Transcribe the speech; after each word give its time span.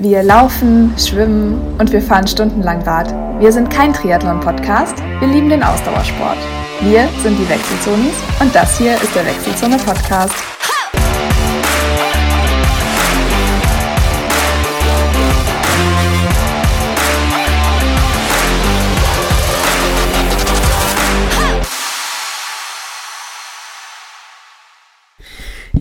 Wir 0.00 0.22
laufen, 0.22 0.94
schwimmen 0.96 1.60
und 1.76 1.90
wir 1.92 2.00
fahren 2.00 2.28
stundenlang 2.28 2.82
Rad. 2.82 3.12
Wir 3.40 3.50
sind 3.50 3.68
kein 3.68 3.92
Triathlon-Podcast, 3.92 4.94
wir 5.18 5.26
lieben 5.26 5.48
den 5.48 5.64
Ausdauersport. 5.64 6.38
Wir 6.82 7.08
sind 7.24 7.36
die 7.36 7.48
Wechselzonis 7.48 8.14
und 8.38 8.54
das 8.54 8.78
hier 8.78 8.94
ist 8.94 9.12
der 9.16 9.26
Wechselzone-Podcast. 9.26 10.57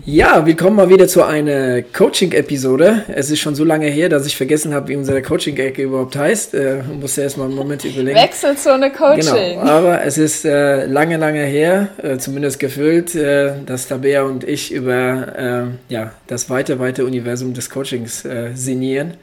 Ja, 0.10 0.46
willkommen 0.46 0.78
mal 0.78 0.88
wieder 0.88 1.06
zu 1.10 1.22
einer 1.22 1.82
Coaching-Episode. 1.82 3.04
Es 3.10 3.30
ist 3.30 3.42
schon 3.42 3.56
so 3.56 3.66
lange 3.66 3.88
her, 3.88 4.08
dass 4.08 4.26
ich 4.26 4.38
vergessen 4.38 4.74
habe, 4.74 4.88
wie 4.88 4.96
unsere 4.96 5.22
Coaching-Ecke 5.22 5.82
überhaupt 5.84 6.16
heißt. 6.16 6.54
Äh, 6.54 6.82
musste 6.98 7.24
erst 7.24 7.38
mal 7.38 7.44
einen 7.44 7.56
Moment 7.56 7.84
überlegen. 7.84 8.18
Wechselzone 8.18 8.90
Coaching. 8.94 9.60
Genau, 9.60 9.60
aber 9.60 10.06
es 10.06 10.18
ist 10.18 10.46
äh, 10.46 10.86
lange, 10.86 11.18
lange 11.18 11.44
her, 11.44 11.90
äh, 12.02 12.18
zumindest 12.20 12.58
gefühlt, 12.58 13.16
äh, 13.16 13.56
dass 13.66 13.90
Tabea 13.90 14.24
und 14.24 14.46
ich 14.46 14.72
über 14.72 15.68
äh, 15.90 15.94
ja, 15.94 16.14
das 16.28 16.50
weite, 16.50 16.80
weite 16.80 17.04
Universum 17.04 17.54
des 17.54 17.70
Coachings 17.70 18.24
äh, 18.24 18.52
sinnieren. 18.54 19.16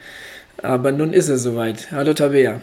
Aber 0.61 0.91
nun 0.91 1.13
ist 1.13 1.29
es 1.29 1.41
soweit. 1.41 1.87
Hallo 1.93 2.13
Tabea. 2.13 2.61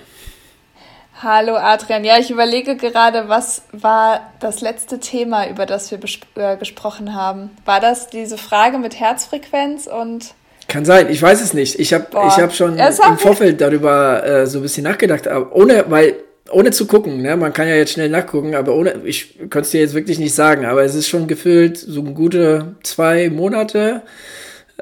Hallo 1.23 1.55
Adrian. 1.55 2.03
Ja, 2.03 2.19
ich 2.19 2.33
überlege 2.33 2.75
gerade, 2.75 3.29
was 3.29 3.63
war 3.71 4.33
das 4.41 4.61
letzte 4.61 4.99
Thema, 4.99 5.49
über 5.49 5.67
das 5.67 5.93
wir 5.93 6.01
äh, 6.35 6.57
gesprochen 6.57 7.15
haben? 7.15 7.51
War 7.65 7.79
das 7.79 8.09
diese 8.09 8.37
Frage 8.37 8.79
mit 8.79 8.99
Herzfrequenz 8.99 9.87
und 9.87 10.35
kann 10.67 10.85
sein, 10.85 11.09
ich 11.11 11.23
weiß 11.23 11.41
es 11.41 11.55
nicht. 11.55 11.79
Ich 11.79 11.93
habe 11.93 12.07
ich 12.11 12.39
hab 12.39 12.53
schon 12.53 12.77
im 12.77 13.19
Vorfeld 13.19 13.61
darüber 13.61 14.25
äh, 14.27 14.47
so 14.47 14.59
ein 14.59 14.63
bisschen 14.63 14.83
nachgedacht, 14.85 15.29
aber 15.29 15.55
ohne, 15.55 15.85
weil 15.89 16.17
ohne 16.51 16.73
zu 16.73 16.87
gucken, 16.87 17.23
ne? 17.23 17.37
man 17.37 17.53
kann 17.53 17.69
ja 17.69 17.77
jetzt 17.77 17.93
schnell 17.93 18.09
nachgucken, 18.09 18.57
aber 18.57 18.75
ohne, 18.75 19.03
ich 19.05 19.39
könnte 19.39 19.61
es 19.61 19.71
dir 19.71 19.81
jetzt 19.81 19.95
wirklich 19.95 20.19
nicht 20.19 20.35
sagen, 20.35 20.65
aber 20.65 20.83
es 20.83 20.95
ist 20.95 21.09
schon 21.09 21.29
gefühlt 21.29 21.79
so 21.79 22.03
gute 22.03 22.75
zwei 22.83 23.31
Monate. 23.31 24.03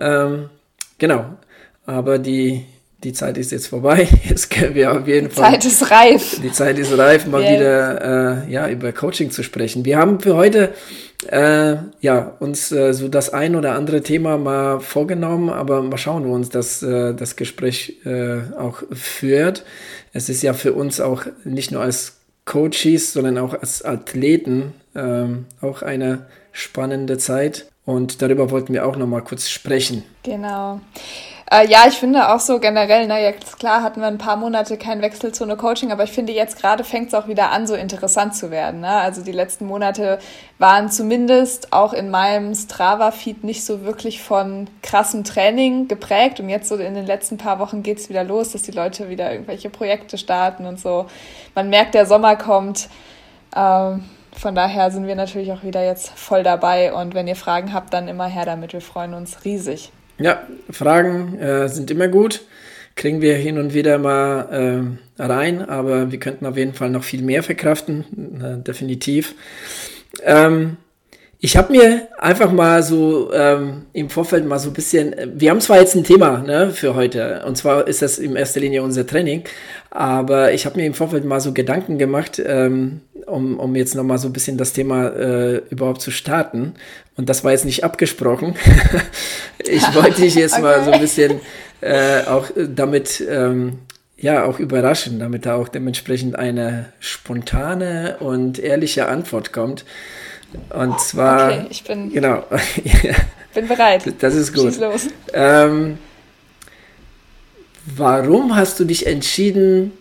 Ähm, 0.00 0.48
genau. 0.98 1.26
Aber 1.86 2.18
die, 2.18 2.64
die 3.02 3.12
Zeit 3.12 3.38
ist 3.38 3.50
jetzt 3.52 3.68
vorbei. 3.68 4.06
Jetzt 4.28 4.50
können 4.50 4.74
wir 4.74 4.92
auf 4.92 5.06
jeden 5.06 5.28
die 5.28 5.34
Fall. 5.34 5.52
Die 5.52 5.58
Zeit 5.58 5.64
ist 5.64 5.90
reif. 5.90 6.40
Die 6.42 6.52
Zeit 6.52 6.78
ist 6.78 6.96
reif, 6.96 7.26
mal 7.26 7.42
yes. 7.42 7.52
wieder 7.52 8.44
äh, 8.46 8.52
ja, 8.52 8.68
über 8.68 8.92
Coaching 8.92 9.30
zu 9.30 9.42
sprechen. 9.42 9.84
Wir 9.84 9.98
haben 9.98 10.20
für 10.20 10.36
heute 10.36 10.74
äh, 11.28 11.76
ja, 12.00 12.36
uns 12.40 12.72
äh, 12.72 12.92
so 12.92 13.08
das 13.08 13.32
ein 13.32 13.56
oder 13.56 13.74
andere 13.74 14.02
Thema 14.02 14.36
mal 14.36 14.80
vorgenommen, 14.80 15.50
aber 15.50 15.82
mal 15.82 15.98
schauen, 15.98 16.26
wo 16.26 16.34
uns 16.34 16.50
das, 16.50 16.82
äh, 16.82 17.14
das 17.14 17.36
Gespräch 17.36 17.96
äh, 18.04 18.40
auch 18.58 18.82
führt. 18.92 19.64
Es 20.12 20.28
ist 20.28 20.42
ja 20.42 20.52
für 20.52 20.72
uns 20.72 21.00
auch 21.00 21.24
nicht 21.44 21.72
nur 21.72 21.82
als 21.82 22.18
Coaches, 22.44 23.12
sondern 23.12 23.38
auch 23.38 23.54
als 23.54 23.84
Athleten 23.84 24.74
ähm, 24.94 25.46
auch 25.60 25.82
eine 25.82 26.26
spannende 26.52 27.16
Zeit. 27.18 27.66
Und 27.84 28.22
darüber 28.22 28.50
wollten 28.50 28.72
wir 28.72 28.86
auch 28.86 28.96
noch 28.96 29.06
mal 29.06 29.22
kurz 29.22 29.48
sprechen. 29.48 30.04
Genau. 30.22 30.80
Äh, 31.52 31.66
ja, 31.68 31.84
ich 31.88 31.94
finde 31.94 32.32
auch 32.32 32.38
so 32.38 32.60
generell, 32.60 33.08
na 33.08 33.18
ja, 33.18 33.32
klar 33.32 33.82
hatten 33.82 34.00
wir 34.00 34.06
ein 34.06 34.18
paar 34.18 34.36
Monate 34.36 34.78
kein 34.78 35.02
Wechselzone-Coaching, 35.02 35.90
aber 35.90 36.04
ich 36.04 36.12
finde 36.12 36.32
jetzt 36.32 36.56
gerade 36.56 36.84
fängt 36.84 37.08
es 37.08 37.14
auch 37.14 37.26
wieder 37.26 37.50
an, 37.50 37.66
so 37.66 37.74
interessant 37.74 38.36
zu 38.36 38.52
werden. 38.52 38.80
Ne? 38.82 38.88
Also 38.88 39.22
die 39.24 39.32
letzten 39.32 39.66
Monate 39.66 40.20
waren 40.58 40.90
zumindest 40.90 41.72
auch 41.72 41.92
in 41.92 42.08
meinem 42.08 42.54
Strava-Feed 42.54 43.42
nicht 43.42 43.64
so 43.64 43.82
wirklich 43.84 44.22
von 44.22 44.68
krassem 44.82 45.24
Training 45.24 45.88
geprägt. 45.88 46.38
Und 46.38 46.48
jetzt 46.50 46.68
so 46.68 46.76
in 46.76 46.94
den 46.94 47.06
letzten 47.06 47.36
paar 47.36 47.58
Wochen 47.58 47.82
geht 47.82 47.98
es 47.98 48.08
wieder 48.08 48.22
los, 48.22 48.52
dass 48.52 48.62
die 48.62 48.70
Leute 48.70 49.08
wieder 49.08 49.32
irgendwelche 49.32 49.70
Projekte 49.70 50.18
starten 50.18 50.66
und 50.66 50.78
so. 50.78 51.06
Man 51.56 51.68
merkt, 51.68 51.94
der 51.94 52.06
Sommer 52.06 52.36
kommt. 52.36 52.88
Ähm, 53.56 54.04
von 54.36 54.54
daher 54.54 54.92
sind 54.92 55.08
wir 55.08 55.16
natürlich 55.16 55.50
auch 55.50 55.64
wieder 55.64 55.84
jetzt 55.84 56.10
voll 56.10 56.44
dabei. 56.44 56.92
Und 56.92 57.14
wenn 57.14 57.26
ihr 57.26 57.34
Fragen 57.34 57.74
habt, 57.74 57.92
dann 57.92 58.06
immer 58.06 58.26
her 58.26 58.44
damit. 58.44 58.72
Wir 58.72 58.80
freuen 58.80 59.14
uns 59.14 59.44
riesig. 59.44 59.90
Ja, 60.20 60.46
Fragen 60.70 61.38
äh, 61.38 61.68
sind 61.68 61.90
immer 61.90 62.08
gut. 62.08 62.42
Kriegen 62.94 63.22
wir 63.22 63.34
hin 63.36 63.56
und 63.58 63.72
wieder 63.72 63.98
mal 63.98 64.98
äh, 65.18 65.22
rein, 65.22 65.66
aber 65.66 66.12
wir 66.12 66.18
könnten 66.18 66.44
auf 66.44 66.56
jeden 66.56 66.74
Fall 66.74 66.90
noch 66.90 67.04
viel 67.04 67.22
mehr 67.22 67.42
verkraften, 67.42 68.04
äh, 68.42 68.62
definitiv. 68.62 69.34
Ähm, 70.22 70.76
ich 71.42 71.56
habe 71.56 71.72
mir 71.72 72.08
einfach 72.18 72.52
mal 72.52 72.82
so 72.82 73.32
ähm, 73.32 73.86
im 73.94 74.10
Vorfeld 74.10 74.46
mal 74.46 74.58
so 74.58 74.68
ein 74.68 74.74
bisschen, 74.74 75.14
wir 75.34 75.50
haben 75.50 75.60
zwar 75.62 75.80
jetzt 75.80 75.94
ein 75.94 76.04
Thema 76.04 76.42
ne, 76.42 76.70
für 76.70 76.94
heute, 76.94 77.42
und 77.46 77.56
zwar 77.56 77.88
ist 77.88 78.02
das 78.02 78.18
in 78.18 78.36
erster 78.36 78.60
Linie 78.60 78.82
unser 78.82 79.06
Training, 79.06 79.44
aber 79.90 80.52
ich 80.52 80.66
habe 80.66 80.78
mir 80.78 80.84
im 80.84 80.92
Vorfeld 80.92 81.24
mal 81.24 81.40
so 81.40 81.54
Gedanken 81.54 81.96
gemacht, 81.96 82.42
ähm, 82.44 83.00
um, 83.26 83.58
um 83.58 83.74
jetzt 83.74 83.94
nochmal 83.94 84.18
so 84.18 84.28
ein 84.28 84.34
bisschen 84.34 84.58
das 84.58 84.74
Thema 84.74 85.08
äh, 85.08 85.62
überhaupt 85.70 86.02
zu 86.02 86.10
starten. 86.10 86.74
Und 87.16 87.28
das 87.28 87.42
war 87.42 87.52
jetzt 87.52 87.64
nicht 87.64 87.84
abgesprochen. 87.84 88.56
ich 89.58 89.94
wollte 89.94 90.20
dich 90.20 90.34
jetzt 90.34 90.54
okay. 90.54 90.62
mal 90.62 90.84
so 90.84 90.90
ein 90.90 91.00
bisschen 91.00 91.40
äh, 91.80 92.22
auch 92.26 92.48
damit 92.56 93.24
ähm, 93.28 93.78
ja 94.18 94.44
auch 94.44 94.58
überraschen, 94.58 95.18
damit 95.18 95.46
da 95.46 95.56
auch 95.56 95.68
dementsprechend 95.68 96.36
eine 96.36 96.92
spontane 96.98 98.16
und 98.20 98.58
ehrliche 98.58 99.08
Antwort 99.08 99.52
kommt. 99.52 99.86
Und 100.70 101.00
zwar. 101.00 101.48
Okay, 101.48 101.66
ich 101.70 101.84
bin. 101.84 102.12
Genau. 102.12 102.44
bin 103.54 103.68
bereit. 103.68 104.14
Das 104.20 104.34
ist 104.34 104.54
gut. 104.54 104.72
Schieß 104.72 104.80
los. 104.80 105.06
Ähm, 105.32 105.98
warum 107.96 108.56
hast 108.56 108.78
du 108.80 108.84
dich 108.84 109.06
entschieden, 109.06 109.92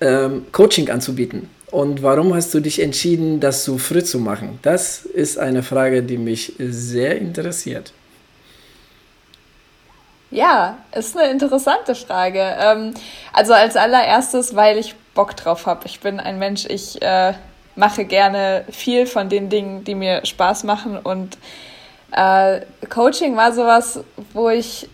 ähm, 0.00 0.46
Coaching 0.52 0.90
anzubieten? 0.90 1.48
Und 1.70 2.02
warum 2.02 2.34
hast 2.34 2.54
du 2.54 2.60
dich 2.60 2.80
entschieden, 2.80 3.40
das 3.40 3.64
so 3.64 3.76
früh 3.78 4.02
zu 4.02 4.18
machen? 4.18 4.58
Das 4.62 5.04
ist 5.04 5.38
eine 5.38 5.62
Frage, 5.62 6.02
die 6.02 6.16
mich 6.16 6.52
sehr 6.58 7.18
interessiert. 7.18 7.92
Ja, 10.30 10.78
ist 10.92 11.16
eine 11.16 11.30
interessante 11.30 11.94
Frage. 11.94 12.56
Ähm, 12.60 12.94
also 13.32 13.52
als 13.52 13.76
allererstes, 13.76 14.54
weil 14.54 14.78
ich 14.78 14.94
Bock 15.14 15.36
drauf 15.36 15.66
habe. 15.66 15.86
Ich 15.86 16.00
bin 16.00 16.20
ein 16.20 16.38
Mensch, 16.38 16.66
ich 16.66 17.00
äh, 17.02 17.32
mache 17.76 18.04
gerne 18.04 18.64
viel 18.70 19.06
von 19.06 19.28
den 19.28 19.48
Dingen, 19.48 19.84
die 19.84 19.94
mir 19.94 20.24
Spaß 20.24 20.64
machen. 20.64 20.98
Und 20.98 21.38
äh, 22.12 22.60
Coaching 22.88 23.36
war 23.36 23.52
sowas, 23.52 24.00
wo 24.32 24.48
ich 24.48 24.88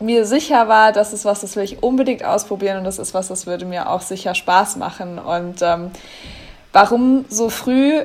mir 0.00 0.24
sicher 0.24 0.66
war, 0.68 0.92
das 0.92 1.12
ist 1.12 1.24
was, 1.24 1.42
das 1.42 1.56
will 1.56 1.64
ich 1.64 1.82
unbedingt 1.82 2.24
ausprobieren 2.24 2.78
und 2.78 2.84
das 2.84 2.98
ist 2.98 3.12
was, 3.12 3.28
das 3.28 3.46
würde 3.46 3.66
mir 3.66 3.90
auch 3.90 4.00
sicher 4.00 4.34
Spaß 4.34 4.76
machen. 4.76 5.18
Und 5.18 5.62
ähm, 5.62 5.90
warum 6.72 7.24
so 7.28 7.50
früh? 7.50 8.02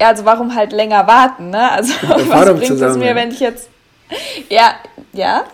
Ja, 0.00 0.08
also 0.08 0.24
warum 0.24 0.54
halt 0.54 0.72
länger 0.72 1.06
warten, 1.06 1.50
ne? 1.50 1.70
Also 1.70 1.92
was 2.02 2.58
bringt 2.58 2.80
es 2.80 2.96
mir, 2.96 3.14
wenn 3.14 3.30
ich 3.30 3.40
jetzt 3.40 3.68
ja, 4.48 4.74
ja, 5.12 5.44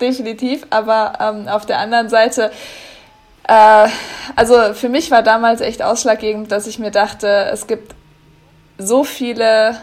definitiv, 0.00 0.66
aber 0.70 1.14
ähm, 1.20 1.48
auf 1.48 1.66
der 1.66 1.78
anderen 1.78 2.08
Seite 2.08 2.50
äh, 3.48 3.88
also 4.36 4.74
für 4.74 4.88
mich 4.88 5.10
war 5.10 5.22
damals 5.22 5.60
echt 5.60 5.82
ausschlaggebend, 5.82 6.50
dass 6.50 6.66
ich 6.66 6.78
mir 6.78 6.90
dachte, 6.90 7.48
es 7.52 7.66
gibt 7.66 7.94
so 8.78 9.04
viele 9.04 9.76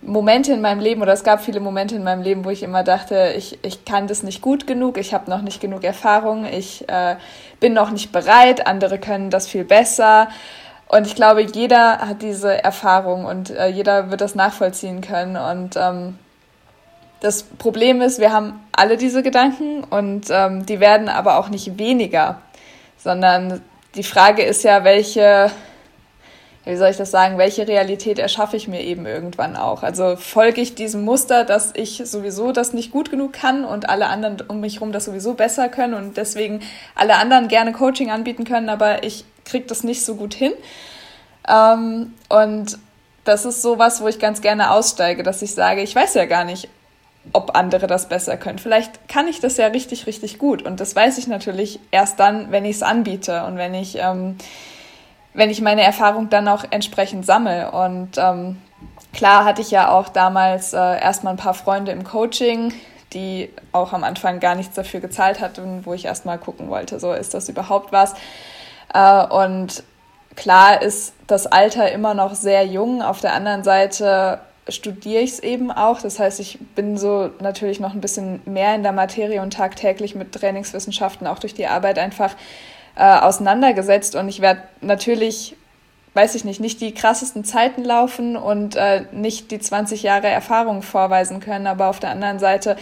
Momente 0.00 0.52
in 0.52 0.60
meinem 0.60 0.80
Leben 0.80 1.02
oder 1.02 1.12
es 1.12 1.24
gab 1.24 1.42
viele 1.42 1.60
Momente 1.60 1.96
in 1.96 2.04
meinem 2.04 2.22
Leben, 2.22 2.44
wo 2.44 2.50
ich 2.50 2.62
immer 2.62 2.84
dachte, 2.84 3.34
ich, 3.36 3.58
ich 3.62 3.84
kann 3.84 4.06
das 4.06 4.22
nicht 4.22 4.40
gut 4.40 4.66
genug, 4.66 4.96
ich 4.96 5.12
habe 5.12 5.28
noch 5.28 5.42
nicht 5.42 5.60
genug 5.60 5.84
Erfahrung, 5.84 6.46
ich 6.46 6.88
äh, 6.88 7.16
bin 7.60 7.72
noch 7.72 7.90
nicht 7.90 8.12
bereit, 8.12 8.66
andere 8.66 8.98
können 8.98 9.30
das 9.30 9.48
viel 9.48 9.64
besser. 9.64 10.28
Und 10.86 11.06
ich 11.06 11.14
glaube, 11.14 11.42
jeder 11.42 11.98
hat 11.98 12.22
diese 12.22 12.62
Erfahrung 12.64 13.26
und 13.26 13.50
äh, 13.50 13.66
jeder 13.68 14.10
wird 14.10 14.22
das 14.22 14.34
nachvollziehen 14.34 15.02
können. 15.02 15.36
Und 15.36 15.76
ähm, 15.76 16.18
das 17.20 17.42
Problem 17.42 18.00
ist, 18.00 18.20
wir 18.20 18.32
haben 18.32 18.60
alle 18.72 18.96
diese 18.96 19.22
Gedanken 19.22 19.84
und 19.84 20.26
ähm, 20.30 20.66
die 20.66 20.80
werden 20.80 21.08
aber 21.08 21.38
auch 21.38 21.48
nicht 21.48 21.78
weniger, 21.78 22.40
sondern 22.96 23.62
die 23.94 24.04
Frage 24.04 24.42
ist 24.42 24.62
ja, 24.64 24.84
welche 24.84 25.50
wie 26.68 26.76
soll 26.76 26.90
ich 26.90 26.98
das 26.98 27.10
sagen, 27.10 27.38
welche 27.38 27.66
Realität 27.66 28.18
erschaffe 28.18 28.58
ich 28.58 28.68
mir 28.68 28.82
eben 28.82 29.06
irgendwann 29.06 29.56
auch? 29.56 29.82
Also 29.82 30.16
folge 30.16 30.60
ich 30.60 30.74
diesem 30.74 31.02
Muster, 31.02 31.44
dass 31.44 31.72
ich 31.74 32.02
sowieso 32.04 32.52
das 32.52 32.74
nicht 32.74 32.90
gut 32.90 33.10
genug 33.10 33.32
kann 33.32 33.64
und 33.64 33.88
alle 33.88 34.08
anderen 34.08 34.42
um 34.48 34.60
mich 34.60 34.74
herum 34.74 34.92
das 34.92 35.06
sowieso 35.06 35.32
besser 35.32 35.70
können 35.70 35.94
und 35.94 36.18
deswegen 36.18 36.60
alle 36.94 37.16
anderen 37.16 37.48
gerne 37.48 37.72
Coaching 37.72 38.10
anbieten 38.10 38.44
können, 38.44 38.68
aber 38.68 39.02
ich 39.02 39.24
kriege 39.46 39.64
das 39.64 39.82
nicht 39.82 40.04
so 40.04 40.16
gut 40.16 40.34
hin. 40.34 40.52
Ähm, 41.48 42.12
und 42.28 42.78
das 43.24 43.46
ist 43.46 43.62
sowas, 43.62 44.02
wo 44.02 44.08
ich 44.08 44.18
ganz 44.18 44.42
gerne 44.42 44.70
aussteige, 44.70 45.22
dass 45.22 45.40
ich 45.40 45.54
sage, 45.54 45.80
ich 45.80 45.94
weiß 45.94 46.12
ja 46.14 46.26
gar 46.26 46.44
nicht, 46.44 46.68
ob 47.32 47.56
andere 47.56 47.86
das 47.86 48.08
besser 48.08 48.36
können. 48.36 48.58
Vielleicht 48.58 49.08
kann 49.08 49.28
ich 49.28 49.40
das 49.40 49.56
ja 49.56 49.66
richtig, 49.68 50.06
richtig 50.06 50.38
gut. 50.38 50.62
Und 50.62 50.80
das 50.80 50.96
weiß 50.96 51.18
ich 51.18 51.26
natürlich 51.26 51.80
erst 51.90 52.18
dann, 52.20 52.50
wenn 52.50 52.64
ich 52.64 52.76
es 52.76 52.82
anbiete 52.82 53.44
und 53.44 53.56
wenn 53.56 53.74
ich 53.74 53.98
ähm, 53.98 54.36
wenn 55.38 55.50
ich 55.50 55.60
meine 55.60 55.82
Erfahrung 55.82 56.28
dann 56.30 56.48
auch 56.48 56.64
entsprechend 56.70 57.24
sammle. 57.24 57.70
Und 57.70 58.18
ähm, 58.18 58.60
klar 59.12 59.44
hatte 59.44 59.62
ich 59.62 59.70
ja 59.70 59.90
auch 59.90 60.08
damals 60.08 60.72
äh, 60.72 60.78
erstmal 60.78 61.34
ein 61.34 61.38
paar 61.38 61.54
Freunde 61.54 61.92
im 61.92 62.02
Coaching, 62.02 62.72
die 63.12 63.50
auch 63.72 63.92
am 63.92 64.04
Anfang 64.04 64.40
gar 64.40 64.56
nichts 64.56 64.74
dafür 64.74 65.00
gezahlt 65.00 65.40
hatten, 65.40 65.86
wo 65.86 65.94
ich 65.94 66.06
erstmal 66.06 66.38
gucken 66.38 66.68
wollte, 66.68 66.98
so 66.98 67.12
ist 67.12 67.34
das 67.34 67.48
überhaupt 67.48 67.92
was. 67.92 68.14
Äh, 68.92 69.26
und 69.26 69.84
klar 70.34 70.82
ist 70.82 71.14
das 71.28 71.46
Alter 71.46 71.92
immer 71.92 72.14
noch 72.14 72.34
sehr 72.34 72.66
jung. 72.66 73.00
Auf 73.00 73.20
der 73.20 73.32
anderen 73.32 73.62
Seite 73.62 74.40
studiere 74.68 75.22
ich 75.22 75.32
es 75.32 75.40
eben 75.40 75.70
auch. 75.70 76.00
Das 76.00 76.18
heißt, 76.18 76.40
ich 76.40 76.58
bin 76.74 76.96
so 76.96 77.30
natürlich 77.40 77.80
noch 77.80 77.94
ein 77.94 78.00
bisschen 78.00 78.40
mehr 78.44 78.74
in 78.74 78.82
der 78.82 78.92
Materie 78.92 79.42
und 79.42 79.52
tagtäglich 79.52 80.14
mit 80.14 80.32
Trainingswissenschaften 80.32 81.26
auch 81.26 81.38
durch 81.38 81.54
die 81.54 81.66
Arbeit 81.66 81.98
einfach 81.98 82.34
äh, 82.96 83.04
auseinandergesetzt. 83.04 84.14
Und 84.14 84.28
ich 84.28 84.40
werde 84.40 84.62
natürlich, 84.80 85.56
weiß 86.14 86.34
ich 86.34 86.44
nicht, 86.44 86.60
nicht 86.60 86.80
die 86.80 86.92
krassesten 86.92 87.44
Zeiten 87.44 87.84
laufen 87.84 88.36
und 88.36 88.76
äh, 88.76 89.04
nicht 89.12 89.50
die 89.50 89.58
20 89.58 90.02
Jahre 90.02 90.28
Erfahrung 90.28 90.82
vorweisen 90.82 91.40
können. 91.40 91.66
Aber 91.66 91.88
auf 91.88 92.00
der 92.00 92.10
anderen 92.10 92.38
Seite 92.38 92.76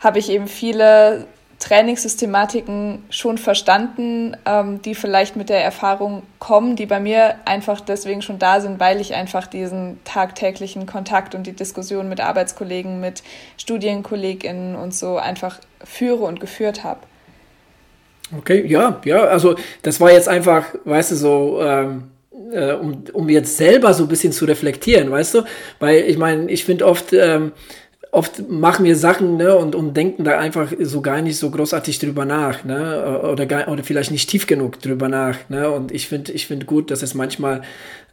habe 0.00 0.18
ich 0.18 0.30
eben 0.30 0.46
viele 0.46 1.26
Trainingssystematiken 1.58 3.04
schon 3.08 3.38
verstanden, 3.38 4.36
ähm, 4.44 4.82
die 4.82 4.94
vielleicht 4.94 5.36
mit 5.36 5.48
der 5.48 5.64
Erfahrung 5.64 6.22
kommen, 6.38 6.76
die 6.76 6.86
bei 6.86 7.00
mir 7.00 7.36
einfach 7.44 7.80
deswegen 7.80 8.20
schon 8.20 8.38
da 8.38 8.60
sind, 8.60 8.78
weil 8.78 9.00
ich 9.00 9.14
einfach 9.14 9.46
diesen 9.46 9.98
tagtäglichen 10.04 10.86
Kontakt 10.86 11.34
und 11.34 11.46
die 11.46 11.52
Diskussion 11.52 12.08
mit 12.08 12.20
Arbeitskollegen, 12.20 13.00
mit 13.00 13.22
StudienkollegInnen 13.58 14.76
und 14.76 14.94
so 14.94 15.16
einfach 15.16 15.58
führe 15.82 16.24
und 16.24 16.40
geführt 16.40 16.84
habe. 16.84 17.00
Okay, 18.36 18.66
ja, 18.66 19.00
ja, 19.04 19.24
also 19.24 19.56
das 19.82 20.00
war 20.00 20.12
jetzt 20.12 20.28
einfach, 20.28 20.66
weißt 20.84 21.12
du, 21.12 21.14
so, 21.14 21.62
ähm, 21.62 22.10
äh, 22.52 22.72
um, 22.72 23.04
um 23.12 23.28
jetzt 23.28 23.56
selber 23.56 23.94
so 23.94 24.04
ein 24.04 24.08
bisschen 24.08 24.32
zu 24.32 24.44
reflektieren, 24.44 25.10
weißt 25.10 25.34
du, 25.34 25.42
weil 25.78 26.02
ich 26.02 26.18
meine, 26.18 26.50
ich 26.50 26.64
finde 26.64 26.86
oft, 26.86 27.12
ähm, 27.12 27.52
oft 28.16 28.48
machen 28.48 28.86
wir 28.86 28.96
Sachen 28.96 29.36
ne, 29.36 29.54
und, 29.54 29.74
und 29.74 29.94
denken 29.94 30.24
da 30.24 30.38
einfach 30.38 30.72
so 30.80 31.02
gar 31.02 31.20
nicht 31.20 31.36
so 31.36 31.50
großartig 31.50 31.98
drüber 31.98 32.24
nach, 32.24 32.64
ne? 32.64 33.20
Oder, 33.30 33.44
gar, 33.44 33.68
oder 33.68 33.84
vielleicht 33.84 34.10
nicht 34.10 34.30
tief 34.30 34.46
genug 34.46 34.80
drüber 34.80 35.10
nach. 35.10 35.36
Ne? 35.50 35.70
Und 35.70 35.92
ich 35.92 36.08
finde 36.08 36.32
ich 36.32 36.46
finde 36.46 36.64
gut, 36.64 36.90
dass 36.90 37.02
es 37.02 37.12
manchmal 37.12 37.60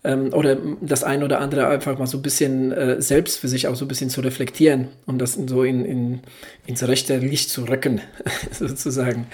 ähm, 0.04 0.34
oder 0.34 0.58
das 0.82 1.06
ein 1.06 1.24
oder 1.24 1.40
andere 1.40 1.68
einfach 1.68 1.98
mal 1.98 2.08
so 2.08 2.18
ein 2.18 2.22
bisschen 2.22 2.74
äh, 2.74 3.02
selbst 3.02 3.40
für 3.40 3.48
sich 3.48 3.68
auch 3.68 3.76
so 3.76 3.86
ein 3.86 3.88
bisschen 3.88 4.10
zu 4.10 4.20
reflektieren 4.20 4.90
und 5.06 5.20
das 5.20 5.34
so 5.34 5.64
in, 5.64 5.86
in, 5.86 6.20
ins 6.66 6.86
rechte 6.86 7.18
Licht 7.18 7.50
zu 7.50 7.64
rücken, 7.64 8.02
sozusagen. 8.52 9.28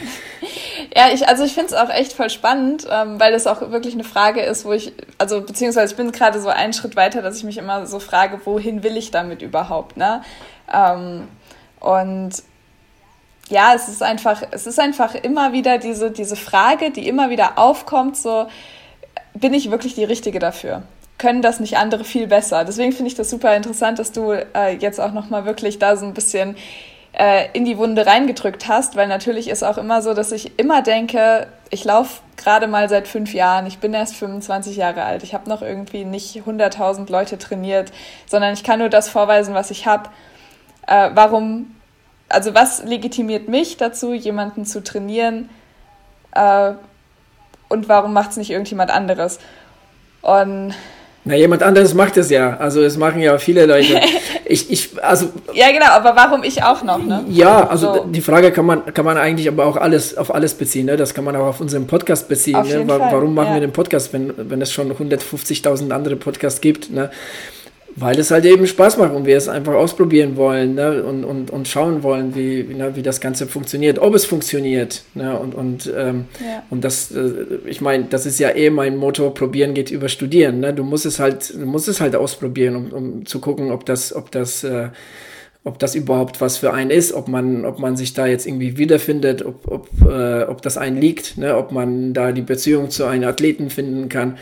Ja, 0.95 1.07
ich, 1.13 1.27
also 1.27 1.44
ich 1.44 1.54
finde 1.54 1.68
es 1.68 1.74
auch 1.74 1.89
echt 1.89 2.13
voll 2.13 2.30
spannend, 2.30 2.88
ähm, 2.89 3.19
weil 3.19 3.31
das 3.31 3.48
auch 3.48 3.71
wirklich 3.71 3.95
eine 3.95 4.04
Frage 4.04 4.42
ist, 4.42 4.66
wo 4.66 4.74
ich, 4.74 4.94
also 5.18 5.42
beziehungsweise 5.42 5.94
ich 5.94 5.98
bin 5.98 6.12
gerade 6.12 6.39
so 6.39 6.50
einen 6.50 6.74
Schritt 6.74 6.95
weiter, 6.95 7.21
dass 7.21 7.38
ich 7.38 7.44
mich 7.44 7.57
immer 7.57 7.88
so 7.88 8.00
frage, 8.00 8.39
wohin 8.45 8.83
will 8.83 8.98
ich 8.98 9.12
damit 9.12 9.42
überhaupt, 9.42 9.98
ne? 9.98 10.21
Ähm, 10.74 11.27
und 11.80 12.31
ja, 13.50 13.74
es 13.75 13.88
ist 13.88 14.04
einfach, 14.04 14.44
es 14.51 14.68
ist 14.68 14.80
einfach 14.80 15.16
immer 15.16 15.54
wieder 15.54 15.77
diese, 15.77 16.12
diese 16.12 16.36
Frage, 16.36 16.92
die 16.92 17.07
immer 17.07 17.30
wieder 17.30 17.57
aufkommt, 17.57 18.16
so, 18.16 18.48
bin 19.33 19.54
ich 19.54 19.71
wirklich 19.71 19.95
die 19.95 20.04
Richtige 20.04 20.39
dafür? 20.39 20.83
Können 21.18 21.42
das 21.42 21.60
nicht 21.60 21.77
andere 21.77 22.04
viel 22.04 22.27
besser? 22.27 22.63
Deswegen 22.63 22.92
finde 22.92 23.07
ich 23.07 23.16
das 23.16 23.30
super 23.30 23.56
interessant, 23.56 24.00
dass 24.00 24.12
du 24.12 24.31
äh, 24.31 24.75
jetzt 24.77 25.01
auch 25.01 25.12
nochmal 25.12 25.45
wirklich 25.45 25.80
da 25.80 25.98
so 25.98 26.06
ein 26.06 26.13
bisschen 26.13 26.56
äh, 27.13 27.48
in 27.54 27.66
die 27.66 27.77
Wunde 27.77 28.06
reingedrückt 28.06 28.68
hast, 28.68 28.95
weil 28.95 29.07
natürlich 29.07 29.50
ist 29.50 29.63
auch 29.63 29.77
immer 29.77 30.01
so, 30.01 30.13
dass 30.13 30.31
ich 30.31 30.57
immer 30.60 30.81
denke, 30.81 31.48
ich 31.69 31.83
laufe 31.83 32.21
gerade 32.38 32.68
mal 32.68 32.88
seit 32.88 33.07
fünf 33.07 33.33
Jahren, 33.33 33.66
ich 33.66 33.80
bin 33.80 33.94
erst 33.94 34.16
25 34.16 34.77
Jahre 34.77 35.04
alt, 35.04 35.24
ich 35.24 35.33
habe 35.33 35.50
noch 35.50 35.62
irgendwie 35.62 36.06
nicht 36.06 36.38
100.000 36.38 37.12
Leute 37.12 37.38
trainiert, 37.38 37.92
sondern 38.27 38.54
ich 38.54 38.63
kann 38.63 38.80
nur 38.80 38.89
das 38.89 39.10
vorweisen, 39.10 39.54
was 39.54 39.71
ich 39.71 39.86
habe. 39.86 40.10
Äh, 40.87 41.11
warum, 41.13 41.75
also 42.29 42.53
was 42.53 42.83
legitimiert 42.83 43.47
mich 43.47 43.77
dazu, 43.77 44.13
jemanden 44.13 44.65
zu 44.65 44.83
trainieren 44.83 45.49
äh, 46.33 46.71
und 47.67 47.89
warum 47.89 48.13
macht 48.13 48.31
es 48.31 48.37
nicht 48.37 48.51
irgendjemand 48.51 48.91
anderes? 48.91 49.39
Und 50.21 50.73
na, 51.25 51.35
jemand 51.35 51.61
anderes 51.63 51.93
macht 51.93 52.17
es 52.17 52.29
ja. 52.29 52.57
Also 52.57 52.81
es 52.81 52.97
machen 52.97 53.21
ja 53.21 53.37
viele 53.37 53.65
Leute. 53.65 53.99
Ich, 54.51 54.71
ich, 54.71 55.03
also, 55.03 55.27
ja, 55.53 55.71
genau, 55.71 55.85
aber 55.89 56.15
warum 56.15 56.43
ich 56.43 56.63
auch 56.63 56.81
noch, 56.81 56.97
ne? 56.97 57.23
Ja, 57.29 57.67
also 57.67 57.93
so. 57.93 58.05
die 58.05 58.19
Frage 58.19 58.51
kann 58.51 58.65
man, 58.65 58.91
kann 58.95 59.05
man 59.05 59.15
eigentlich 59.15 59.47
aber 59.47 59.63
auch 59.67 59.77
alles 59.77 60.17
auf 60.17 60.33
alles 60.33 60.55
beziehen. 60.55 60.87
Ne? 60.87 60.97
Das 60.97 61.13
kann 61.13 61.23
man 61.23 61.35
auch 61.35 61.45
auf 61.45 61.61
unseren 61.61 61.85
Podcast 61.85 62.27
beziehen. 62.27 62.59
Ne? 62.63 62.83
Warum 62.87 63.35
machen 63.35 63.49
ja. 63.49 63.53
wir 63.53 63.61
den 63.61 63.73
Podcast, 63.73 64.11
wenn, 64.11 64.33
wenn 64.35 64.59
es 64.59 64.73
schon 64.73 64.91
150.000 64.91 65.91
andere 65.91 66.15
Podcasts 66.15 66.61
gibt? 66.61 66.89
Ne? 66.89 67.11
Weil 67.99 68.17
es 68.17 68.31
halt 68.31 68.45
eben 68.45 68.65
Spaß 68.65 68.97
macht 68.97 69.13
und 69.13 69.25
wir 69.25 69.35
es 69.35 69.47
einfach 69.49 69.73
ausprobieren 69.73 70.37
wollen 70.37 70.75
ne? 70.75 71.03
und, 71.03 71.23
und, 71.25 71.51
und 71.51 71.67
schauen 71.67 72.01
wollen, 72.01 72.33
wie, 72.35 72.63
ne? 72.63 72.95
wie 72.95 73.01
das 73.01 73.19
Ganze 73.19 73.45
funktioniert, 73.45 73.99
ob 73.99 74.15
es 74.15 74.25
funktioniert. 74.25 75.03
Ne? 75.13 75.37
Und, 75.37 75.53
und, 75.53 75.91
ähm, 75.95 76.25
ja. 76.39 76.63
und 76.69 76.83
das, 76.83 77.11
äh, 77.11 77.31
ich 77.65 77.81
meine, 77.81 78.05
das 78.05 78.25
ist 78.25 78.39
ja 78.39 78.49
eh 78.55 78.69
mein 78.69 78.95
Motto, 78.95 79.29
probieren 79.31 79.73
geht 79.73 79.91
über 79.91 80.07
studieren. 80.07 80.61
Ne? 80.61 80.73
Du 80.73 80.83
musst 80.83 81.05
es 81.05 81.19
halt, 81.19 81.53
du 81.53 81.65
musst 81.65 81.87
es 81.87 81.99
halt 81.99 82.15
ausprobieren, 82.15 82.75
um, 82.75 82.91
um 82.91 83.25
zu 83.25 83.39
gucken, 83.39 83.71
ob 83.71 83.85
das, 83.85 84.15
ob 84.15 84.31
das 84.31 84.63
äh, 84.63 84.89
ob 85.65 85.77
das 85.77 85.93
überhaupt 85.93 86.39
was 86.41 86.57
für 86.57 86.73
einen 86.73 86.89
ist, 86.89 87.13
ob 87.13 87.27
man, 87.27 87.65
ob 87.65 87.79
man 87.79 87.97
sich 87.97 88.13
da 88.13 88.25
jetzt 88.25 88.47
irgendwie 88.47 88.77
wiederfindet, 88.77 89.45
ob, 89.45 89.67
ob, 89.67 89.89
äh, 90.09 90.43
ob 90.43 90.61
das 90.61 90.77
einen 90.77 90.99
liegt, 90.99 91.37
ne? 91.37 91.57
ob 91.57 91.71
man 91.71 92.13
da 92.13 92.31
die 92.31 92.41
Beziehung 92.41 92.89
zu 92.89 93.05
einem 93.05 93.27
Athleten 93.27 93.69
finden 93.69 94.09
kann. 94.09 94.37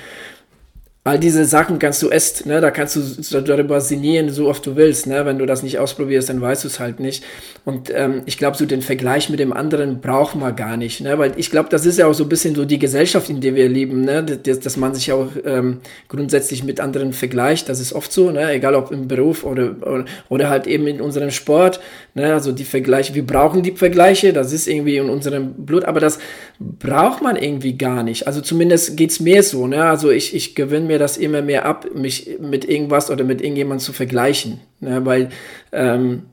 All 1.07 1.18
diese 1.18 1.45
Sachen 1.45 1.80
kannst 1.80 2.04
du 2.04 2.09
erst, 2.09 2.45
ne, 2.45 2.59
da 2.59 2.69
kannst 2.69 2.98
du 2.98 3.42
darüber 3.42 3.80
sinnieren, 3.80 4.30
so 4.30 4.50
oft 4.50 4.65
du 4.65 4.75
willst, 4.75 5.07
ne, 5.07 5.25
wenn 5.25 5.39
du 5.39 5.45
das 5.45 5.63
nicht 5.63 5.80
ausprobierst, 5.80 6.27
dann 6.27 6.42
weißt 6.42 6.65
du 6.65 6.68
es 6.68 6.81
halt 6.81 7.00
nicht. 7.00 7.24
Und 7.63 7.89
ähm, 7.95 8.24
ich 8.25 8.38
glaube, 8.38 8.57
so 8.57 8.65
den 8.65 8.81
Vergleich 8.81 9.30
mit 9.30 9.39
dem 9.39 9.54
anderen 9.54 10.01
braucht 10.01 10.36
man 10.36 10.54
gar 10.54 10.75
nicht, 10.75 11.00
ne, 11.00 11.18
weil 11.18 11.31
ich 11.38 11.50
glaube, 11.50 11.69
das 11.69 11.86
ist 11.86 11.98
ja 11.98 12.07
auch 12.07 12.13
so 12.13 12.25
ein 12.25 12.30
bisschen 12.30 12.56
so 12.56 12.65
die 12.65 12.77
Gesellschaft, 12.77 13.30
in 13.30 13.39
der 13.39 13.56
wir 13.56 13.69
leben, 13.69 14.01
ne, 14.01 14.21
dass, 14.21 14.59
dass 14.59 14.75
man 14.75 14.94
sich 14.94 15.13
auch 15.13 15.30
ähm, 15.45 15.77
grundsätzlich 16.09 16.65
mit 16.65 16.81
anderen 16.81 17.13
vergleicht, 17.13 17.69
das 17.69 17.80
ist 17.80 17.94
oft 17.94 18.12
so, 18.12 18.31
ne, 18.31 18.51
egal 18.51 18.75
ob 18.75 18.92
im 18.92 19.07
Beruf 19.07 19.45
oder, 19.45 19.77
oder, 19.83 20.04
oder 20.27 20.50
halt 20.50 20.68
eben 20.68 20.88
in 20.88 21.00
unserem 21.00 21.31
Sport, 21.31 21.80
ne, 22.15 22.33
also 22.33 22.51
die 22.51 22.65
Vergleiche, 22.65 23.15
wir 23.15 23.25
brauchen 23.25 23.63
die 23.63 23.71
Vergleiche, 23.71 24.33
das 24.33 24.51
ist 24.51 24.68
irgendwie 24.68 24.98
in 24.98 25.09
unserem 25.09 25.54
Blut, 25.54 25.86
aber 25.86 26.01
das 26.01 26.19
braucht 26.59 27.21
man 27.21 27.38
irgendwie 27.38 27.77
gar 27.77 28.04
nicht. 28.04 28.27
Also 28.27 28.42
zumindest 28.42 28.98
geht's 28.98 29.21
mir 29.21 29.42
so, 29.42 29.68
ne, 29.68 29.86
also 29.86 30.12
ich, 30.12 30.36
ich 30.36 30.54
gewinne 30.54 30.88
mir 30.88 30.97
mir 30.98 31.00
das 31.00 31.18
immer 31.18 31.42
mehr 31.42 31.66
ab, 31.66 31.88
mich 31.94 32.38
mit 32.40 32.66
irgendwas 32.66 33.12
oder 33.12 33.24
mit 33.24 33.42
irgendjemandem 33.42 33.86
zu 33.86 33.94
vergleichen. 33.94 34.60
Ne? 34.80 35.06
Weil 35.06 35.30
ähm, 35.72 36.24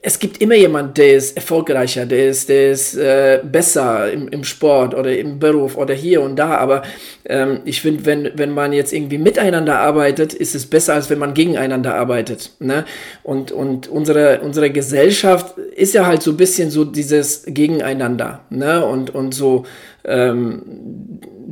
es 0.00 0.18
gibt 0.18 0.40
immer 0.40 0.54
jemand, 0.54 0.96
der 0.96 1.16
ist 1.16 1.36
erfolgreicher, 1.36 2.06
der 2.06 2.28
ist, 2.28 2.48
der 2.48 2.70
ist 2.70 2.94
äh, 2.94 3.40
besser 3.42 4.10
im, 4.12 4.28
im 4.28 4.44
Sport 4.44 4.94
oder 4.94 5.16
im 5.16 5.38
Beruf 5.38 5.76
oder 5.76 5.94
hier 5.94 6.22
und 6.22 6.36
da. 6.36 6.56
Aber 6.56 6.82
ähm, 7.24 7.60
ich 7.64 7.80
finde, 7.80 8.06
wenn, 8.06 8.30
wenn 8.36 8.50
man 8.50 8.72
jetzt 8.72 8.92
irgendwie 8.92 9.18
miteinander 9.18 9.78
arbeitet, 9.78 10.34
ist 10.34 10.54
es 10.54 10.66
besser, 10.66 10.94
als 10.94 11.10
wenn 11.10 11.18
man 11.18 11.34
gegeneinander 11.34 11.94
arbeitet. 11.94 12.52
Ne? 12.60 12.84
Und, 13.22 13.50
und 13.50 13.88
unsere, 13.88 14.40
unsere 14.40 14.70
Gesellschaft 14.70 15.58
ist 15.58 15.94
ja 15.94 16.06
halt 16.06 16.22
so 16.22 16.30
ein 16.30 16.36
bisschen 16.36 16.70
so 16.70 16.84
dieses 16.84 17.44
Gegeneinander. 17.46 18.40
Ne? 18.50 18.84
Und, 18.84 19.10
und 19.14 19.34
so 19.34 19.64
ähm, 20.04 20.62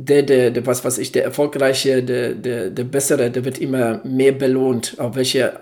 der, 0.07 0.23
der, 0.23 0.51
der, 0.51 0.65
was 0.65 0.85
weiß 0.85 0.99
ich, 0.99 1.11
der 1.11 1.25
Erfolgreiche, 1.25 2.01
der, 2.01 2.33
der, 2.33 2.69
der 2.69 2.83
Bessere, 2.85 3.29
der 3.29 3.43
wird 3.43 3.59
immer 3.59 3.99
mehr 4.05 4.31
belohnt, 4.31 4.95
auf 4.99 5.15
welche 5.15 5.53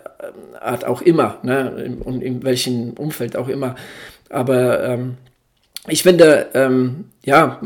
Art 0.60 0.86
auch 0.86 1.02
immer, 1.02 1.40
ne? 1.44 1.98
und 2.04 2.22
in 2.22 2.44
welchem 2.44 2.92
Umfeld 2.92 3.36
auch 3.36 3.48
immer. 3.48 3.76
Aber 4.30 4.84
ähm, 4.84 5.18
ich 5.88 6.04
finde, 6.04 6.48
ähm, 6.54 7.06
ja, 7.24 7.62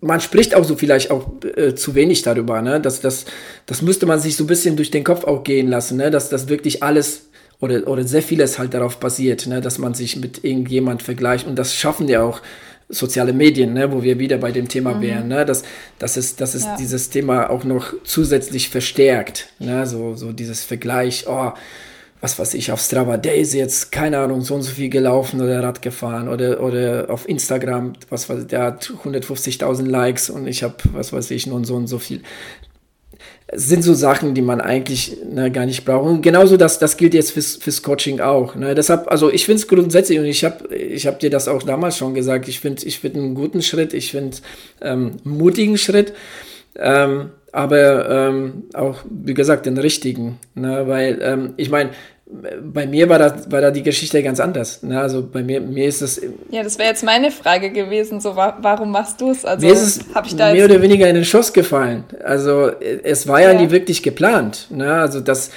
man 0.00 0.20
spricht 0.20 0.54
auch 0.54 0.64
so 0.64 0.76
vielleicht 0.76 1.10
auch 1.10 1.30
äh, 1.56 1.74
zu 1.74 1.94
wenig 1.94 2.22
darüber, 2.22 2.62
ne? 2.62 2.80
Das, 2.80 3.00
das, 3.00 3.26
das 3.66 3.82
müsste 3.82 4.06
man 4.06 4.20
sich 4.20 4.36
so 4.36 4.44
ein 4.44 4.46
bisschen 4.46 4.76
durch 4.76 4.90
den 4.90 5.04
Kopf 5.04 5.24
auch 5.24 5.44
gehen 5.44 5.68
lassen, 5.68 5.96
ne? 5.96 6.10
Dass 6.10 6.28
das 6.28 6.48
wirklich 6.48 6.82
alles 6.82 7.30
oder, 7.60 7.86
oder 7.86 8.04
sehr 8.04 8.22
vieles 8.22 8.58
halt 8.58 8.74
darauf 8.74 8.98
basiert, 8.98 9.46
ne? 9.46 9.60
dass 9.60 9.78
man 9.78 9.94
sich 9.94 10.16
mit 10.16 10.44
irgendjemand 10.44 11.02
vergleicht. 11.02 11.46
Und 11.46 11.56
das 11.56 11.74
schaffen 11.74 12.08
ja 12.08 12.22
auch 12.22 12.40
soziale 12.90 13.32
Medien, 13.32 13.72
ne, 13.72 13.90
wo 13.92 14.02
wir 14.02 14.18
wieder 14.18 14.38
bei 14.38 14.52
dem 14.52 14.68
Thema 14.68 14.94
mhm. 14.94 15.00
wären, 15.00 15.28
ne, 15.28 15.44
dass, 15.44 15.62
dass 15.98 16.16
es, 16.16 16.36
dass 16.36 16.54
es 16.54 16.64
ja. 16.64 16.76
dieses 16.76 17.10
Thema 17.10 17.48
auch 17.50 17.64
noch 17.64 17.94
zusätzlich 18.04 18.68
verstärkt, 18.68 19.48
ne, 19.58 19.86
so, 19.86 20.14
so 20.16 20.32
dieses 20.32 20.64
Vergleich, 20.64 21.24
oh, 21.28 21.52
was 22.20 22.38
weiß 22.38 22.54
ich, 22.54 22.70
auf 22.70 22.80
Strava, 22.80 23.16
der 23.16 23.36
ist 23.36 23.54
jetzt, 23.54 23.92
keine 23.92 24.18
Ahnung, 24.18 24.42
so 24.42 24.54
und 24.54 24.62
so 24.62 24.72
viel 24.72 24.90
gelaufen 24.90 25.40
oder 25.40 25.62
Rad 25.62 25.80
gefahren 25.80 26.28
oder, 26.28 26.62
oder 26.62 27.06
auf 27.08 27.26
Instagram, 27.28 27.94
was 28.10 28.28
weiß 28.28 28.42
ich, 28.42 28.46
der 28.48 28.62
hat 28.62 28.92
150.000 29.04 29.86
Likes 29.86 30.28
und 30.28 30.46
ich 30.46 30.62
habe, 30.62 30.74
was 30.92 31.12
weiß 31.12 31.30
ich, 31.30 31.46
nun 31.46 31.64
so 31.64 31.76
und 31.76 31.86
so 31.86 31.98
viel 31.98 32.20
sind 33.52 33.82
so 33.82 33.94
Sachen, 33.94 34.34
die 34.34 34.42
man 34.42 34.60
eigentlich 34.60 35.16
ne, 35.28 35.50
gar 35.50 35.66
nicht 35.66 35.84
braucht. 35.84 36.08
Und 36.08 36.22
genauso 36.22 36.56
das, 36.56 36.78
das 36.78 36.96
gilt 36.96 37.14
jetzt 37.14 37.32
fürs, 37.32 37.56
fürs 37.56 37.82
Coaching 37.82 38.20
auch. 38.20 38.54
Ne? 38.54 38.74
Deshalb, 38.74 39.10
also 39.10 39.30
ich 39.30 39.44
finde 39.44 39.60
es 39.60 39.68
grundsätzlich, 39.68 40.18
und 40.18 40.26
ich 40.26 40.44
habe 40.44 40.74
ich 40.74 41.06
hab 41.06 41.18
dir 41.18 41.30
das 41.30 41.48
auch 41.48 41.62
damals 41.62 41.96
schon 41.96 42.14
gesagt, 42.14 42.48
ich 42.48 42.60
finde 42.60 42.86
ich 42.86 43.00
find 43.00 43.16
einen 43.16 43.34
guten 43.34 43.62
Schritt, 43.62 43.92
ich 43.92 44.12
finde 44.12 44.36
ähm, 44.80 45.16
einen 45.24 45.38
mutigen 45.38 45.78
Schritt, 45.78 46.12
ähm, 46.76 47.30
aber 47.52 48.08
ähm, 48.08 48.64
auch, 48.74 48.98
wie 49.08 49.34
gesagt, 49.34 49.66
den 49.66 49.78
richtigen. 49.78 50.38
Ne? 50.54 50.84
Weil 50.86 51.18
ähm, 51.20 51.54
ich 51.56 51.70
meine, 51.70 51.90
bei 52.62 52.86
mir 52.86 53.08
war 53.08 53.18
da, 53.18 53.34
war 53.48 53.60
da 53.60 53.70
die 53.70 53.82
Geschichte 53.82 54.22
ganz 54.22 54.40
anders. 54.40 54.82
Ne? 54.82 55.00
Also 55.00 55.26
bei 55.26 55.42
mir, 55.42 55.60
mir 55.60 55.86
ist 55.86 56.00
es. 56.00 56.20
Ja, 56.50 56.62
das 56.62 56.78
wäre 56.78 56.88
jetzt 56.88 57.02
meine 57.02 57.30
Frage 57.30 57.70
gewesen. 57.70 58.20
So, 58.20 58.36
warum 58.36 58.90
machst 58.90 59.20
du 59.20 59.30
es? 59.30 59.44
Also 59.44 59.66
mir 59.66 59.72
ist 59.72 59.82
es 59.82 60.00
ich 60.24 60.36
da 60.36 60.52
mehr 60.52 60.64
oder 60.64 60.80
weniger 60.80 61.08
in 61.08 61.16
den 61.16 61.24
Schuss 61.24 61.52
gefallen. 61.52 62.04
Also 62.22 62.70
es 63.02 63.26
war 63.26 63.40
ja, 63.40 63.52
ja. 63.52 63.60
nie 63.60 63.70
wirklich 63.70 64.02
geplant. 64.02 64.68
Ne? 64.70 64.92
Also 64.92 65.20
das 65.20 65.50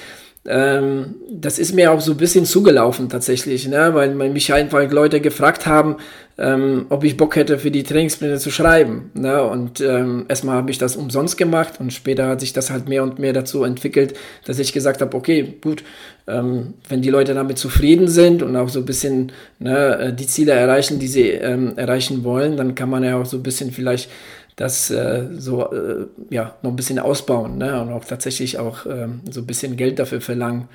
ähm, 0.45 1.15
das 1.31 1.57
ist 1.57 1.73
mir 1.73 1.91
auch 1.91 2.01
so 2.01 2.11
ein 2.11 2.17
bisschen 2.17 2.45
zugelaufen 2.45 3.07
tatsächlich, 3.07 3.67
ne? 3.67 3.93
weil 3.93 4.13
mich 4.13 4.53
einfach 4.53 4.91
Leute 4.91 5.21
gefragt 5.21 5.65
haben, 5.65 5.97
ähm, 6.37 6.87
ob 6.89 7.05
ich 7.05 7.15
Bock 7.15 7.37
hätte, 7.37 7.59
für 7.59 7.71
die 7.71 7.83
Trainingspläne 7.83 8.39
zu 8.39 8.51
schreiben. 8.51 9.11
Ne? 9.13 9.41
Und 9.41 9.79
ähm, 9.79 10.25
erstmal 10.27 10.57
habe 10.57 10.69
ich 10.69 10.77
das 10.77 10.97
umsonst 10.97 11.37
gemacht 11.37 11.75
und 11.79 11.93
später 11.93 12.27
hat 12.27 12.41
sich 12.41 12.51
das 12.51 12.71
halt 12.71 12.89
mehr 12.89 13.03
und 13.03 13.19
mehr 13.19 13.31
dazu 13.31 13.63
entwickelt, 13.63 14.15
dass 14.45 14.59
ich 14.59 14.73
gesagt 14.73 15.01
habe, 15.01 15.15
okay, 15.15 15.53
gut, 15.61 15.83
ähm, 16.27 16.73
wenn 16.89 17.01
die 17.01 17.09
Leute 17.09 17.33
damit 17.33 17.57
zufrieden 17.57 18.09
sind 18.09 18.43
und 18.43 18.57
auch 18.57 18.69
so 18.69 18.79
ein 18.79 18.85
bisschen 18.85 19.31
ne, 19.59 19.97
äh, 19.97 20.13
die 20.13 20.27
Ziele 20.27 20.51
erreichen, 20.51 20.99
die 20.99 21.07
sie 21.07 21.29
ähm, 21.29 21.73
erreichen 21.77 22.25
wollen, 22.25 22.57
dann 22.57 22.75
kann 22.75 22.89
man 22.89 23.03
ja 23.03 23.17
auch 23.17 23.25
so 23.25 23.37
ein 23.37 23.43
bisschen 23.43 23.71
vielleicht 23.71 24.09
das 24.55 24.91
äh, 24.91 25.27
so 25.37 25.71
äh, 25.71 26.05
ja 26.29 26.55
noch 26.61 26.71
ein 26.71 26.75
bisschen 26.75 26.99
ausbauen 26.99 27.57
ne? 27.57 27.81
und 27.81 27.91
auch 27.91 28.05
tatsächlich 28.05 28.59
auch 28.59 28.85
ähm, 28.85 29.21
so 29.29 29.41
ein 29.41 29.47
bisschen 29.47 29.77
Geld 29.77 29.99
dafür 29.99 30.21
verlangen. 30.21 30.67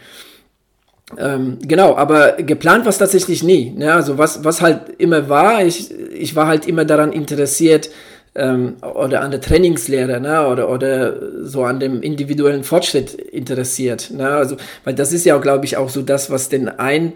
Ähm, 1.17 1.59
genau, 1.63 1.97
aber 1.97 2.33
geplant 2.33 2.85
war 2.85 2.91
es 2.91 2.99
tatsächlich 2.99 3.43
nie. 3.43 3.71
Ne? 3.71 3.93
Also 3.93 4.19
was, 4.19 4.45
was 4.45 4.61
halt 4.61 4.91
immer 4.99 5.29
war, 5.29 5.65
ich, 5.65 5.91
ich 6.13 6.37
war 6.37 6.47
halt 6.47 6.67
immer 6.67 6.85
daran 6.85 7.13
interessiert, 7.13 7.89
ähm, 8.35 8.77
oder 8.83 9.23
an 9.23 9.31
der 9.31 9.41
Trainingslehre 9.41 10.21
ne? 10.21 10.47
oder, 10.47 10.69
oder 10.71 11.45
so 11.45 11.65
an 11.65 11.81
dem 11.81 12.03
individuellen 12.03 12.65
Fortschritt 12.65 13.15
interessiert. 13.15 14.11
Ne? 14.11 14.29
Also, 14.29 14.57
weil 14.85 14.95
das 14.95 15.13
ist 15.13 15.25
ja, 15.25 15.37
glaube 15.39 15.65
ich, 15.65 15.77
auch 15.77 15.89
so 15.89 16.03
das, 16.03 16.31
was 16.31 16.49
den 16.49 16.69
einen 16.69 17.15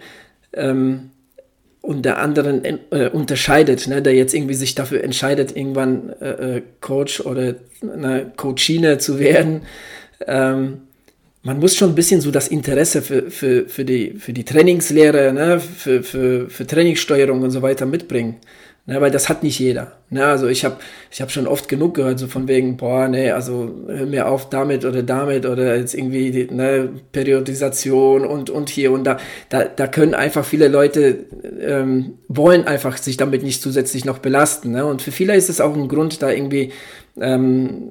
ähm, 0.53 1.11
und 1.83 2.05
der 2.05 2.19
anderen 2.19 2.65
äh, 2.65 3.09
unterscheidet, 3.11 3.89
ne, 3.89 4.01
der 4.01 4.15
jetzt 4.15 4.35
irgendwie 4.35 4.55
sich 4.55 4.75
dafür 4.75 5.03
entscheidet, 5.05 5.55
irgendwann 5.57 6.11
äh, 6.21 6.57
äh 6.57 6.63
Coach 6.81 7.21
oder 7.21 7.57
eine 7.83 8.33
Coachine 8.37 8.99
zu 8.99 9.19
werden. 9.19 9.63
Ähm, 10.27 10.83
man 11.43 11.59
muss 11.59 11.77
schon 11.77 11.91
ein 11.91 11.95
bisschen 11.97 12.21
so 12.21 12.31
das 12.31 12.47
Interesse 12.47 13.03
für, 13.03 13.31
für, 13.31 13.69
für, 13.69 13.85
die, 13.85 14.13
für 14.13 14.33
die 14.33 14.45
Trainingslehre, 14.45 15.33
ne, 15.33 15.59
für, 15.59 16.05
für, 16.05 16.49
für 16.49 16.67
Trainingssteuerung 16.67 17.43
und 17.43 17.51
so 17.51 17.63
weiter 17.63 17.85
mitbringen. 17.85 18.37
Ne, 18.85 19.01
weil 19.01 19.13
das 19.13 19.29
hat 19.29 19.45
nicht 19.45 19.61
jeder. 19.61 19.93
Ne, 20.11 20.25
also 20.25 20.49
ich 20.49 20.65
habe 20.65 20.79
ich 21.09 21.23
hab 21.23 21.31
schon 21.31 21.47
oft 21.47 21.69
genug 21.69 21.95
gehört, 21.95 22.19
so 22.19 22.27
von 22.27 22.49
wegen, 22.49 22.77
boah, 22.77 23.07
nee, 23.07 23.31
also 23.31 23.73
hör 23.87 24.07
mir 24.07 24.27
auf 24.27 24.51
damit 24.51 24.85
oder 24.85 25.05
damit 25.05 25.47
oder 25.47 25.77
jetzt 25.77 25.95
irgendwie 25.95 26.49
ne, 26.51 26.89
Periodisation 27.13 28.27
und, 28.27 28.51
und 28.51 28.71
hier 28.71 28.91
und 28.91 29.05
da. 29.05 29.19
Da, 29.51 29.67
da 29.67 29.87
können 29.87 30.15
einfach 30.15 30.45
viele 30.45 30.67
Leute, 30.67 31.27
ähm, 31.61 32.19
wollen 32.27 32.67
einfach 32.67 32.97
sich 32.97 33.17
damit 33.17 33.45
nicht 33.45 33.63
zusätzlich 33.63 34.05
noch 34.05 34.19
belasten. 34.19 34.73
Ne? 34.73 34.85
Und 34.85 35.01
für 35.01 35.13
viele 35.13 35.37
ist 35.37 35.49
es 35.49 35.61
auch 35.61 35.77
ein 35.77 35.87
Grund, 35.87 36.21
da 36.21 36.33
irgendwie 36.33 36.73
ähm, 37.21 37.91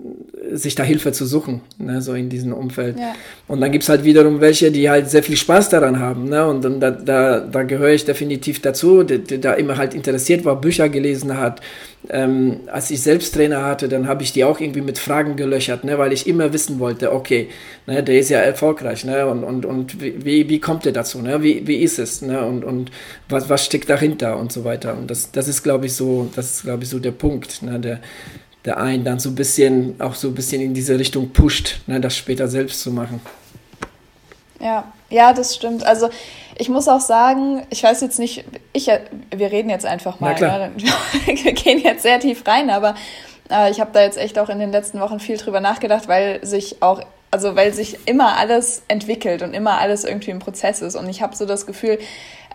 sich 0.51 0.73
da 0.73 0.83
Hilfe 0.83 1.11
zu 1.11 1.25
suchen, 1.25 1.61
ne, 1.77 2.01
so 2.01 2.13
in 2.13 2.29
diesem 2.29 2.53
Umfeld. 2.53 2.97
Ja. 2.97 3.13
Und 3.47 3.61
dann 3.61 3.71
gibt 3.71 3.83
es 3.83 3.89
halt 3.89 4.03
wiederum 4.03 4.41
welche, 4.41 4.71
die 4.71 4.89
halt 4.89 5.09
sehr 5.09 5.21
viel 5.21 5.37
Spaß 5.37 5.69
daran 5.69 5.99
haben. 5.99 6.29
Ne? 6.29 6.45
Und 6.47 6.63
dann, 6.65 6.79
da, 6.79 6.89
da, 6.89 7.39
da 7.39 7.63
gehöre 7.63 7.91
ich 7.91 8.03
definitiv 8.03 8.61
dazu, 8.61 9.03
der, 9.03 9.19
der 9.19 9.37
da 9.37 9.53
immer 9.53 9.77
halt 9.77 9.93
interessiert 9.93 10.43
war, 10.43 10.59
Bücher 10.59 10.89
gelesen 10.89 11.37
hat. 11.37 11.61
Ähm, 12.09 12.61
als 12.65 12.89
ich 12.89 13.01
selbst 13.03 13.35
Trainer 13.35 13.63
hatte, 13.63 13.87
dann 13.87 14.07
habe 14.07 14.23
ich 14.23 14.33
die 14.33 14.43
auch 14.43 14.59
irgendwie 14.59 14.81
mit 14.81 14.97
Fragen 14.97 15.35
gelöchert, 15.35 15.83
ne, 15.83 15.99
weil 15.99 16.11
ich 16.11 16.25
immer 16.25 16.51
wissen 16.51 16.79
wollte, 16.79 17.13
okay, 17.13 17.49
ne, 17.85 18.01
der 18.01 18.17
ist 18.17 18.29
ja 18.29 18.39
erfolgreich, 18.39 19.05
ne, 19.05 19.27
und, 19.27 19.43
und, 19.43 19.67
und 19.67 20.01
wie, 20.01 20.49
wie 20.49 20.59
kommt 20.59 20.87
er 20.87 20.93
dazu, 20.93 21.21
ne, 21.21 21.43
wie, 21.43 21.67
wie 21.67 21.75
ist 21.75 21.99
es, 21.99 22.23
ne, 22.23 22.43
und, 22.43 22.63
und 22.63 22.89
was, 23.29 23.49
was 23.49 23.63
steckt 23.63 23.87
dahinter 23.87 24.39
und 24.39 24.51
so 24.51 24.63
weiter. 24.63 24.97
Und 24.97 25.11
das, 25.11 25.31
das 25.31 25.47
ist, 25.47 25.61
glaube 25.61 25.85
ich, 25.85 25.93
so, 25.93 26.27
das 26.35 26.55
ist, 26.55 26.63
glaube 26.63 26.83
ich, 26.83 26.89
so 26.89 26.97
der 26.97 27.11
Punkt, 27.11 27.61
ne, 27.61 27.79
der, 27.79 27.99
der 28.65 28.77
einen 28.77 29.03
dann 29.03 29.19
so 29.19 29.29
ein 29.29 29.35
bisschen, 29.35 29.99
auch 29.99 30.15
so 30.15 30.27
ein 30.27 30.35
bisschen 30.35 30.61
in 30.61 30.73
diese 30.73 30.97
Richtung 30.97 31.31
pusht, 31.31 31.79
ne, 31.87 31.99
das 31.99 32.15
später 32.15 32.47
selbst 32.47 32.81
zu 32.81 32.91
machen. 32.91 33.21
Ja, 34.59 34.91
ja, 35.09 35.33
das 35.33 35.55
stimmt. 35.55 35.83
Also 35.85 36.09
ich 36.57 36.69
muss 36.69 36.87
auch 36.87 36.99
sagen, 36.99 37.63
ich 37.71 37.83
weiß 37.83 38.01
jetzt 38.01 38.19
nicht, 38.19 38.45
ich, 38.73 38.87
wir 39.35 39.51
reden 39.51 39.69
jetzt 39.69 39.85
einfach 39.85 40.19
mal, 40.19 40.39
ne? 40.39 40.71
wir 41.25 41.53
gehen 41.53 41.79
jetzt 41.79 42.03
sehr 42.03 42.19
tief 42.19 42.45
rein, 42.45 42.69
aber 42.69 42.95
äh, 43.49 43.71
ich 43.71 43.79
habe 43.79 43.89
da 43.93 44.03
jetzt 44.03 44.17
echt 44.17 44.37
auch 44.37 44.49
in 44.49 44.59
den 44.59 44.71
letzten 44.71 44.99
Wochen 44.99 45.19
viel 45.19 45.37
drüber 45.37 45.59
nachgedacht, 45.59 46.07
weil 46.07 46.45
sich 46.45 46.81
auch 46.83 47.01
also 47.31 47.55
weil 47.55 47.73
sich 47.73 47.97
immer 48.05 48.37
alles 48.37 48.83
entwickelt 48.89 49.41
und 49.41 49.53
immer 49.53 49.79
alles 49.79 50.03
irgendwie 50.03 50.31
im 50.31 50.39
Prozess 50.39 50.81
ist. 50.81 50.97
Und 50.97 51.07
ich 51.07 51.21
habe 51.21 51.33
so 51.35 51.45
das 51.45 51.65
Gefühl, 51.65 51.97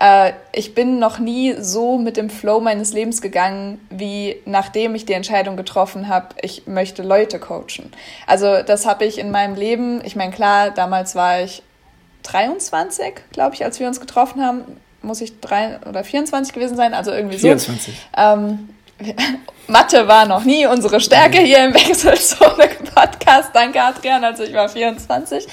äh, 0.00 0.32
ich 0.52 0.74
bin 0.74 0.98
noch 0.98 1.18
nie 1.18 1.54
so 1.58 1.98
mit 1.98 2.16
dem 2.16 2.30
Flow 2.30 2.60
meines 2.60 2.92
Lebens 2.92 3.22
gegangen, 3.22 3.80
wie 3.90 4.36
nachdem 4.44 4.94
ich 4.94 5.06
die 5.06 5.14
Entscheidung 5.14 5.56
getroffen 5.56 6.08
habe, 6.08 6.28
ich 6.42 6.66
möchte 6.66 7.02
Leute 7.02 7.38
coachen. 7.38 7.92
Also 8.26 8.62
das 8.62 8.86
habe 8.86 9.04
ich 9.04 9.18
in 9.18 9.30
meinem 9.30 9.54
Leben, 9.54 10.02
ich 10.04 10.16
meine 10.16 10.32
klar, 10.32 10.70
damals 10.70 11.14
war 11.14 11.40
ich 11.40 11.62
23, 12.24 13.14
glaube 13.32 13.54
ich, 13.54 13.64
als 13.64 13.80
wir 13.80 13.86
uns 13.86 14.00
getroffen 14.00 14.42
haben. 14.42 14.64
Muss 15.02 15.20
ich 15.20 15.40
drei 15.40 15.78
oder 15.88 16.02
24 16.02 16.52
gewesen 16.52 16.76
sein, 16.76 16.92
also 16.92 17.12
irgendwie 17.12 17.38
24. 17.38 17.94
so. 17.94 18.00
24. 18.16 18.58
Ähm, 18.58 18.68
Mathe 19.68 20.08
war 20.08 20.26
noch 20.26 20.44
nie 20.44 20.66
unsere 20.66 21.00
Stärke 21.00 21.38
hier 21.38 21.64
im 21.64 21.74
Wechselzone-Podcast. 21.74 23.50
Danke, 23.54 23.82
Adrian. 23.82 24.24
Also 24.24 24.42
ich 24.42 24.54
war 24.54 24.68
24. 24.68 25.46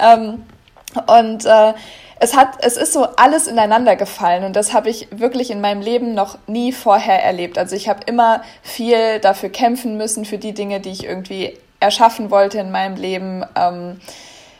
Ähm, 0.00 0.44
und 1.06 1.44
äh, 1.44 1.74
es 2.20 2.36
hat, 2.36 2.56
es 2.60 2.76
ist 2.76 2.92
so 2.92 3.04
alles 3.16 3.46
ineinander 3.46 3.96
gefallen 3.96 4.44
und 4.44 4.54
das 4.56 4.72
habe 4.72 4.88
ich 4.88 5.08
wirklich 5.10 5.50
in 5.50 5.60
meinem 5.60 5.80
Leben 5.80 6.14
noch 6.14 6.38
nie 6.46 6.72
vorher 6.72 7.22
erlebt. 7.22 7.58
Also 7.58 7.76
ich 7.76 7.88
habe 7.88 8.00
immer 8.06 8.42
viel 8.62 9.18
dafür 9.20 9.48
kämpfen 9.48 9.96
müssen 9.96 10.24
für 10.24 10.38
die 10.38 10.52
Dinge, 10.52 10.80
die 10.80 10.90
ich 10.90 11.04
irgendwie 11.04 11.58
erschaffen 11.80 12.30
wollte 12.30 12.58
in 12.58 12.70
meinem 12.70 12.96
Leben. 12.96 13.44
Ähm, 13.56 14.00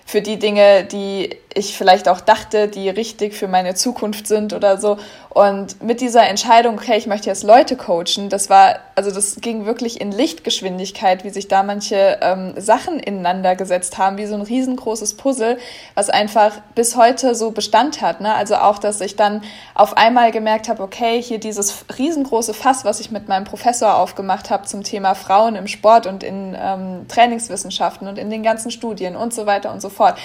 für 0.07 0.21
die 0.21 0.39
Dinge, 0.39 0.85
die 0.85 1.31
ich 1.55 1.77
vielleicht 1.77 2.09
auch 2.09 2.21
dachte, 2.21 2.69
die 2.69 2.89
richtig 2.89 3.35
für 3.35 3.49
meine 3.49 3.75
Zukunft 3.75 4.27
sind 4.27 4.53
oder 4.53 4.79
so. 4.79 4.99
Und 5.31 5.83
mit 5.83 6.01
dieser 6.01 6.29
Entscheidung, 6.29 6.75
okay, 6.75 6.97
ich 6.97 7.07
möchte 7.07 7.29
jetzt 7.29 7.43
Leute 7.43 7.77
coachen, 7.77 8.29
das 8.29 8.51
war, 8.51 8.81
also 8.95 9.11
das 9.11 9.37
ging 9.41 9.67
wirklich 9.67 10.01
in 10.01 10.13
Lichtgeschwindigkeit, 10.13 11.25
wie 11.25 11.31
sich 11.31 11.49
da 11.49 11.63
manche 11.63 12.19
ähm, 12.23 12.55
Sachen 12.57 13.01
ineinander 13.01 13.57
gesetzt 13.57 13.99
haben, 13.99 14.17
wie 14.17 14.27
so 14.27 14.35
ein 14.35 14.43
riesengroßes 14.43 15.17
Puzzle, 15.17 15.59
was 15.95 16.11
einfach 16.11 16.53
bis 16.75 16.97
heute 16.97 17.35
so 17.35 17.51
Bestand 17.51 18.01
hat. 18.01 18.21
Ne? 18.21 18.33
Also 18.35 18.57
auch, 18.57 18.79
dass 18.79 19.01
ich 19.01 19.17
dann 19.17 19.43
auf 19.75 19.97
einmal 19.97 20.31
gemerkt 20.31 20.69
habe, 20.69 20.83
okay, 20.83 21.23
hier 21.23 21.39
dieses 21.39 21.85
riesengroße 21.99 22.55
Fass, 22.55 22.85
was 22.85 23.01
ich 23.01 23.11
mit 23.11 23.29
meinem 23.29 23.45
Professor 23.45 23.97
aufgemacht 23.97 24.51
habe 24.51 24.67
zum 24.67 24.83
Thema 24.83 25.15
Frauen 25.15 25.57
im 25.57 25.67
Sport 25.67 26.07
und 26.07 26.23
in 26.23 26.57
ähm, 26.61 27.07
Trainingswissenschaften 27.09 28.07
und 28.09 28.19
in 28.19 28.31
den 28.31 28.43
ganzen 28.43 28.71
Studien 28.71 29.17
und 29.17 29.35
so 29.35 29.47
weiter 29.47 29.73
und 29.73 29.81
so 29.81 29.89
fort 29.89 30.17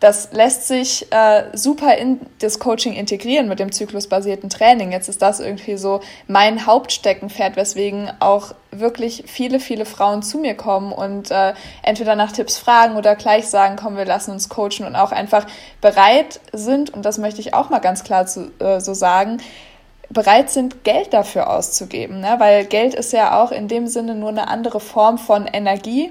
das 0.00 0.32
lässt 0.32 0.66
sich 0.66 1.12
äh, 1.12 1.44
super 1.52 1.96
in 1.98 2.20
das 2.40 2.58
Coaching 2.58 2.94
integrieren 2.94 3.48
mit 3.48 3.60
dem 3.60 3.70
zyklusbasierten 3.70 4.48
Training. 4.48 4.92
Jetzt 4.92 5.10
ist 5.10 5.20
das 5.20 5.40
irgendwie 5.40 5.76
so 5.76 6.00
mein 6.26 6.66
Hauptsteckenpferd, 6.66 7.56
weswegen 7.56 8.10
auch 8.18 8.54
wirklich 8.70 9.24
viele, 9.26 9.60
viele 9.60 9.84
Frauen 9.84 10.22
zu 10.22 10.38
mir 10.38 10.54
kommen 10.54 10.92
und 10.92 11.30
äh, 11.30 11.52
entweder 11.82 12.16
nach 12.16 12.32
Tipps 12.32 12.56
fragen 12.56 12.96
oder 12.96 13.14
gleich 13.14 13.48
sagen, 13.48 13.76
komm, 13.76 13.98
wir 13.98 14.06
lassen 14.06 14.30
uns 14.30 14.48
coachen 14.48 14.86
und 14.86 14.96
auch 14.96 15.12
einfach 15.12 15.46
bereit 15.82 16.40
sind, 16.52 16.90
und 16.90 17.04
das 17.04 17.18
möchte 17.18 17.42
ich 17.42 17.52
auch 17.52 17.68
mal 17.68 17.80
ganz 17.80 18.02
klar 18.02 18.26
zu, 18.26 18.50
äh, 18.58 18.80
so 18.80 18.94
sagen, 18.94 19.36
bereit 20.08 20.50
sind, 20.50 20.82
Geld 20.82 21.12
dafür 21.12 21.50
auszugeben. 21.50 22.20
Ne? 22.20 22.36
Weil 22.38 22.64
Geld 22.64 22.94
ist 22.94 23.12
ja 23.12 23.40
auch 23.40 23.52
in 23.52 23.68
dem 23.68 23.86
Sinne 23.86 24.14
nur 24.14 24.30
eine 24.30 24.48
andere 24.48 24.80
Form 24.80 25.18
von 25.18 25.46
Energie, 25.46 26.10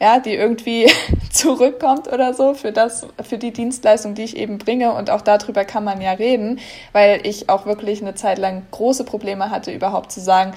ja, 0.00 0.18
die 0.18 0.34
irgendwie 0.34 0.90
zurückkommt 1.32 2.12
oder 2.12 2.34
so 2.34 2.54
für 2.54 2.72
das, 2.72 3.06
für 3.22 3.38
die 3.38 3.52
Dienstleistung, 3.52 4.14
die 4.14 4.24
ich 4.24 4.36
eben 4.36 4.58
bringe. 4.58 4.92
Und 4.92 5.10
auch 5.10 5.22
darüber 5.22 5.64
kann 5.64 5.84
man 5.84 6.00
ja 6.00 6.12
reden, 6.12 6.60
weil 6.92 7.26
ich 7.26 7.48
auch 7.48 7.66
wirklich 7.66 8.02
eine 8.02 8.14
Zeit 8.14 8.38
lang 8.38 8.66
große 8.70 9.04
Probleme 9.04 9.50
hatte, 9.50 9.72
überhaupt 9.72 10.12
zu 10.12 10.20
sagen, 10.20 10.52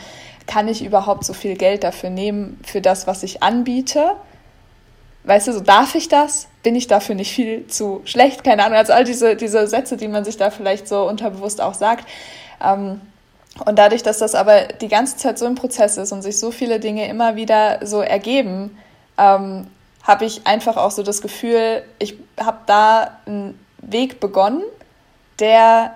kann 0.48 0.68
ich 0.68 0.84
überhaupt 0.84 1.26
so 1.26 1.34
viel 1.34 1.56
Geld 1.56 1.84
dafür 1.84 2.10
nehmen, 2.10 2.60
für 2.66 2.82
das, 2.82 3.08
was 3.08 3.24
ich 3.24 3.44
anbiete? 3.44 4.16
Weißt 5.24 5.48
du, 5.48 5.54
so 5.54 5.60
darf 5.60 5.96
ich 5.96 6.08
das? 6.08 6.48
Bin 6.64 6.76
ich 6.76 6.88
dafür 6.88 7.14
nicht 7.14 7.32
viel 7.32 7.68
zu 7.68 8.02
schlecht? 8.06 8.44
Keine 8.44 8.64
Ahnung. 8.64 8.78
Also 8.78 8.94
all 8.94 9.04
diese, 9.04 9.36
diese 9.36 9.68
Sätze, 9.68 9.96
die 9.96 10.08
man 10.08 10.26
sich 10.26 10.38
da 10.38 10.50
vielleicht 10.50 10.88
so 10.88 11.08
unterbewusst 11.08 11.62
auch 11.62 11.76
sagt. 11.76 12.08
Ähm, 12.64 13.02
und 13.66 13.78
dadurch, 13.78 14.02
dass 14.02 14.18
das 14.18 14.36
aber 14.36 14.64
die 14.82 14.88
ganze 14.88 15.18
Zeit 15.18 15.38
so 15.38 15.46
im 15.46 15.56
Prozess 15.56 15.98
ist 15.98 16.12
und 16.12 16.22
sich 16.22 16.40
so 16.40 16.52
viele 16.52 16.80
Dinge 16.80 17.08
immer 17.08 17.36
wieder 17.36 17.86
so 17.86 18.02
ergeben, 18.02 18.78
ähm, 19.20 19.68
habe 20.04 20.26
ich 20.26 20.48
einfach 20.48 20.78
auch 20.78 20.92
so 20.92 21.04
das 21.04 21.22
Gefühl, 21.22 21.84
ich 22.00 22.16
habe 22.40 22.60
da 22.66 23.18
einen 23.26 23.60
Weg 23.78 24.20
begonnen, 24.20 24.64
der 25.40 25.94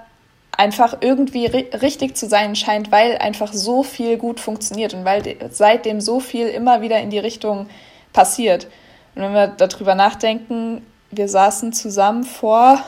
einfach 0.56 0.98
irgendwie 1.02 1.48
ri 1.48 1.70
richtig 1.82 2.16
zu 2.16 2.28
sein 2.28 2.56
scheint, 2.56 2.92
weil 2.92 3.18
einfach 3.18 3.52
so 3.52 3.82
viel 3.82 4.18
gut 4.18 4.40
funktioniert 4.40 4.94
und 4.94 5.04
weil 5.04 5.36
seitdem 5.50 6.00
so 6.00 6.20
viel 6.20 6.48
immer 6.48 6.82
wieder 6.82 7.00
in 7.00 7.10
die 7.10 7.20
Richtung 7.20 7.68
passiert. 8.12 8.68
Und 9.16 9.24
wenn 9.24 9.34
wir 9.34 9.48
darüber 9.48 9.96
nachdenken, 9.96 10.86
wir 11.10 11.28
saßen 11.28 11.74
zusammen 11.74 12.24
vor 12.24 12.84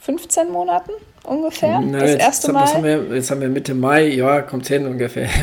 15 0.00 0.50
Monaten 0.50 0.92
ungefähr. 1.26 1.80
Na, 1.80 2.00
das 2.00 2.10
jetzt, 2.10 2.20
erste 2.20 2.52
Mal. 2.52 2.66
Haben 2.66 2.84
wir, 2.84 3.16
jetzt 3.16 3.30
haben 3.30 3.40
wir 3.40 3.48
Mitte 3.48 3.74
Mai, 3.74 4.06
ja, 4.08 4.42
kommt 4.42 4.66
hin 4.66 4.86
ungefähr. 4.86 5.28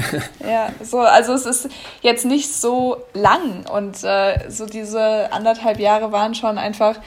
Ja, 0.48 0.70
so, 0.82 1.00
also 1.00 1.34
es 1.34 1.46
ist 1.46 1.70
jetzt 2.02 2.26
nicht 2.26 2.54
so 2.54 2.98
lang 3.14 3.66
und 3.74 4.04
äh, 4.04 4.50
so 4.50 4.66
diese 4.66 5.32
anderthalb 5.32 5.80
Jahre 5.80 6.12
waren 6.12 6.36
schon 6.36 6.58
einfach 6.58 6.98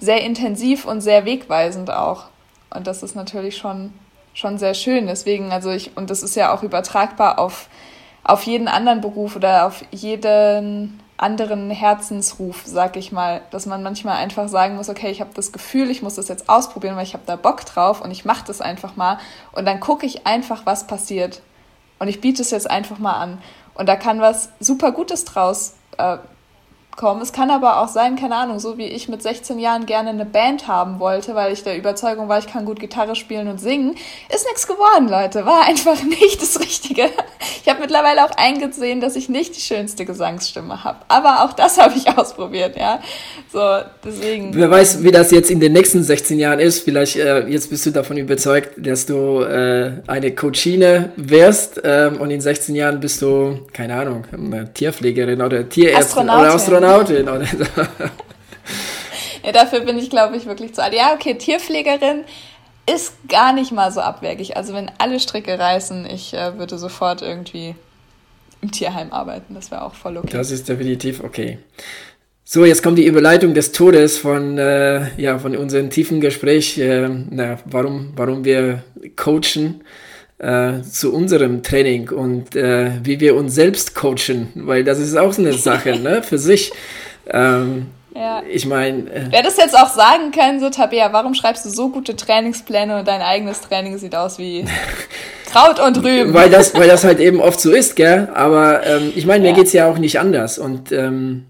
sehr 0.00 0.22
intensiv 0.22 0.84
und 0.84 1.00
sehr 1.00 1.24
wegweisend 1.24 1.90
auch. 1.90 2.24
Und 2.70 2.86
das 2.86 3.02
ist 3.02 3.16
natürlich 3.16 3.56
schon, 3.56 3.92
schon 4.34 4.58
sehr 4.58 4.74
schön. 4.74 5.06
Deswegen, 5.06 5.52
also 5.52 5.70
ich, 5.70 5.96
und 5.96 6.10
das 6.10 6.22
ist 6.22 6.36
ja 6.36 6.54
auch 6.54 6.62
übertragbar 6.62 7.38
auf, 7.38 7.68
auf 8.22 8.42
jeden 8.42 8.68
anderen 8.68 9.00
Beruf 9.00 9.36
oder 9.36 9.66
auf 9.66 9.82
jeden 9.90 11.00
anderen 11.16 11.70
Herzensruf, 11.70 12.62
sag 12.66 12.96
ich 12.96 13.12
mal, 13.12 13.42
dass 13.50 13.66
man 13.66 13.82
manchmal 13.82 14.16
einfach 14.16 14.48
sagen 14.48 14.76
muss, 14.76 14.88
okay, 14.88 15.10
ich 15.10 15.20
habe 15.20 15.30
das 15.34 15.52
Gefühl, 15.52 15.90
ich 15.90 16.02
muss 16.02 16.16
das 16.16 16.28
jetzt 16.28 16.48
ausprobieren, 16.48 16.96
weil 16.96 17.04
ich 17.04 17.14
habe 17.14 17.24
da 17.26 17.36
Bock 17.36 17.64
drauf 17.64 18.00
und 18.00 18.10
ich 18.10 18.24
mache 18.24 18.44
das 18.46 18.60
einfach 18.60 18.96
mal 18.96 19.18
und 19.52 19.64
dann 19.64 19.80
gucke 19.80 20.06
ich 20.06 20.26
einfach, 20.26 20.66
was 20.66 20.86
passiert. 20.86 21.40
Und 22.00 22.08
ich 22.08 22.20
biete 22.20 22.42
es 22.42 22.50
jetzt 22.50 22.68
einfach 22.68 22.98
mal 22.98 23.14
an. 23.14 23.38
Und 23.74 23.88
da 23.88 23.96
kann 23.96 24.20
was 24.20 24.50
super 24.60 24.92
Gutes 24.92 25.24
draus 25.24 25.74
äh, 25.96 26.18
kommen. 26.96 27.20
Es 27.20 27.32
kann 27.32 27.50
aber 27.50 27.80
auch 27.80 27.88
sein, 27.88 28.16
keine 28.16 28.36
Ahnung, 28.36 28.58
so 28.58 28.78
wie 28.78 28.86
ich 28.86 29.08
mit 29.08 29.22
16 29.22 29.58
Jahren 29.58 29.86
gerne 29.86 30.10
eine 30.10 30.24
Band 30.24 30.68
haben 30.68 31.00
wollte, 31.00 31.34
weil 31.34 31.52
ich 31.52 31.62
der 31.62 31.76
Überzeugung 31.76 32.28
war, 32.28 32.38
ich 32.38 32.46
kann 32.46 32.64
gut 32.64 32.80
Gitarre 32.80 33.16
spielen 33.16 33.48
und 33.48 33.58
singen. 33.60 33.94
Ist 34.34 34.46
nichts 34.46 34.66
geworden, 34.66 35.08
Leute. 35.08 35.44
War 35.46 35.66
einfach 35.66 36.02
nicht 36.20 36.40
das 36.40 36.60
Richtige. 36.60 37.10
Ich 37.62 37.68
habe 37.68 37.80
mittlerweile 37.80 38.24
auch 38.24 38.30
eingesehen, 38.36 39.00
dass 39.00 39.16
ich 39.16 39.28
nicht 39.28 39.56
die 39.56 39.60
schönste 39.60 40.04
Gesangsstimme 40.04 40.84
habe. 40.84 40.98
Aber 41.08 41.44
auch 41.44 41.52
das 41.52 41.78
habe 41.80 41.94
ich 41.96 42.08
ausprobiert, 42.08 42.76
ja. 42.76 43.00
So, 43.52 43.60
deswegen. 44.04 44.54
Wer 44.54 44.70
weiß, 44.70 45.02
wie 45.02 45.10
das 45.10 45.30
jetzt 45.30 45.50
in 45.50 45.60
den 45.60 45.72
nächsten 45.72 46.02
16 46.02 46.38
Jahren 46.38 46.60
ist. 46.60 46.80
Vielleicht, 46.80 47.16
äh, 47.16 47.46
jetzt 47.48 47.70
bist 47.70 47.86
du 47.86 47.90
davon 47.90 48.16
überzeugt, 48.16 48.70
dass 48.76 49.06
du 49.06 49.42
äh, 49.42 49.92
eine 50.06 50.34
Coachine 50.34 51.12
wirst 51.16 51.80
ähm, 51.84 52.20
und 52.20 52.30
in 52.30 52.40
16 52.40 52.74
Jahren 52.74 53.00
bist 53.00 53.22
du, 53.22 53.60
keine 53.72 53.94
Ahnung, 53.94 54.24
eine 54.32 54.72
Tierpflegerin 54.72 55.40
oder 55.40 55.68
Tierärztin 55.68 56.24
oder 56.24 56.54
Astronautin 56.54 56.83
Astronautin 56.86 57.58
ja, 59.44 59.52
dafür 59.52 59.80
bin 59.80 59.98
ich, 59.98 60.10
glaube 60.10 60.36
ich, 60.36 60.46
wirklich 60.46 60.74
zu 60.74 60.82
alt. 60.82 60.94
Ja, 60.94 61.14
okay, 61.14 61.34
Tierpflegerin 61.34 62.24
ist 62.92 63.14
gar 63.28 63.52
nicht 63.52 63.72
mal 63.72 63.90
so 63.92 64.00
abwegig. 64.00 64.56
Also 64.56 64.74
wenn 64.74 64.90
alle 64.98 65.20
Stricke 65.20 65.58
reißen, 65.58 66.06
ich 66.06 66.34
äh, 66.34 66.58
würde 66.58 66.78
sofort 66.78 67.22
irgendwie 67.22 67.74
im 68.60 68.70
Tierheim 68.70 69.12
arbeiten. 69.12 69.54
Das 69.54 69.70
wäre 69.70 69.82
auch 69.82 69.94
voll 69.94 70.16
okay. 70.16 70.28
Das 70.30 70.50
ist 70.50 70.68
definitiv 70.68 71.22
okay. 71.22 71.58
So, 72.46 72.64
jetzt 72.66 72.82
kommt 72.82 72.98
die 72.98 73.06
Überleitung 73.06 73.54
des 73.54 73.72
Todes 73.72 74.18
von, 74.18 74.58
äh, 74.58 75.08
ja, 75.18 75.38
von 75.38 75.56
unserem 75.56 75.88
tiefen 75.88 76.20
Gespräch, 76.20 76.78
äh, 76.78 77.08
na, 77.08 77.58
warum, 77.64 78.12
warum 78.16 78.44
wir 78.44 78.82
coachen 79.16 79.82
äh, 80.38 80.82
zu 80.82 81.12
unserem 81.12 81.62
Training 81.62 82.10
und 82.10 82.56
äh, 82.56 82.92
wie 83.02 83.20
wir 83.20 83.36
uns 83.36 83.54
selbst 83.54 83.94
coachen, 83.94 84.52
weil 84.54 84.84
das 84.84 84.98
ist 84.98 85.16
auch 85.16 85.32
so 85.32 85.42
eine 85.42 85.52
Sache 85.52 85.96
ne, 86.00 86.22
für 86.22 86.38
sich. 86.38 86.72
Ähm, 87.30 87.86
ja. 88.14 88.42
Ich 88.48 88.64
meine. 88.66 89.10
Äh, 89.10 89.26
Wer 89.30 89.42
das 89.42 89.56
jetzt 89.56 89.76
auch 89.76 89.88
sagen 89.88 90.30
können, 90.30 90.60
so 90.60 90.70
Tabea, 90.70 91.12
warum 91.12 91.34
schreibst 91.34 91.64
du 91.64 91.70
so 91.70 91.88
gute 91.88 92.14
Trainingspläne 92.14 92.98
und 92.98 93.08
dein 93.08 93.22
eigenes 93.22 93.60
Training 93.60 93.98
sieht 93.98 94.14
aus 94.14 94.38
wie 94.38 94.64
Kraut 95.50 95.80
und 95.80 95.98
Rüben? 96.04 96.32
weil, 96.32 96.48
das, 96.48 96.74
weil 96.74 96.88
das 96.88 97.02
halt 97.02 97.18
eben 97.18 97.40
oft 97.40 97.60
so 97.60 97.72
ist, 97.72 97.96
gell? 97.96 98.28
Aber 98.34 98.86
ähm, 98.86 99.12
ich 99.16 99.26
meine, 99.26 99.42
mir 99.42 99.50
ja. 99.50 99.54
geht 99.56 99.66
es 99.66 99.72
ja 99.72 99.88
auch 99.88 99.98
nicht 99.98 100.20
anders. 100.20 100.58
Und 100.58 100.92
ähm, 100.92 101.46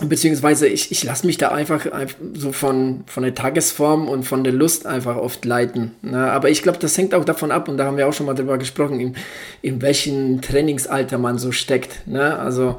beziehungsweise 0.00 0.66
ich, 0.66 0.90
ich 0.90 1.04
lasse 1.04 1.26
mich 1.26 1.36
da 1.36 1.50
einfach, 1.50 1.86
so 2.34 2.52
von, 2.52 3.04
von 3.06 3.22
der 3.22 3.34
Tagesform 3.34 4.08
und 4.08 4.24
von 4.24 4.42
der 4.42 4.52
Lust 4.52 4.86
einfach 4.86 5.16
oft 5.16 5.44
leiten. 5.44 5.92
Ne? 6.02 6.30
Aber 6.32 6.50
ich 6.50 6.62
glaube, 6.62 6.78
das 6.78 6.98
hängt 6.98 7.14
auch 7.14 7.24
davon 7.24 7.52
ab, 7.52 7.68
und 7.68 7.76
da 7.76 7.84
haben 7.84 7.96
wir 7.96 8.08
auch 8.08 8.12
schon 8.12 8.26
mal 8.26 8.34
drüber 8.34 8.58
gesprochen, 8.58 8.98
in, 8.98 9.16
in 9.62 9.82
welchem 9.82 10.40
Trainingsalter 10.40 11.18
man 11.18 11.38
so 11.38 11.52
steckt. 11.52 12.08
Ne? 12.08 12.36
Also 12.36 12.78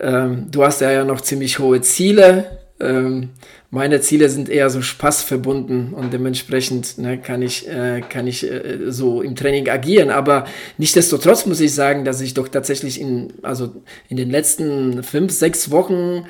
ähm, 0.00 0.46
du 0.50 0.64
hast 0.64 0.80
ja, 0.80 0.90
ja 0.90 1.04
noch 1.04 1.20
ziemlich 1.20 1.58
hohe 1.58 1.82
Ziele. 1.82 2.46
Ähm, 2.80 3.30
meine 3.70 4.00
Ziele 4.00 4.28
sind 4.28 4.48
eher 4.48 4.70
so 4.70 4.82
spaßverbunden 4.82 5.94
und 5.94 6.12
dementsprechend 6.12 6.98
ne, 6.98 7.18
kann 7.18 7.42
ich, 7.42 7.68
äh, 7.68 8.02
kann 8.08 8.26
ich 8.26 8.48
äh, 8.48 8.90
so 8.90 9.20
im 9.20 9.34
Training 9.34 9.68
agieren. 9.68 10.10
Aber 10.10 10.46
nichtsdestotrotz 10.78 11.46
muss 11.46 11.60
ich 11.60 11.74
sagen, 11.74 12.04
dass 12.04 12.20
ich 12.20 12.34
doch 12.34 12.48
tatsächlich 12.48 13.00
in, 13.00 13.32
also 13.42 13.82
in 14.08 14.16
den 14.16 14.30
letzten 14.30 15.02
fünf, 15.02 15.32
sechs 15.32 15.70
Wochen 15.70 16.26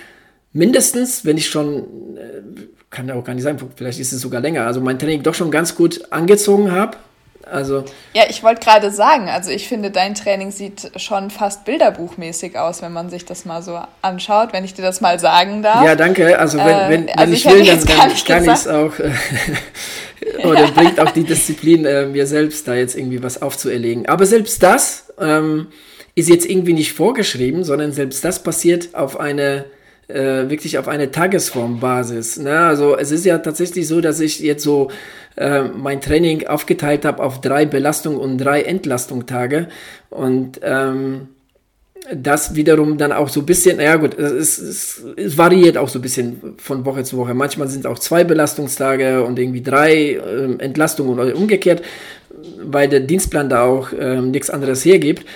mindestens, 0.53 1.25
wenn 1.25 1.37
ich 1.37 1.49
schon, 1.49 2.17
äh, 2.17 2.43
kann 2.91 3.09
ja 3.09 3.15
auch 3.15 3.25
gar 3.25 3.35
nicht 3.35 3.45
sein, 3.45 3.59
vielleicht 3.77 4.01
ist 4.01 4.13
es 4.13 4.23
sogar 4.23 4.41
länger, 4.41 4.67
also 4.67 4.81
mein 4.81 4.99
Training 4.99 5.23
doch 5.23 5.35
schon 5.35 5.51
ganz 5.51 5.75
gut 5.75 6.11
angezogen 6.11 6.73
habe 6.73 6.97
also 7.51 7.85
ja, 8.15 8.25
ich 8.29 8.43
wollte 8.43 8.61
gerade 8.65 8.91
sagen, 8.91 9.29
also 9.29 9.51
ich 9.51 9.69
finde, 9.69 9.91
dein 9.91 10.15
Training 10.15 10.51
sieht 10.51 10.91
schon 10.97 11.31
fast 11.31 11.65
bilderbuchmäßig 11.65 12.59
aus, 12.59 12.83
wenn 12.83 12.93
man 12.93 13.11
sich 13.11 13.25
das 13.25 13.45
mal 13.45 13.63
so 13.63 13.81
anschaut, 14.03 14.53
wenn 14.53 14.65
ich 14.65 14.75
dir 14.75 14.83
das 14.83 15.01
mal 15.01 15.19
sagen 15.19 15.63
darf. 15.63 15.85
Ja, 15.85 15.95
danke. 15.95 16.39
Also 16.39 16.59
wenn, 16.59 16.67
wenn, 16.67 17.07
wenn 17.07 17.19
also 17.19 17.33
ich, 17.33 17.45
ich 17.45 17.53
will, 17.53 17.65
dann, 17.65 17.79
dann 17.85 18.15
kann 18.27 18.45
ich 18.45 18.51
es 18.51 18.69
auch. 18.69 18.99
Äh, 18.99 19.13
oder 20.47 20.69
bringt 20.69 21.01
auch 21.01 21.11
die 21.11 21.25
Disziplin, 21.25 21.85
äh, 21.85 22.07
mir 22.07 22.27
selbst 22.27 22.67
da 22.69 22.75
jetzt 22.75 22.97
irgendwie 22.97 23.23
was 23.23 23.41
aufzuerlegen. 23.41 24.07
Aber 24.07 24.27
selbst 24.27 24.63
das 24.63 25.13
ähm, 25.21 25.69
ist 26.15 26.29
jetzt 26.29 26.47
irgendwie 26.47 26.73
nicht 26.73 26.93
vorgeschrieben, 26.93 27.65
sondern 27.65 27.93
selbst 27.93 28.25
das 28.25 28.43
passiert 28.43 28.95
auf 28.95 29.19
eine 29.19 29.67
äh, 30.09 30.49
wirklich 30.49 30.79
auf 30.79 30.89
eine 30.89 31.11
Tagesformbasis. 31.11 32.39
Ne? 32.39 32.59
Also 32.59 32.97
es 32.97 33.11
ist 33.11 33.25
ja 33.25 33.39
tatsächlich 33.39 33.87
so, 33.87 34.01
dass 34.01 34.21
ich 34.21 34.41
jetzt 34.41 34.65
so 34.65 34.91
äh, 35.37 35.63
mein 35.63 36.01
Training 36.01 36.47
aufgeteilt 36.47 37.05
habe 37.05 37.23
auf 37.23 37.41
drei 37.41 37.67
Belastung 37.67 38.17
und 38.17 38.39
drei 38.39 38.63
Entlastungstage 38.63 39.69
und 40.11 40.61
ähm, 40.63 41.29
das 42.15 42.55
wiederum 42.55 42.97
dann 42.97 43.13
auch 43.13 43.29
so 43.29 43.41
ein 43.41 43.47
bisschen, 43.47 43.81
ja 43.81 43.97
gut, 43.97 44.19
es, 44.19 44.59
es, 44.59 45.03
es, 45.17 45.37
variiert 45.37 45.77
auch 45.77 45.89
so 45.89 45.99
ein 45.99 46.03
bisschen 46.03 46.55
von 46.57 46.85
Woche 46.87 47.05
zu 47.05 47.19
Woche. 47.19 47.35
Manchmal 47.35 47.69
sind 47.69 47.81
es 47.81 47.87
auch 47.87 47.99
zwei 47.99 48.25
Belastungstage 48.25 49.23
und 49.25 49.39
irgendwie 49.39 49.63
drei 49.63 50.13
äh, 50.13 50.55
Entlastungen 50.59 51.19
oder 51.19 51.37
umgekehrt, 51.37 51.83
weil 52.63 52.89
der 52.89 53.01
Dienstplan 53.01 53.49
da 53.49 53.65
auch 53.65 53.93
äh, 53.93 54.21
nichts 54.21 54.49
anderes 54.49 54.85
hergibt. 54.85 55.27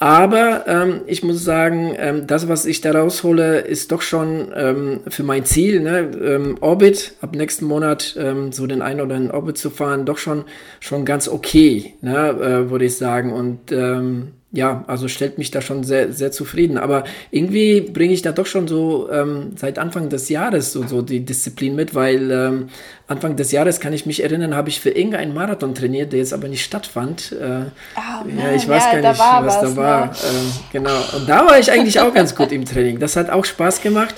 Aber 0.00 0.64
ähm, 0.68 1.00
ich 1.06 1.24
muss 1.24 1.42
sagen, 1.42 1.92
ähm, 1.98 2.28
das, 2.28 2.46
was 2.46 2.66
ich 2.66 2.80
da 2.80 2.92
raushole, 2.92 3.58
ist 3.58 3.90
doch 3.90 4.00
schon 4.00 4.52
ähm, 4.54 5.00
für 5.08 5.24
mein 5.24 5.44
Ziel, 5.44 5.80
ne? 5.80 6.10
ähm, 6.22 6.56
Orbit, 6.60 7.14
ab 7.20 7.34
nächsten 7.34 7.64
Monat 7.64 8.16
ähm, 8.16 8.52
so 8.52 8.68
den 8.68 8.80
einen 8.80 9.00
oder 9.00 9.16
anderen 9.16 9.34
Orbit 9.34 9.58
zu 9.58 9.70
fahren, 9.70 10.06
doch 10.06 10.18
schon, 10.18 10.44
schon 10.78 11.04
ganz 11.04 11.28
okay, 11.28 11.94
ne? 12.00 12.28
äh, 12.28 12.70
würde 12.70 12.84
ich 12.84 12.96
sagen. 12.96 13.32
Und 13.32 13.72
ähm, 13.72 14.34
ja, 14.50 14.82
also 14.86 15.08
stellt 15.08 15.36
mich 15.36 15.50
da 15.50 15.60
schon 15.60 15.84
sehr, 15.84 16.12
sehr 16.12 16.32
zufrieden. 16.32 16.78
Aber 16.78 17.04
irgendwie 17.30 17.82
bringe 17.82 18.14
ich 18.14 18.22
da 18.22 18.32
doch 18.32 18.46
schon 18.46 18.66
so 18.66 19.10
ähm, 19.12 19.52
seit 19.56 19.78
Anfang 19.78 20.08
des 20.08 20.30
Jahres 20.30 20.72
so, 20.72 20.86
so 20.86 21.02
die 21.02 21.20
Disziplin 21.20 21.74
mit, 21.74 21.94
weil 21.94 22.30
ähm, 22.30 22.68
Anfang 23.08 23.36
des 23.36 23.52
Jahres 23.52 23.78
kann 23.78 23.92
ich 23.92 24.06
mich 24.06 24.22
erinnern, 24.22 24.56
habe 24.56 24.70
ich 24.70 24.80
für 24.80 24.90
irgendeinen 24.90 25.34
Marathon 25.34 25.74
trainiert, 25.74 26.12
der 26.12 26.20
jetzt 26.20 26.32
aber 26.32 26.48
nicht 26.48 26.64
stattfand. 26.64 27.32
Äh, 27.32 27.44
oh, 27.44 28.28
ja, 28.40 28.54
ich 28.54 28.66
weiß 28.66 28.84
ja, 28.84 29.00
gar 29.00 29.10
nicht, 29.10 29.20
was, 29.20 29.44
was, 29.44 29.60
da 29.60 29.76
war. 29.76 30.06
Ne? 30.06 30.12
Äh, 30.12 30.72
genau. 30.72 30.98
Und 31.14 31.28
da 31.28 31.44
war 31.44 31.58
ich 31.58 31.70
eigentlich 31.70 32.00
auch 32.00 32.14
ganz 32.14 32.34
gut 32.34 32.50
im 32.50 32.64
Training. 32.64 32.98
Das 32.98 33.16
hat 33.16 33.28
auch 33.28 33.44
Spaß 33.44 33.82
gemacht. 33.82 34.14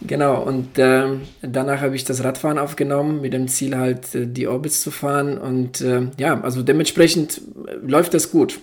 Genau, 0.00 0.42
und 0.42 0.78
äh, 0.78 1.06
danach 1.42 1.80
habe 1.80 1.96
ich 1.96 2.04
das 2.04 2.22
Radfahren 2.22 2.58
aufgenommen, 2.58 3.20
mit 3.20 3.32
dem 3.32 3.48
Ziel 3.48 3.76
halt 3.76 4.14
äh, 4.14 4.26
die 4.26 4.46
Orbits 4.46 4.82
zu 4.82 4.90
fahren. 4.90 5.38
Und 5.38 5.80
äh, 5.80 6.02
ja, 6.18 6.40
also 6.40 6.62
dementsprechend 6.62 7.40
äh, 7.66 7.74
läuft 7.84 8.14
das 8.14 8.30
gut. 8.30 8.60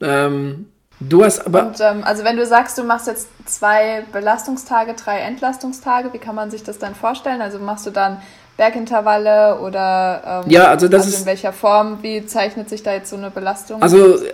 Ähm, 0.00 0.70
du 1.00 1.24
hast 1.24 1.46
aber. 1.46 1.68
Und, 1.68 1.80
ähm, 1.80 2.04
also, 2.04 2.24
wenn 2.24 2.36
du 2.36 2.46
sagst, 2.46 2.78
du 2.78 2.84
machst 2.84 3.06
jetzt 3.06 3.28
zwei 3.46 4.04
Belastungstage, 4.12 4.94
drei 4.94 5.20
Entlastungstage, 5.20 6.12
wie 6.12 6.18
kann 6.18 6.34
man 6.34 6.50
sich 6.50 6.62
das 6.62 6.78
dann 6.78 6.94
vorstellen? 6.94 7.40
Also, 7.40 7.58
machst 7.58 7.86
du 7.86 7.90
dann 7.90 8.20
Bergintervalle 8.58 9.60
oder 9.60 10.42
ähm, 10.44 10.50
ja, 10.50 10.64
also 10.64 10.88
das 10.88 11.06
also 11.06 11.18
in 11.18 11.26
welcher 11.26 11.52
Form? 11.52 11.98
Wie 12.02 12.26
zeichnet 12.26 12.68
sich 12.68 12.82
da 12.82 12.92
jetzt 12.92 13.08
so 13.08 13.14
eine 13.14 13.30
Belastung? 13.30 13.80
Also 13.80 14.16
äh, 14.16 14.24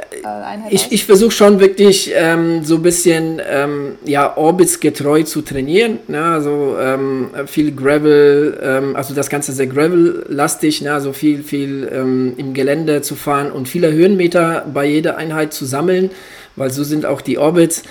ich, 0.71 0.91
ich 0.93 1.05
versuche 1.05 1.31
schon 1.31 1.61
wirklich 1.61 2.11
ähm, 2.15 2.65
so 2.65 2.77
ein 2.77 2.83
bisschen 2.83 3.39
ähm, 3.47 3.99
ja 4.07 4.35
Orbits 4.39 4.81
getreu 4.81 5.25
zu 5.25 5.43
trainieren. 5.43 5.99
Ne? 6.09 6.25
Also 6.25 6.79
ähm, 6.81 7.33
viel 7.45 7.77
Gravel, 7.77 8.59
ähm, 8.63 8.97
also 8.97 9.13
das 9.13 9.29
Ganze 9.29 9.53
sehr 9.53 9.67
Gravel-lastig, 9.67 10.81
ne? 10.81 10.95
also 10.95 11.13
viel 11.13 11.43
viel 11.43 11.87
ähm, 11.93 12.33
im 12.39 12.55
Gelände 12.55 13.03
zu 13.03 13.17
fahren 13.17 13.53
und 13.53 13.69
viele 13.69 13.93
Höhenmeter 13.93 14.65
bei 14.73 14.87
jeder 14.87 15.19
Einheit 15.19 15.53
zu 15.53 15.67
sammeln, 15.67 16.11
weil 16.57 16.71
so 16.71 16.83
sind 16.83 17.05
auch 17.05 17.21
die 17.21 17.37
Orbits. 17.37 17.83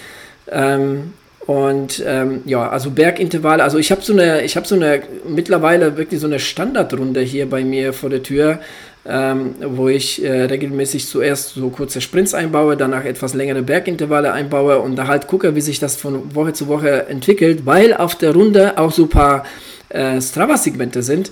Ähm, 0.50 1.14
und 1.46 2.02
ähm, 2.06 2.42
ja, 2.46 2.70
also 2.70 2.92
Bergintervalle, 2.92 3.64
also 3.64 3.78
ich 3.78 3.92
habe 3.92 4.02
so 4.02 4.14
eine, 4.14 4.44
ich 4.44 4.56
habe 4.56 4.66
so 4.66 4.76
eine 4.76 5.02
mittlerweile 5.28 5.98
wirklich 5.98 6.22
so 6.22 6.28
eine 6.28 6.40
Standardrunde 6.40 7.20
hier 7.20 7.50
bei 7.50 7.66
mir 7.66 7.92
vor 7.92 8.10
der 8.10 8.24
Tür, 8.24 8.60
ähm, 9.06 9.56
wo 9.62 9.90
ich 9.90 10.24
äh, 10.24 10.44
regelmäßig 10.44 11.08
zuerst 11.08 11.56
so 11.56 11.70
kurze 11.70 12.00
Sprints 12.00 12.34
einbaue, 12.34 12.78
danach 12.78 13.04
etwas 13.04 13.34
längere 13.34 13.62
Bergintervalle 13.62 14.32
einbaue 14.32 14.80
und 14.80 14.96
da 14.96 15.08
halt 15.08 15.28
gucke, 15.28 15.54
wie 15.56 15.62
sich 15.62 15.80
das 15.80 15.98
von 15.98 16.34
Woche 16.34 16.54
zu 16.54 16.70
Woche 16.70 17.08
entwickelt, 17.08 17.66
weil 17.66 17.94
auf 17.94 18.16
der 18.16 18.34
Runde 18.34 18.78
auch 18.78 18.94
so 18.94 19.04
ein 19.04 19.10
paar 19.10 19.46
äh, 19.90 20.22
Strava-Segmente 20.22 21.04
sind, 21.04 21.30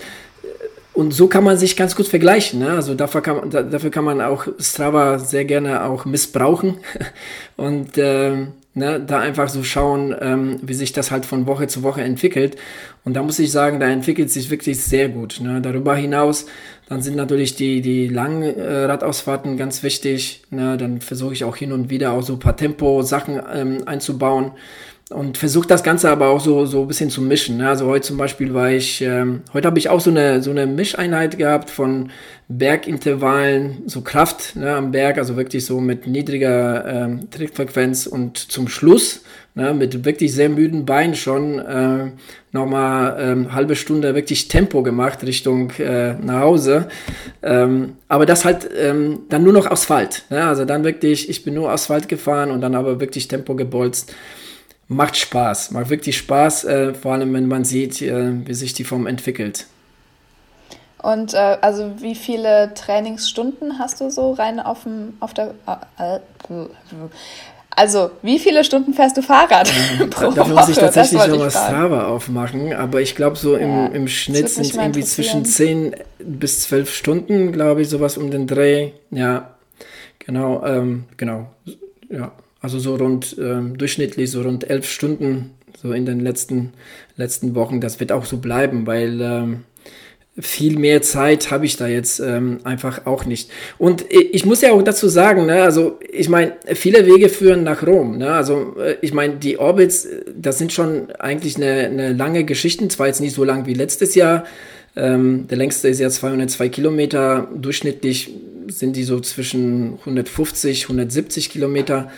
und 0.93 1.13
so 1.13 1.27
kann 1.27 1.45
man 1.45 1.57
sich 1.57 1.77
ganz 1.77 1.95
gut 1.95 2.07
vergleichen. 2.07 2.59
Ne? 2.59 2.71
Also 2.71 2.95
dafür 2.95 3.21
kann, 3.21 3.49
dafür 3.49 3.89
kann 3.89 4.03
man 4.03 4.19
auch 4.19 4.45
Strava 4.59 5.19
sehr 5.19 5.45
gerne 5.45 5.85
auch 5.85 6.03
missbrauchen 6.03 6.79
und 7.55 7.97
äh, 7.97 8.47
ne, 8.73 8.99
da 8.99 9.19
einfach 9.19 9.49
so 9.49 9.63
schauen, 9.63 10.15
ähm, 10.19 10.59
wie 10.61 10.73
sich 10.73 10.93
das 10.93 11.11
halt 11.11 11.25
von 11.25 11.47
Woche 11.47 11.67
zu 11.67 11.83
Woche 11.83 12.01
entwickelt. 12.01 12.55
Und 13.03 13.15
da 13.15 13.23
muss 13.23 13.39
ich 13.39 13.51
sagen, 13.51 13.79
da 13.79 13.87
entwickelt 13.87 14.29
sich 14.29 14.49
wirklich 14.49 14.81
sehr 14.81 15.09
gut. 15.09 15.39
Ne? 15.41 15.61
Darüber 15.61 15.95
hinaus, 15.95 16.45
dann 16.87 17.01
sind 17.01 17.15
natürlich 17.15 17.55
die, 17.55 17.81
die 17.81 18.07
langen 18.07 18.43
äh, 18.43 18.83
Radausfahrten 18.85 19.57
ganz 19.57 19.83
wichtig. 19.83 20.43
Ne? 20.49 20.77
Dann 20.77 21.01
versuche 21.01 21.33
ich 21.33 21.43
auch 21.43 21.55
hin 21.55 21.71
und 21.71 21.89
wieder 21.89 22.11
auch 22.11 22.23
so 22.23 22.33
ein 22.33 22.39
paar 22.39 22.57
Tempo-Sachen 22.57 23.41
ähm, 23.53 23.87
einzubauen 23.87 24.51
und 25.11 25.37
versuche 25.37 25.67
das 25.67 25.83
Ganze 25.83 26.09
aber 26.09 26.27
auch 26.27 26.39
so, 26.39 26.65
so 26.65 26.81
ein 26.81 26.87
bisschen 26.87 27.09
zu 27.09 27.21
mischen. 27.21 27.57
Ne? 27.57 27.69
Also 27.69 27.87
heute 27.87 28.07
zum 28.07 28.17
Beispiel 28.17 28.53
war 28.53 28.71
ich, 28.71 29.01
ähm, 29.01 29.41
heute 29.53 29.67
habe 29.67 29.77
ich 29.77 29.89
auch 29.89 29.99
so 29.99 30.09
eine, 30.09 30.41
so 30.41 30.51
eine 30.51 30.65
Mischeinheit 30.65 31.37
gehabt 31.37 31.69
von 31.69 32.09
Bergintervallen, 32.47 33.83
so 33.85 34.01
Kraft 34.01 34.55
ne, 34.55 34.75
am 34.75 34.91
Berg, 34.91 35.17
also 35.17 35.37
wirklich 35.37 35.65
so 35.65 35.79
mit 35.79 36.07
niedriger 36.07 36.85
ähm, 36.85 37.29
Trittfrequenz 37.29 38.07
und 38.07 38.37
zum 38.37 38.67
Schluss 38.67 39.23
ne, 39.55 39.73
mit 39.73 40.05
wirklich 40.05 40.33
sehr 40.33 40.49
müden 40.49 40.85
Beinen 40.85 41.15
schon 41.15 41.59
äh, 41.59 42.11
nochmal 42.51 43.17
ähm, 43.19 43.53
halbe 43.53 43.75
Stunde 43.75 44.15
wirklich 44.15 44.47
Tempo 44.47 44.83
gemacht 44.83 45.23
Richtung 45.23 45.71
äh, 45.79 46.13
nach 46.13 46.41
Hause. 46.41 46.87
Ähm, 47.41 47.93
aber 48.07 48.25
das 48.25 48.43
halt 48.43 48.69
ähm, 48.77 49.21
dann 49.29 49.43
nur 49.43 49.53
noch 49.53 49.69
Asphalt. 49.69 50.23
Ne? 50.29 50.43
Also 50.43 50.65
dann 50.65 50.83
wirklich, 50.83 51.29
ich 51.29 51.43
bin 51.43 51.53
nur 51.53 51.69
Asphalt 51.69 52.09
gefahren 52.09 52.51
und 52.51 52.61
dann 52.61 52.75
aber 52.75 52.99
wirklich 52.99 53.27
Tempo 53.27 53.55
gebolzt 53.55 54.13
macht 54.91 55.17
Spaß, 55.17 55.71
macht 55.71 55.89
wirklich 55.89 56.17
Spaß, 56.17 56.65
äh, 56.65 56.93
vor 56.93 57.13
allem 57.13 57.33
wenn 57.33 57.47
man 57.47 57.63
sieht, 57.63 58.01
äh, 58.01 58.45
wie 58.45 58.53
sich 58.53 58.73
die 58.73 58.83
Form 58.83 59.07
entwickelt. 59.07 59.65
Und 61.01 61.33
äh, 61.33 61.57
also 61.61 61.93
wie 61.99 62.13
viele 62.13 62.73
Trainingsstunden 62.75 63.79
hast 63.79 64.01
du 64.01 64.11
so 64.11 64.33
rein 64.33 64.59
auf 64.59 64.83
dem 64.83 65.13
auf 65.19 65.33
der 65.33 65.55
äh, 65.97 66.19
also 67.73 68.11
wie 68.21 68.37
viele 68.37 68.63
Stunden 68.63 68.93
fährst 68.93 69.17
du 69.17 69.23
Fahrrad 69.23 69.71
ja, 69.99 70.05
pro 70.09 70.35
Woche? 70.35 70.49
muss 70.49 70.69
ich 70.69 70.77
tatsächlich 70.77 71.25
nochmal 71.25 71.49
Strava 71.49 72.07
aufmachen, 72.07 72.73
aber 72.73 73.01
ich 73.01 73.15
glaube 73.15 73.37
so 73.37 73.55
im, 73.55 73.69
ja, 73.69 73.85
im 73.87 74.07
Schnitt 74.09 74.49
sind 74.49 74.65
es 74.65 74.75
irgendwie 74.75 75.03
zwischen 75.03 75.45
10 75.45 75.95
bis 76.19 76.63
12 76.63 76.93
Stunden, 76.93 77.51
glaube 77.53 77.81
ich, 77.81 77.89
sowas 77.89 78.17
um 78.17 78.29
den 78.29 78.45
Dreh. 78.45 78.91
Ja, 79.09 79.55
genau, 80.19 80.63
ähm, 80.65 81.05
genau, 81.17 81.47
ja. 82.09 82.31
Also 82.61 82.79
so 82.79 82.95
rund 82.95 83.35
ähm, 83.39 83.77
durchschnittlich 83.77 84.29
so 84.31 84.43
rund 84.43 84.69
elf 84.69 84.89
Stunden 84.89 85.51
so 85.81 85.93
in 85.93 86.05
den 86.05 86.19
letzten 86.19 86.73
letzten 87.15 87.55
Wochen. 87.55 87.81
Das 87.81 87.99
wird 87.99 88.11
auch 88.11 88.25
so 88.25 88.37
bleiben, 88.37 88.85
weil 88.85 89.19
ähm, 89.21 89.63
viel 90.39 90.79
mehr 90.79 91.01
Zeit 91.01 91.51
habe 91.51 91.65
ich 91.65 91.75
da 91.75 91.87
jetzt 91.87 92.19
ähm, 92.19 92.59
einfach 92.63 93.05
auch 93.05 93.25
nicht. 93.25 93.49
Und 93.77 94.05
ich 94.09 94.45
muss 94.45 94.61
ja 94.61 94.71
auch 94.71 94.81
dazu 94.81 95.09
sagen, 95.09 95.45
ne, 95.45 95.61
also 95.61 95.99
ich 96.09 96.29
meine, 96.29 96.53
viele 96.73 97.05
Wege 97.05 97.27
führen 97.27 97.63
nach 97.63 97.85
Rom. 97.85 98.17
Ne? 98.17 98.31
Also 98.31 98.75
äh, 98.79 98.95
ich 99.01 99.13
meine, 99.13 99.35
die 99.35 99.57
Orbits, 99.57 100.07
das 100.33 100.57
sind 100.57 100.71
schon 100.71 101.11
eigentlich 101.19 101.57
eine, 101.57 101.87
eine 101.87 102.13
lange 102.13 102.45
Geschichte, 102.45 102.87
zwar 102.87 103.07
jetzt 103.07 103.19
nicht 103.19 103.35
so 103.35 103.43
lang 103.43 103.65
wie 103.65 103.73
letztes 103.73 104.15
Jahr. 104.15 104.45
Ähm, 104.95 105.47
der 105.49 105.57
längste 105.57 105.89
ist 105.89 105.99
ja 105.99 106.09
202 106.09 106.69
Kilometer. 106.69 107.49
Durchschnittlich 107.53 108.31
sind 108.67 108.95
die 108.95 109.03
so 109.03 109.19
zwischen 109.19 109.97
150, 109.99 110.83
170 110.83 111.49
Kilometer 111.49 112.09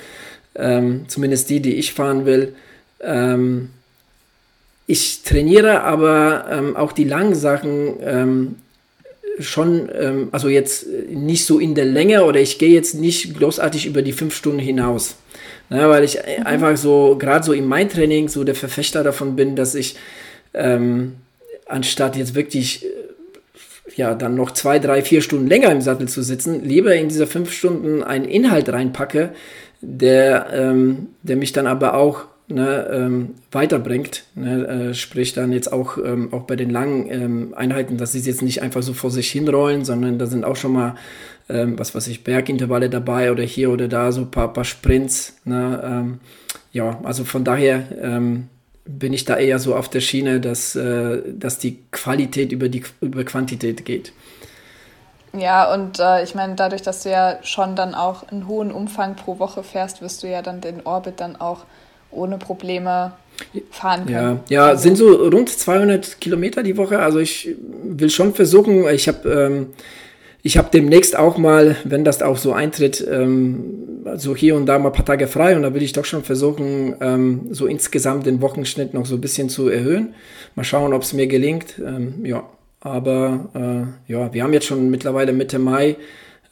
ähm, 0.56 1.06
zumindest 1.08 1.50
die, 1.50 1.60
die 1.60 1.76
ich 1.76 1.94
fahren 1.94 2.26
will. 2.26 2.56
Ähm, 3.02 3.70
ich 4.86 5.24
trainiere 5.24 5.82
aber 5.82 6.46
ähm, 6.52 6.76
auch 6.76 6.92
die 6.92 7.06
langen 7.06 7.36
Sachen 7.36 7.96
ähm, 8.02 8.56
schon, 9.40 9.90
ähm, 9.98 10.30
also 10.32 10.50
jetzt 10.50 10.86
nicht 11.10 11.46
so 11.46 11.60
in 11.60 11.76
der 11.76 11.86
Länge 11.86 12.26
oder 12.26 12.40
ich 12.40 12.60
gehe 12.60 12.74
jetzt 12.74 12.96
nicht 12.96 13.38
großartig 13.38 13.86
über 13.86 14.02
die 14.02 14.12
fünf 14.12 14.36
Stunden 14.36 14.60
hinaus. 14.60 15.16
Ne, 15.70 15.90
weil 15.90 16.04
ich 16.04 16.18
mhm. 16.18 16.46
einfach 16.46 16.76
so, 16.78 17.16
gerade 17.18 17.44
so 17.44 17.54
in 17.54 17.66
meinem 17.66 17.90
Training, 17.90 18.28
so 18.28 18.44
der 18.44 18.56
Verfechter 18.56 19.04
davon 19.04 19.36
bin, 19.36 19.56
dass 19.56 19.76
ich 19.76 19.96
ähm, 20.54 21.14
anstatt 21.66 22.16
jetzt 22.18 22.36
wirklich 22.36 22.86
ja, 23.96 24.14
dann 24.16 24.36
noch 24.36 24.52
zwei, 24.52 24.80
drei, 24.80 25.02
vier 25.02 25.22
Stunden 25.22 25.48
länger 25.48 25.72
im 25.72 25.82
Sattel 25.82 26.08
zu 26.08 26.22
sitzen, 26.22 26.64
lieber 26.64 26.96
in 26.96 27.10
diese 27.10 27.28
fünf 27.28 27.52
Stunden 27.52 28.04
einen 28.04 28.26
Inhalt 28.26 28.70
reinpacke, 28.70 29.34
der, 29.84 30.48
ähm, 30.54 31.08
der 31.22 31.36
mich 31.36 31.52
dann 31.52 31.68
aber 31.68 31.96
auch 31.96 32.26
ne, 32.48 32.88
ähm, 32.92 33.36
weiterbringt. 33.52 34.24
Ne, 34.36 34.68
äh, 34.68 34.94
sprich 34.94 35.34
dann 35.34 35.52
jetzt 35.52 35.72
auch, 35.72 35.98
ähm, 35.98 36.34
auch 36.34 36.44
bei 36.44 36.56
den 36.56 36.70
langen 36.70 37.10
ähm, 37.10 37.54
Einheiten, 37.56 37.98
dass 37.98 38.14
sie 38.14 38.20
jetzt 38.20 38.42
nicht 38.42 38.62
einfach 38.62 38.82
so 38.82 38.94
vor 38.94 39.12
sich 39.12 39.32
hinrollen, 39.32 39.86
sondern 39.86 40.18
da 40.20 40.26
sind 40.26 40.46
auch 40.46 40.56
schon 40.56 40.74
mal, 40.74 40.96
ähm, 41.50 41.78
was 41.78 41.94
weiß 41.94 42.08
ich, 42.08 42.24
Bergintervalle 42.24 42.90
dabei 42.90 43.32
oder 43.32 43.44
hier 43.44 43.70
oder 43.72 43.88
da 43.88 44.12
so 44.12 44.22
ein 44.22 44.32
paar, 44.32 44.54
paar 44.54 44.66
Sprints. 44.66 45.38
Ne, 45.46 45.82
ähm, 45.84 46.20
ja, 46.72 47.00
also 47.04 47.24
von 47.24 47.44
daher 47.44 48.20
bin 48.86 49.14
ich 49.14 49.26
da 49.26 49.38
eher 49.38 49.60
so 49.60 49.76
auf 49.76 49.90
der 49.90 50.02
Schiene, 50.02 50.40
dass, 50.40 50.76
äh, 50.76 51.22
dass 51.34 51.60
die 51.60 51.80
Qualität 51.92 52.52
über 52.52 52.70
die 52.70 52.84
über 53.02 53.24
Quantität 53.24 53.86
geht. 53.86 54.12
Ja, 55.36 55.74
und 55.74 56.00
äh, 56.00 56.24
ich 56.24 56.36
meine, 56.36 56.56
dadurch, 56.56 56.84
dass 56.84 57.04
du 57.04 57.10
ja 57.10 57.40
schon 57.42 57.76
dann 57.76 57.96
auch 57.96 58.28
einen 58.30 58.48
hohen 58.48 58.72
Umfang 58.72 59.16
pro 59.16 59.40
Woche 59.40 59.64
fährst, 59.64 60.02
wirst 60.02 60.22
du 60.24 60.28
ja 60.28 60.42
dann 60.42 60.62
den 60.62 60.86
Orbit 60.86 61.20
dann 61.20 61.36
auch 61.36 61.66
ohne 62.12 62.38
Probleme 62.38 63.14
fahren 63.72 64.06
können. 64.06 64.42
Ja, 64.50 64.58
ja 64.64 64.68
also. 64.68 64.84
sind 64.84 64.98
so 64.98 65.12
rund 65.12 65.50
200 65.50 66.22
Kilometer 66.22 66.62
die 66.62 66.78
Woche. 66.78 67.00
Also 67.00 67.20
ich 67.20 67.56
will 67.84 68.12
schon 68.12 68.36
versuchen, 68.36 68.88
ich 68.90 69.08
habe 69.08 69.30
ähm, 69.30 69.68
ich 70.46 70.58
habe 70.58 70.70
demnächst 70.72 71.18
auch 71.18 71.38
mal, 71.38 71.78
wenn 71.86 72.04
das 72.04 72.22
auch 72.22 72.38
so 72.38 72.52
eintritt, 72.52 73.06
ähm, 73.10 74.04
so 74.16 74.36
hier 74.36 74.58
und 74.58 74.66
da 74.66 74.78
mal 74.78 74.90
ein 74.90 74.94
paar 74.94 75.06
Tage 75.06 75.28
frei 75.28 75.56
und 75.56 75.62
da 75.62 75.74
will 75.74 75.82
ich 75.82 75.94
doch 75.94 76.04
schon 76.04 76.22
versuchen, 76.22 76.96
ähm, 77.00 77.48
so 77.52 77.66
insgesamt 77.66 78.26
den 78.26 78.42
Wochenschnitt 78.42 78.94
noch 78.94 79.06
so 79.06 79.16
ein 79.16 79.22
bisschen 79.22 79.48
zu 79.48 79.70
erhöhen. 79.70 80.14
Mal 80.56 80.66
schauen, 80.66 80.94
ob 80.94 81.04
es 81.04 81.14
mir 81.14 81.28
gelingt. 81.28 81.76
Ähm, 81.80 82.26
ja, 82.26 82.44
aber 82.84 83.96
äh, 84.08 84.12
ja, 84.12 84.34
wir 84.34 84.44
haben 84.44 84.52
jetzt 84.52 84.66
schon 84.66 84.90
mittlerweile 84.90 85.32
Mitte 85.32 85.58
Mai. 85.58 85.96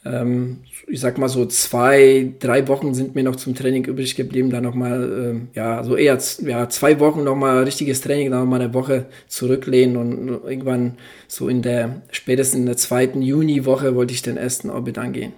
Ähm, 0.04 0.60
ich 0.88 0.98
sag 0.98 1.18
mal 1.18 1.28
so 1.28 1.44
zwei, 1.44 2.32
drei 2.40 2.66
Wochen 2.68 2.94
sind 2.94 3.14
mir 3.14 3.22
noch 3.22 3.36
zum 3.36 3.54
Training 3.54 3.84
übrig 3.84 4.16
geblieben. 4.16 4.48
Dann 4.48 4.64
nochmal, 4.64 5.44
äh, 5.54 5.56
ja, 5.56 5.84
so 5.84 5.94
eher 5.94 6.18
ja, 6.40 6.68
zwei 6.70 6.98
Wochen 7.00 7.22
nochmal 7.22 7.64
richtiges 7.64 8.00
Training, 8.00 8.30
dann 8.30 8.40
nochmal 8.40 8.62
eine 8.62 8.72
Woche 8.72 9.06
zurücklehnen 9.28 9.96
und 9.98 10.28
irgendwann 10.28 10.96
so 11.28 11.48
in 11.48 11.60
der, 11.60 12.00
spätestens 12.10 12.60
in 12.60 12.66
der 12.66 12.78
zweiten 12.78 13.20
Juniwoche 13.20 13.94
wollte 13.94 14.14
ich 14.14 14.22
den 14.22 14.38
ersten 14.38 14.70
Orbit 14.70 14.96
angehen. 14.96 15.34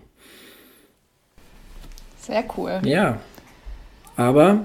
Sehr 2.21 2.45
cool. 2.57 2.81
Ja. 2.85 3.21
Aber 4.17 4.65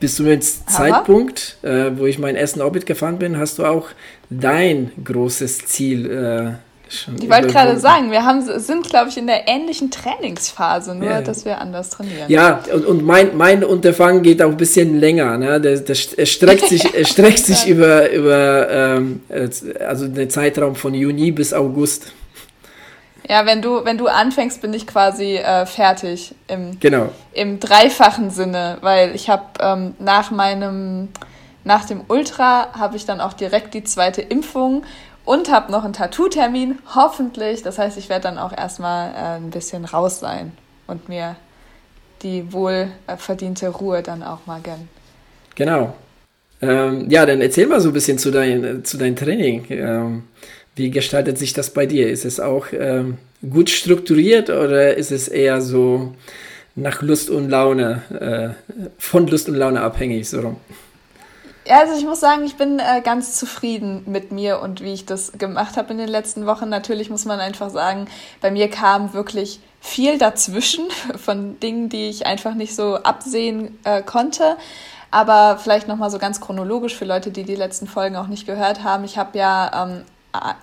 bis 0.00 0.16
zum 0.16 0.26
jetzt 0.26 0.70
Zeitpunkt, 0.70 1.56
äh, 1.62 1.90
wo 1.96 2.06
ich 2.06 2.18
meinen 2.18 2.36
ersten 2.36 2.60
Orbit 2.60 2.86
gefahren 2.86 3.18
bin, 3.18 3.38
hast 3.38 3.58
du 3.58 3.64
auch 3.64 3.88
dein 4.30 4.92
großes 5.04 5.66
Ziel 5.66 6.10
äh, 6.10 6.92
schon. 6.92 7.16
Ich 7.20 7.28
wollte 7.28 7.48
gerade 7.48 7.78
sagen, 7.78 8.10
wir 8.10 8.24
haben, 8.24 8.42
sind, 8.42 8.88
glaube 8.88 9.10
ich, 9.10 9.18
in 9.18 9.26
der 9.26 9.48
ähnlichen 9.48 9.90
Trainingsphase, 9.90 10.94
nur 10.94 11.10
ja. 11.10 11.20
dass 11.20 11.44
wir 11.44 11.60
anders 11.60 11.90
trainieren. 11.90 12.28
Ja, 12.28 12.62
und, 12.72 12.86
und 12.86 13.04
mein, 13.04 13.36
mein 13.36 13.64
Unterfangen 13.64 14.22
geht 14.22 14.40
auch 14.42 14.50
ein 14.50 14.56
bisschen 14.56 14.98
länger. 14.98 15.36
Ne? 15.38 15.60
Das, 15.60 15.84
das, 15.84 16.12
es 16.16 16.30
streckt 16.30 16.68
sich, 16.68 16.94
es 16.94 17.08
streckt 17.08 17.40
sich 17.40 17.66
über, 17.68 18.10
über 18.10 18.68
ähm, 18.70 19.22
also 19.86 20.06
den 20.06 20.30
Zeitraum 20.30 20.74
von 20.74 20.94
Juni 20.94 21.32
bis 21.32 21.52
August. 21.52 22.12
Ja, 23.28 23.44
wenn 23.44 23.60
du, 23.60 23.84
wenn 23.84 23.98
du 23.98 24.06
anfängst, 24.06 24.62
bin 24.62 24.72
ich 24.72 24.86
quasi 24.86 25.36
äh, 25.36 25.66
fertig 25.66 26.34
im, 26.46 26.80
genau. 26.80 27.10
im 27.32 27.60
dreifachen 27.60 28.30
Sinne, 28.30 28.78
weil 28.80 29.14
ich 29.14 29.28
habe 29.28 29.44
ähm, 29.60 29.94
nach 29.98 30.30
meinem, 30.30 31.08
nach 31.62 31.84
dem 31.84 32.00
Ultra 32.08 32.72
habe 32.72 32.96
ich 32.96 33.04
dann 33.04 33.20
auch 33.20 33.34
direkt 33.34 33.74
die 33.74 33.84
zweite 33.84 34.22
Impfung 34.22 34.84
und 35.26 35.50
habe 35.50 35.70
noch 35.70 35.84
einen 35.84 35.92
Tattoo-Termin, 35.92 36.78
hoffentlich. 36.94 37.62
Das 37.62 37.78
heißt, 37.78 37.98
ich 37.98 38.08
werde 38.08 38.22
dann 38.22 38.38
auch 38.38 38.56
erstmal 38.56 39.10
äh, 39.10 39.36
ein 39.36 39.50
bisschen 39.50 39.84
raus 39.84 40.20
sein 40.20 40.52
und 40.86 41.10
mir 41.10 41.36
die 42.22 42.50
wohlverdiente 42.50 43.68
Ruhe 43.68 44.02
dann 44.02 44.22
auch 44.22 44.46
mal 44.46 44.60
gönnen. 44.62 44.88
Genau. 45.54 45.92
Ähm, 46.62 47.10
ja, 47.10 47.26
dann 47.26 47.42
erzähl 47.42 47.66
mal 47.66 47.80
so 47.80 47.90
ein 47.90 47.92
bisschen 47.92 48.18
zu, 48.18 48.30
dein, 48.30 48.84
zu 48.84 48.96
deinem 48.96 49.16
Training. 49.16 49.66
Ähm, 49.68 50.22
wie 50.78 50.90
gestaltet 50.90 51.38
sich 51.38 51.52
das 51.52 51.70
bei 51.70 51.86
dir? 51.86 52.08
Ist 52.08 52.24
es 52.24 52.40
auch 52.40 52.66
ähm, 52.72 53.18
gut 53.48 53.68
strukturiert 53.70 54.48
oder 54.48 54.96
ist 54.96 55.10
es 55.10 55.28
eher 55.28 55.60
so 55.60 56.14
nach 56.74 57.02
Lust 57.02 57.30
und 57.30 57.50
Laune, 57.50 58.54
äh, 58.66 58.84
von 58.98 59.26
Lust 59.26 59.48
und 59.48 59.56
Laune 59.56 59.80
abhängig? 59.80 60.28
So 60.28 60.56
Ja, 61.66 61.80
also 61.80 61.98
ich 61.98 62.04
muss 62.04 62.20
sagen, 62.20 62.44
ich 62.44 62.56
bin 62.56 62.78
äh, 62.78 63.00
ganz 63.02 63.36
zufrieden 63.36 64.04
mit 64.06 64.32
mir 64.32 64.60
und 64.60 64.82
wie 64.82 64.92
ich 64.92 65.04
das 65.04 65.32
gemacht 65.32 65.76
habe 65.76 65.92
in 65.92 65.98
den 65.98 66.08
letzten 66.08 66.46
Wochen. 66.46 66.68
Natürlich 66.68 67.10
muss 67.10 67.24
man 67.24 67.40
einfach 67.40 67.70
sagen, 67.70 68.06
bei 68.40 68.50
mir 68.50 68.70
kam 68.70 69.12
wirklich 69.12 69.60
viel 69.80 70.18
dazwischen 70.18 70.86
von 71.16 71.58
Dingen, 71.60 71.88
die 71.88 72.08
ich 72.08 72.26
einfach 72.26 72.54
nicht 72.54 72.74
so 72.74 72.96
absehen 72.96 73.78
äh, 73.84 74.02
konnte. 74.02 74.56
Aber 75.10 75.58
vielleicht 75.58 75.88
nochmal 75.88 76.10
so 76.10 76.18
ganz 76.18 76.40
chronologisch 76.40 76.94
für 76.94 77.06
Leute, 77.06 77.30
die 77.30 77.44
die 77.44 77.54
letzten 77.54 77.86
Folgen 77.86 78.16
auch 78.16 78.26
nicht 78.26 78.46
gehört 78.46 78.84
haben. 78.84 79.04
Ich 79.04 79.16
habe 79.16 79.38
ja 79.38 79.86
ähm, 79.86 80.04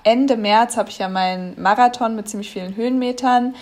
Ende 0.03 0.37
März 0.37 0.77
habe 0.77 0.89
ich 0.89 0.97
ja 0.97 1.09
meinen 1.09 1.61
Marathon 1.61 2.15
mit 2.15 2.29
ziemlich 2.29 2.51
vielen 2.51 2.75
Höhenmetern 2.75 3.55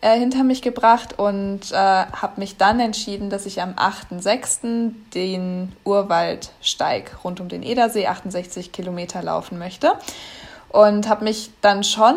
äh, 0.00 0.18
hinter 0.18 0.42
mich 0.42 0.62
gebracht 0.62 1.18
und 1.18 1.70
äh, 1.70 1.76
habe 1.76 2.32
mich 2.36 2.56
dann 2.56 2.80
entschieden, 2.80 3.30
dass 3.30 3.46
ich 3.46 3.62
am 3.62 3.74
8.6. 3.74 4.92
den 5.14 5.72
Urwaldsteig 5.84 7.24
rund 7.24 7.40
um 7.40 7.48
den 7.48 7.62
Edersee 7.62 8.08
68 8.08 8.72
Kilometer 8.72 9.22
laufen 9.22 9.58
möchte 9.58 9.92
und 10.70 11.08
habe 11.08 11.24
mich 11.24 11.50
dann 11.60 11.84
schon 11.84 12.16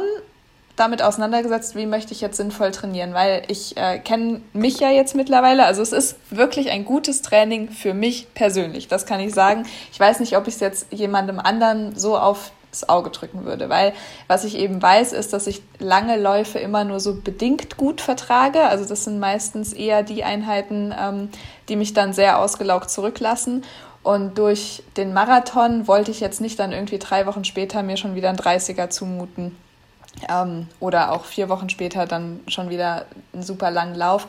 damit 0.75 1.01
auseinandergesetzt, 1.01 1.75
wie 1.75 1.85
möchte 1.85 2.11
ich 2.11 2.21
jetzt 2.21 2.37
sinnvoll 2.37 2.71
trainieren, 2.71 3.13
weil 3.13 3.43
ich 3.47 3.77
äh, 3.77 3.99
kenne 3.99 4.41
mich 4.53 4.79
ja 4.79 4.89
jetzt 4.89 5.15
mittlerweile. 5.15 5.65
Also 5.65 5.81
es 5.81 5.91
ist 5.91 6.17
wirklich 6.31 6.69
ein 6.69 6.85
gutes 6.85 7.21
Training 7.21 7.69
für 7.69 7.93
mich 7.93 8.33
persönlich, 8.33 8.87
das 8.87 9.05
kann 9.05 9.19
ich 9.19 9.33
sagen. 9.33 9.65
Ich 9.93 9.99
weiß 9.99 10.19
nicht, 10.19 10.35
ob 10.35 10.47
ich 10.47 10.55
es 10.55 10.59
jetzt 10.59 10.87
jemandem 10.91 11.39
anderen 11.39 11.95
so 11.95 12.17
aufs 12.75 12.89
Auge 12.89 13.09
drücken 13.09 13.45
würde, 13.45 13.69
weil 13.69 13.93
was 14.27 14.43
ich 14.43 14.57
eben 14.57 14.81
weiß, 14.81 15.13
ist, 15.13 15.33
dass 15.33 15.47
ich 15.47 15.61
lange 15.79 16.17
Läufe 16.17 16.59
immer 16.59 16.83
nur 16.83 16.99
so 16.99 17.15
bedingt 17.15 17.77
gut 17.77 18.01
vertrage. 18.01 18.61
Also 18.63 18.85
das 18.85 19.05
sind 19.05 19.19
meistens 19.19 19.73
eher 19.73 20.03
die 20.03 20.23
Einheiten, 20.23 20.93
ähm, 20.97 21.29
die 21.69 21.77
mich 21.77 21.93
dann 21.93 22.13
sehr 22.13 22.39
ausgelaugt 22.39 22.89
zurücklassen. 22.89 23.63
Und 24.03 24.37
durch 24.37 24.83
den 24.97 25.13
Marathon 25.13 25.87
wollte 25.87 26.11
ich 26.11 26.19
jetzt 26.19 26.41
nicht 26.41 26.59
dann 26.59 26.71
irgendwie 26.71 26.99
drei 26.99 27.25
Wochen 27.25 27.43
später 27.43 27.81
mir 27.81 27.97
schon 27.97 28.13
wieder 28.13 28.29
ein 28.29 28.37
30er 28.37 28.89
zumuten 28.89 29.55
ähm, 30.29 30.67
oder 30.79 31.11
auch 31.11 31.25
vier 31.25 31.49
Wochen 31.49 31.69
später 31.69 32.05
dann 32.05 32.41
schon 32.47 32.69
wieder 32.69 33.05
einen 33.33 33.43
super 33.43 33.71
langen 33.71 33.95
Lauf. 33.95 34.27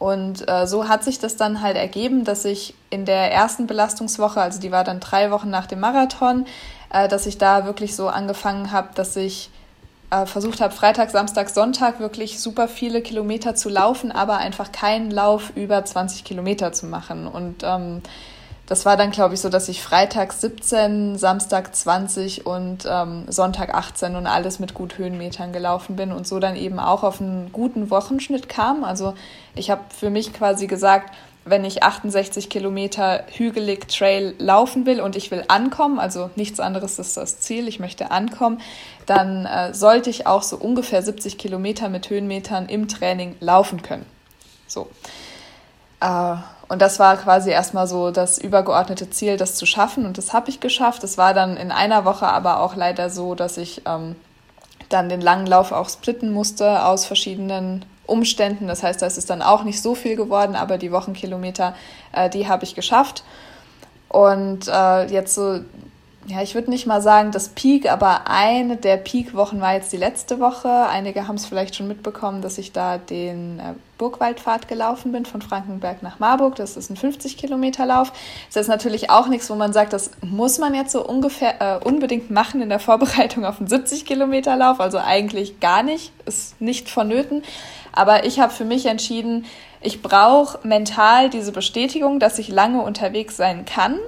Und 0.00 0.48
äh, 0.48 0.66
so 0.66 0.88
hat 0.88 1.04
sich 1.04 1.18
das 1.18 1.36
dann 1.36 1.60
halt 1.60 1.76
ergeben, 1.76 2.24
dass 2.24 2.46
ich 2.46 2.74
in 2.88 3.04
der 3.04 3.32
ersten 3.32 3.66
Belastungswoche, 3.66 4.40
also 4.40 4.58
die 4.58 4.72
war 4.72 4.82
dann 4.82 4.98
drei 4.98 5.30
Wochen 5.30 5.50
nach 5.50 5.66
dem 5.66 5.80
Marathon, 5.80 6.46
äh, 6.92 7.08
dass 7.08 7.26
ich 7.26 7.38
da 7.38 7.64
wirklich 7.64 7.96
so 7.96 8.08
angefangen 8.08 8.72
habe, 8.72 8.88
dass 8.94 9.16
ich 9.16 9.50
äh, 10.10 10.26
versucht 10.26 10.60
habe, 10.60 10.74
Freitag, 10.74 11.10
Samstag, 11.10 11.50
Sonntag 11.50 12.00
wirklich 12.00 12.40
super 12.40 12.68
viele 12.68 13.00
Kilometer 13.00 13.54
zu 13.54 13.68
laufen, 13.68 14.12
aber 14.12 14.38
einfach 14.38 14.72
keinen 14.72 15.10
Lauf 15.10 15.52
über 15.54 15.84
20 15.84 16.24
Kilometer 16.24 16.72
zu 16.72 16.86
machen. 16.86 17.26
Und 17.26 17.62
ähm, 17.62 18.02
das 18.66 18.86
war 18.86 18.96
dann, 18.96 19.10
glaube 19.10 19.34
ich, 19.34 19.40
so, 19.40 19.48
dass 19.48 19.68
ich 19.68 19.82
Freitag 19.82 20.32
17, 20.32 21.18
Samstag 21.18 21.74
20 21.74 22.46
und 22.46 22.86
ähm, 22.88 23.24
Sonntag 23.26 23.74
18 23.74 24.14
und 24.14 24.28
alles 24.28 24.60
mit 24.60 24.74
gut 24.74 24.96
Höhenmetern 24.96 25.52
gelaufen 25.52 25.96
bin 25.96 26.12
und 26.12 26.24
so 26.26 26.38
dann 26.38 26.54
eben 26.54 26.78
auch 26.78 27.02
auf 27.02 27.20
einen 27.20 27.50
guten 27.52 27.90
Wochenschnitt 27.90 28.48
kam. 28.48 28.84
Also 28.84 29.14
ich 29.56 29.72
habe 29.72 29.82
für 29.96 30.10
mich 30.10 30.32
quasi 30.32 30.68
gesagt, 30.68 31.12
wenn 31.44 31.64
ich 31.64 31.82
68 31.82 32.50
Kilometer 32.50 33.24
hügelig 33.32 33.88
Trail 33.88 34.34
laufen 34.38 34.86
will 34.86 35.00
und 35.00 35.16
ich 35.16 35.30
will 35.30 35.44
ankommen, 35.48 35.98
also 35.98 36.30
nichts 36.36 36.60
anderes 36.60 36.98
ist 36.98 37.16
das 37.16 37.40
Ziel, 37.40 37.66
ich 37.66 37.80
möchte 37.80 38.10
ankommen, 38.10 38.60
dann 39.06 39.46
äh, 39.46 39.72
sollte 39.74 40.10
ich 40.10 40.26
auch 40.26 40.42
so 40.42 40.56
ungefähr 40.56 41.02
70 41.02 41.38
Kilometer 41.38 41.88
mit 41.88 42.10
Höhenmetern 42.10 42.68
im 42.68 42.88
Training 42.88 43.36
laufen 43.40 43.82
können. 43.82 44.06
So. 44.66 44.88
Äh, 46.00 46.36
und 46.68 46.80
das 46.80 47.00
war 47.00 47.16
quasi 47.16 47.50
erstmal 47.50 47.88
so 47.88 48.12
das 48.12 48.38
übergeordnete 48.38 49.10
Ziel, 49.10 49.36
das 49.36 49.56
zu 49.56 49.66
schaffen. 49.66 50.06
Und 50.06 50.18
das 50.18 50.32
habe 50.32 50.50
ich 50.50 50.60
geschafft. 50.60 51.02
Es 51.02 51.18
war 51.18 51.34
dann 51.34 51.56
in 51.56 51.72
einer 51.72 52.04
Woche 52.04 52.28
aber 52.28 52.60
auch 52.60 52.76
leider 52.76 53.10
so, 53.10 53.34
dass 53.34 53.56
ich 53.56 53.82
ähm, 53.86 54.14
dann 54.88 55.08
den 55.08 55.20
langen 55.20 55.46
Lauf 55.46 55.72
auch 55.72 55.88
splitten 55.88 56.32
musste 56.32 56.84
aus 56.84 57.06
verschiedenen 57.06 57.84
Umständen. 58.10 58.66
Das 58.66 58.82
heißt, 58.82 59.00
da 59.00 59.06
ist 59.06 59.18
es 59.18 59.26
dann 59.26 59.42
auch 59.42 59.64
nicht 59.64 59.80
so 59.80 59.94
viel 59.94 60.16
geworden, 60.16 60.56
aber 60.56 60.78
die 60.78 60.92
Wochenkilometer, 60.92 61.74
äh, 62.12 62.28
die 62.28 62.48
habe 62.48 62.64
ich 62.64 62.74
geschafft. 62.74 63.24
Und 64.08 64.68
äh, 64.68 65.06
jetzt 65.06 65.34
so 65.34 65.60
ja, 66.26 66.42
ich 66.42 66.54
würde 66.54 66.70
nicht 66.70 66.86
mal 66.86 67.00
sagen 67.00 67.32
das 67.32 67.48
Peak, 67.48 67.90
aber 67.90 68.28
eine 68.28 68.76
der 68.76 68.98
Peak-Wochen 68.98 69.60
war 69.60 69.74
jetzt 69.74 69.92
die 69.92 69.96
letzte 69.96 70.38
Woche. 70.38 70.68
Einige 70.68 71.26
haben 71.26 71.36
es 71.36 71.46
vielleicht 71.46 71.74
schon 71.74 71.88
mitbekommen, 71.88 72.42
dass 72.42 72.58
ich 72.58 72.72
da 72.72 72.98
den 72.98 73.58
äh, 73.58 73.72
Burgwaldpfad 73.96 74.68
gelaufen 74.68 75.12
bin 75.12 75.24
von 75.24 75.40
Frankenberg 75.40 76.02
nach 76.02 76.18
Marburg. 76.18 76.56
Das 76.56 76.76
ist 76.76 76.90
ein 76.90 76.96
50 76.96 77.38
Kilometer 77.38 77.86
Lauf. 77.86 78.12
Das 78.52 78.62
ist 78.62 78.68
natürlich 78.68 79.08
auch 79.08 79.28
nichts, 79.28 79.48
wo 79.48 79.54
man 79.54 79.72
sagt, 79.72 79.94
das 79.94 80.10
muss 80.20 80.58
man 80.58 80.74
jetzt 80.74 80.92
so 80.92 81.04
ungefähr 81.04 81.60
äh, 81.60 81.84
unbedingt 81.84 82.30
machen 82.30 82.60
in 82.60 82.68
der 82.68 82.80
Vorbereitung 82.80 83.46
auf 83.46 83.58
einen 83.58 83.68
70 83.68 84.04
Kilometer 84.04 84.56
Lauf. 84.56 84.78
Also 84.78 84.98
eigentlich 84.98 85.58
gar 85.58 85.82
nicht, 85.82 86.12
ist 86.26 86.60
nicht 86.60 86.90
vonnöten. 86.90 87.42
Aber 87.92 88.24
ich 88.24 88.40
habe 88.40 88.52
für 88.52 88.64
mich 88.64 88.86
entschieden, 88.86 89.46
ich 89.80 90.02
brauche 90.02 90.66
mental 90.66 91.30
diese 91.30 91.52
Bestätigung, 91.52 92.20
dass 92.20 92.38
ich 92.38 92.48
lange 92.48 92.82
unterwegs 92.82 93.36
sein 93.36 93.64
kann 93.64 93.98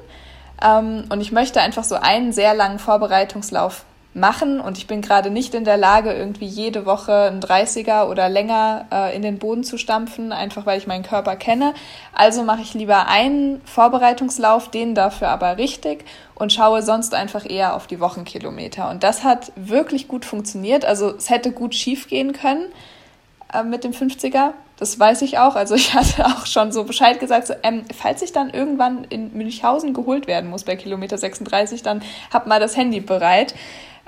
ähm, 0.63 1.05
und 1.09 1.21
ich 1.21 1.33
möchte 1.33 1.61
einfach 1.61 1.85
so 1.85 1.97
einen 1.97 2.33
sehr 2.33 2.55
langen 2.55 2.79
Vorbereitungslauf 2.79 3.85
machen 4.15 4.61
und 4.61 4.77
ich 4.77 4.87
bin 4.87 5.01
gerade 5.01 5.31
nicht 5.31 5.55
in 5.55 5.65
der 5.65 5.79
Lage, 5.79 6.13
irgendwie 6.13 6.45
jede 6.45 6.85
Woche 6.85 7.15
einen 7.15 7.41
30er 7.41 8.11
oder 8.11 8.29
länger 8.29 8.87
äh, 8.93 9.17
in 9.17 9.23
den 9.23 9.39
Boden 9.39 9.65
zu 9.65 9.79
stampfen, 9.79 10.33
einfach 10.33 10.67
weil 10.67 10.77
ich 10.77 10.87
meinen 10.87 11.03
Körper 11.03 11.35
kenne. 11.37 11.73
Also 12.13 12.43
mache 12.43 12.61
ich 12.61 12.75
lieber 12.75 13.09
einen 13.09 13.63
Vorbereitungslauf, 13.65 14.71
den 14.71 14.95
dafür 14.95 15.29
aber 15.29 15.57
richtig 15.57 16.05
und 16.35 16.53
schaue 16.53 16.83
sonst 16.83 17.15
einfach 17.15 17.49
eher 17.49 17.75
auf 17.75 17.87
die 17.87 18.01
Wochenkilometer. 18.01 18.91
Und 18.91 19.03
das 19.03 19.25
hat 19.25 19.51
wirklich 19.57 20.09
gut 20.09 20.27
funktioniert. 20.27 20.85
Also 20.85 21.17
es 21.17 21.31
hätte 21.31 21.51
gut 21.51 21.75
schief 21.75 22.09
gehen 22.09 22.35
können 22.35 22.67
äh, 23.53 23.63
mit 23.63 23.85
dem 23.85 23.93
50er. 23.93 24.53
Das 24.79 24.99
weiß 24.99 25.23
ich 25.23 25.39
auch. 25.39 25.55
Also 25.55 25.75
ich 25.75 25.95
hatte 25.95 26.27
auch 26.27 26.47
schon 26.47 26.73
so 26.73 26.85
Bescheid 26.85 27.21
gesagt, 27.21 27.47
so, 27.47 27.55
ähm, 27.63 27.85
falls 27.97 28.23
ich 28.23 28.33
dann 28.33 28.51
irgendwann 28.51 29.05
in 29.05 29.33
Münchhausen 29.37 29.95
geholt 29.95 30.27
werden 30.27 30.51
muss 30.51 30.65
bei 30.65 30.77
Kilometer 30.77 31.19
36, 31.19 31.83
dann 31.83 32.03
hab 32.33 32.47
mal 32.47 32.61
das 32.61 32.77
Handy 32.77 33.01
bereit. 33.01 33.55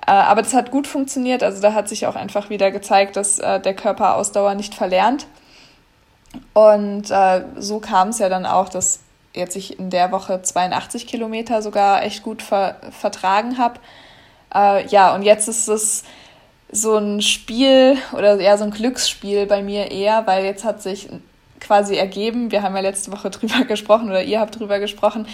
Äh, 0.07 0.11
aber 0.11 0.43
das 0.43 0.55
hat 0.55 0.71
gut 0.71 0.87
funktioniert. 0.87 1.43
Also 1.43 1.63
da 1.63 1.75
hat 1.75 1.89
sich 1.89 2.07
auch 2.07 2.17
einfach 2.17 2.51
wieder 2.51 2.71
gezeigt, 2.71 3.17
dass 3.17 3.39
äh, 3.39 3.61
der 3.61 3.75
Körper 3.75 4.17
Ausdauer 4.17 4.55
nicht 4.55 4.75
verlernt. 4.75 5.27
Und 6.53 7.11
äh, 7.11 7.45
so 7.57 7.81
kam 7.81 8.09
es 8.09 8.19
ja 8.19 8.29
dann 8.29 8.47
auch, 8.47 8.69
dass 8.69 9.01
jetzt 9.35 9.57
ich 9.57 9.79
in 9.79 9.91
der 9.91 10.13
Woche 10.13 10.43
82 10.43 11.07
Kilometer 11.07 11.63
sogar 11.63 12.03
echt 12.03 12.23
gut 12.23 12.43
ver 12.43 12.77
vertragen 12.91 13.59
habe. 13.59 13.81
Äh, 14.55 14.87
ja, 14.89 15.15
und 15.15 15.23
jetzt 15.23 15.49
ist 15.49 15.69
es 15.69 16.05
so 16.71 16.97
ein 16.97 17.23
Spiel 17.23 17.97
oder 18.13 18.39
eher 18.39 18.59
so 18.59 18.65
ein 18.65 18.71
Glücksspiel 18.71 19.47
bei 19.47 19.63
mir 19.63 19.91
eher, 19.91 20.27
weil 20.27 20.45
jetzt 20.45 20.65
hat 20.65 20.83
sich 20.83 21.09
quasi 21.61 21.97
ergeben, 21.97 22.51
wir 22.51 22.63
haben 22.63 22.75
ja 22.75 22.83
letzte 22.83 23.13
Woche 23.13 23.31
drüber 23.31 23.65
gesprochen 23.65 24.09
oder 24.09 24.23
ihr 24.23 24.41
habt 24.41 24.59
drüber 24.59 24.79
gesprochen, 24.79 25.27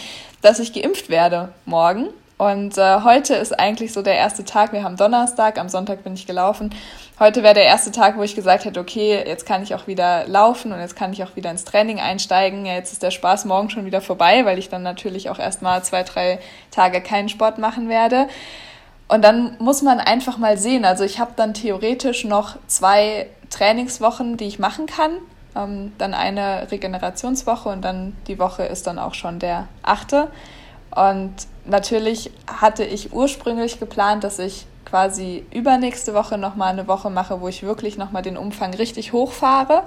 dass 0.43 0.59
ich 0.59 0.73
geimpft 0.73 1.09
werde 1.09 1.51
morgen. 1.65 2.09
Und 2.41 2.79
äh, 2.79 3.03
heute 3.03 3.35
ist 3.35 3.59
eigentlich 3.61 3.93
so 3.93 4.01
der 4.01 4.15
erste 4.15 4.47
Tag. 4.47 4.73
Wir 4.73 4.83
haben 4.83 4.97
Donnerstag, 4.97 5.59
am 5.59 5.69
Sonntag 5.69 6.03
bin 6.05 6.15
ich 6.15 6.27
gelaufen. 6.27 6.75
Heute 7.19 7.43
wäre 7.43 7.53
der 7.53 7.65
erste 7.65 7.93
Tag, 7.93 8.17
wo 8.17 8.23
ich 8.23 8.35
gesagt 8.35 8.65
hätte, 8.65 8.81
okay, 8.81 9.23
jetzt 9.27 9.45
kann 9.45 9.63
ich 9.63 9.75
auch 9.75 9.87
wieder 9.87 10.27
laufen 10.27 10.73
und 10.73 10.81
jetzt 10.81 10.97
kann 10.97 11.13
ich 11.13 11.23
auch 11.23 11.37
wieder 11.37 11.51
ins 11.51 11.67
Training 11.67 12.01
einsteigen. 12.01 12.65
Ja, 12.65 12.73
jetzt 12.73 12.95
ist 12.95 13.03
der 13.03 13.11
Spaß 13.11 13.45
morgen 13.45 13.69
schon 13.69 13.85
wieder 13.85 14.01
vorbei, 14.01 14.47
weil 14.47 14.59
ich 14.59 14.71
dann 14.71 14.83
natürlich 14.83 15.29
auch 15.29 15.39
erstmal 15.39 15.85
zwei, 15.85 16.03
drei 16.03 16.39
Tage 16.71 17.03
keinen 17.03 17.29
Sport 17.29 17.59
machen 17.59 17.91
werde. 17.91 18.27
Und 19.11 19.23
dann 19.23 19.57
muss 19.59 19.83
man 19.83 19.99
einfach 19.99 20.39
mal 20.39 20.57
sehen. 20.57 20.85
Also 20.85 21.03
ich 21.03 21.19
habe 21.19 21.33
dann 21.35 21.53
theoretisch 21.53 22.25
noch 22.25 22.57
zwei 22.69 23.27
Trainingswochen, 23.51 24.37
die 24.37 24.45
ich 24.45 24.61
machen 24.61 24.87
kann. 24.87 25.11
Ähm, 25.57 25.91
dann 25.99 26.15
eine 26.15 26.71
Regenerationswoche 26.71 27.71
und 27.71 27.83
dann 27.83 28.17
die 28.29 28.39
Woche 28.39 28.63
ist 28.63 28.87
dann 28.87 29.01
auch 29.01 29.15
schon 29.15 29.41
der 29.41 29.67
achte. 29.83 30.29
Und 30.95 31.33
natürlich 31.65 32.31
hatte 32.47 32.85
ich 32.85 33.13
ursprünglich 33.13 33.81
geplant, 33.81 34.23
dass 34.23 34.39
ich 34.39 34.67
quasi 34.85 35.45
übernächste 35.53 36.15
Woche 36.15 36.39
nochmal 36.39 36.71
eine 36.71 36.87
Woche 36.87 37.11
mache, 37.11 37.41
wo 37.41 37.49
ich 37.49 37.65
wirklich 37.65 37.99
nochmal 37.99 38.23
den 38.23 38.37
Umfang 38.37 38.73
richtig 38.75 39.13
hochfahre. 39.13 39.83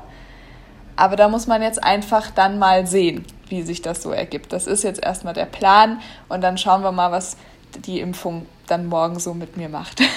Aber 0.98 1.16
da 1.16 1.30
muss 1.30 1.48
man 1.48 1.62
jetzt 1.62 1.82
einfach 1.82 2.30
dann 2.32 2.60
mal 2.60 2.86
sehen, 2.86 3.26
wie 3.48 3.62
sich 3.62 3.82
das 3.82 4.04
so 4.04 4.12
ergibt. 4.12 4.52
Das 4.52 4.68
ist 4.68 4.84
jetzt 4.84 5.02
erstmal 5.02 5.34
der 5.34 5.46
Plan 5.46 6.02
und 6.28 6.42
dann 6.42 6.58
schauen 6.58 6.84
wir 6.84 6.92
mal, 6.92 7.14
was 7.14 7.38
die 7.86 8.00
Impfung 8.00 8.46
dann 8.68 8.86
morgen 8.88 9.20
so 9.20 9.34
mit 9.34 9.58
mir 9.58 9.70
macht. 9.70 10.02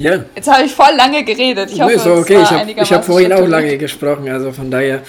Ja. 0.00 0.24
Jetzt 0.34 0.50
habe 0.50 0.64
ich 0.64 0.72
voll 0.72 0.96
lange 0.96 1.24
geredet. 1.24 1.70
Ich 1.70 1.78
hoffe, 1.78 1.98
so, 1.98 2.14
okay. 2.14 2.40
ich 2.40 2.50
habe 2.50 2.72
hab 2.72 3.04
vorhin 3.04 3.34
auch 3.34 3.46
lange 3.46 3.76
gesprochen, 3.76 4.30
also 4.30 4.50
von 4.50 4.70
daher 4.70 5.02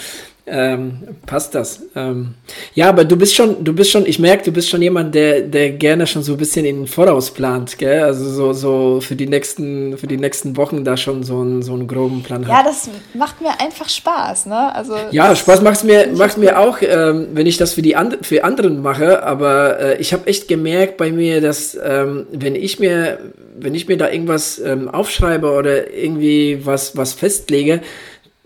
ähm, 0.48 1.04
passt 1.26 1.54
das. 1.54 1.84
Ähm, 1.96 2.34
ja, 2.74 2.90
aber 2.90 3.06
du 3.06 3.16
bist 3.16 3.36
schon, 3.36 3.64
du 3.64 3.74
bist 3.74 3.92
schon, 3.92 4.06
ich 4.06 4.18
merke, 4.18 4.46
du 4.46 4.52
bist 4.52 4.70
schon 4.70 4.82
jemand, 4.82 5.14
der, 5.14 5.42
der 5.42 5.72
gerne 5.72 6.08
schon 6.08 6.24
so 6.24 6.34
ein 6.34 6.38
bisschen 6.38 6.66
in 6.66 6.78
den 6.78 6.88
Voraus 6.88 7.32
plant, 7.32 7.78
gell? 7.78 8.04
Also 8.04 8.28
so, 8.28 8.54
so 8.54 9.02
für 9.02 9.16
die 9.16 9.28
nächsten, 9.28 9.98
für 9.98 10.08
die 10.08 10.18
nächsten 10.18 10.58
Wochen 10.58 10.84
da 10.84 10.98
schon 10.98 11.24
so, 11.24 11.44
ein, 11.44 11.62
so 11.62 11.74
einen 11.74 11.88
groben 11.88 12.24
Plan 12.24 12.48
hat. 12.48 12.50
Ja, 12.50 12.64
das 12.64 12.90
macht 13.14 13.40
mir 13.40 13.60
einfach 13.60 13.88
Spaß, 13.88 14.48
ne? 14.48 14.74
Also 14.74 14.96
ja, 15.12 15.36
Spaß 15.36 15.62
macht 15.62 15.84
mir, 15.84 16.08
macht 16.16 16.38
mir 16.38 16.60
auch, 16.60 16.80
ähm, 16.82 17.28
wenn 17.34 17.46
ich 17.46 17.58
das 17.58 17.74
für 17.74 17.84
die 17.84 17.96
and 17.96 18.26
für 18.26 18.44
anderen 18.44 18.82
mache. 18.82 19.24
Aber 19.24 19.80
äh, 19.80 20.02
ich 20.02 20.12
habe 20.12 20.28
echt 20.28 20.48
gemerkt 20.48 20.98
bei 20.98 21.12
mir, 21.12 21.40
dass 21.42 21.78
ähm, 21.84 22.26
wenn 22.32 22.56
ich 22.56 22.80
mir, 22.80 23.20
wenn 23.60 23.76
ich 23.76 23.88
mir 23.88 23.98
da 23.98 24.10
irgendwas 24.10 24.60
ähm, 24.60 24.90
aufschreibe 24.90 25.52
oder 25.52 25.94
irgendwie 25.94 26.66
was, 26.66 26.98
was 26.98 27.14
festlege, 27.14 27.82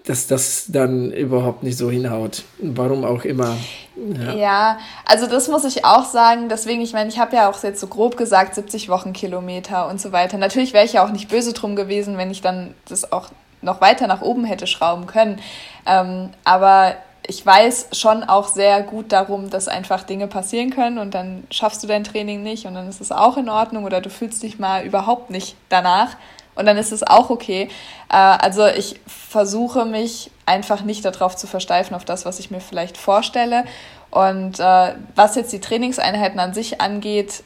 dass 0.05 0.27
das 0.27 0.65
dann 0.67 1.11
überhaupt 1.11 1.63
nicht 1.63 1.77
so 1.77 1.89
hinhaut. 1.89 2.43
Warum 2.59 3.03
auch 3.03 3.23
immer. 3.23 3.57
Ja. 3.95 4.33
ja, 4.33 4.77
also 5.05 5.25
das 5.25 5.47
muss 5.47 5.63
ich 5.63 5.85
auch 5.85 6.05
sagen. 6.05 6.49
Deswegen, 6.49 6.81
ich 6.81 6.93
meine, 6.93 7.09
ich 7.09 7.17
habe 7.19 7.35
ja 7.35 7.49
auch 7.49 7.61
jetzt 7.63 7.79
so 7.79 7.87
grob 7.87 8.17
gesagt 8.17 8.55
70 8.55 8.89
Wochenkilometer 8.89 9.87
und 9.87 9.99
so 9.99 10.11
weiter. 10.11 10.37
Natürlich 10.37 10.73
wäre 10.73 10.85
ich 10.85 10.93
ja 10.93 11.05
auch 11.05 11.11
nicht 11.11 11.29
böse 11.29 11.53
drum 11.53 11.75
gewesen, 11.75 12.17
wenn 12.17 12.29
ich 12.29 12.41
dann 12.41 12.75
das 12.87 13.11
auch 13.11 13.29
noch 13.61 13.81
weiter 13.81 14.07
nach 14.07 14.21
oben 14.21 14.45
hätte 14.45 14.67
schrauben 14.67 15.07
können. 15.07 15.39
Ähm, 15.85 16.29
aber 16.43 16.95
ich 17.27 17.43
weiß 17.43 17.89
schon 17.93 18.23
auch 18.23 18.47
sehr 18.47 18.83
gut 18.83 19.11
darum, 19.11 19.49
dass 19.49 19.67
einfach 19.67 20.03
Dinge 20.03 20.27
passieren 20.27 20.69
können 20.69 20.99
und 20.99 21.15
dann 21.15 21.45
schaffst 21.49 21.81
du 21.83 21.87
dein 21.87 22.03
Training 22.03 22.43
nicht 22.43 22.65
und 22.65 22.75
dann 22.75 22.87
ist 22.87 23.01
es 23.01 23.11
auch 23.11 23.37
in 23.37 23.49
Ordnung 23.49 23.85
oder 23.85 24.01
du 24.01 24.09
fühlst 24.09 24.43
dich 24.43 24.59
mal 24.59 24.85
überhaupt 24.85 25.31
nicht 25.31 25.55
danach 25.69 26.15
und 26.55 26.65
dann 26.65 26.77
ist 26.77 26.91
es 26.91 27.03
auch 27.03 27.29
okay. 27.29 27.69
Äh, 28.09 28.15
also 28.15 28.65
ich 28.65 28.99
versuche 29.07 29.85
mich 29.85 30.31
einfach 30.45 30.81
nicht 30.81 31.05
darauf 31.05 31.35
zu 31.35 31.47
versteifen, 31.47 31.95
auf 31.95 32.05
das, 32.05 32.25
was 32.25 32.39
ich 32.39 32.51
mir 32.51 32.61
vielleicht 32.61 32.97
vorstelle. 32.97 33.65
Und 34.11 34.59
äh, 34.59 34.93
was 35.15 35.35
jetzt 35.35 35.51
die 35.51 35.59
Trainingseinheiten 35.59 36.39
an 36.39 36.53
sich 36.53 36.79
angeht, 36.79 37.43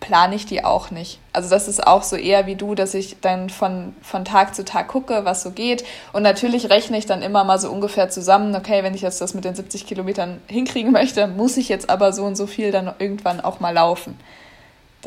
plane 0.00 0.34
ich 0.34 0.46
die 0.46 0.64
auch 0.64 0.90
nicht. 0.90 1.18
Also 1.32 1.48
das 1.48 1.66
ist 1.66 1.84
auch 1.86 2.02
so 2.02 2.16
eher 2.16 2.46
wie 2.46 2.54
du, 2.54 2.74
dass 2.74 2.94
ich 2.94 3.16
dann 3.20 3.50
von, 3.50 3.96
von 4.02 4.24
Tag 4.24 4.54
zu 4.54 4.64
Tag 4.64 4.88
gucke, 4.88 5.24
was 5.24 5.42
so 5.42 5.50
geht. 5.50 5.84
Und 6.12 6.22
natürlich 6.22 6.70
rechne 6.70 6.98
ich 6.98 7.06
dann 7.06 7.22
immer 7.22 7.42
mal 7.44 7.58
so 7.58 7.70
ungefähr 7.70 8.08
zusammen, 8.08 8.54
okay, 8.54 8.82
wenn 8.82 8.94
ich 8.94 9.02
jetzt 9.02 9.20
das 9.20 9.34
mit 9.34 9.44
den 9.44 9.54
70 9.54 9.86
Kilometern 9.86 10.40
hinkriegen 10.46 10.92
möchte, 10.92 11.26
muss 11.26 11.56
ich 11.56 11.68
jetzt 11.68 11.90
aber 11.90 12.12
so 12.12 12.24
und 12.24 12.36
so 12.36 12.46
viel 12.46 12.70
dann 12.70 12.92
irgendwann 12.98 13.40
auch 13.40 13.60
mal 13.60 13.74
laufen. 13.74 14.18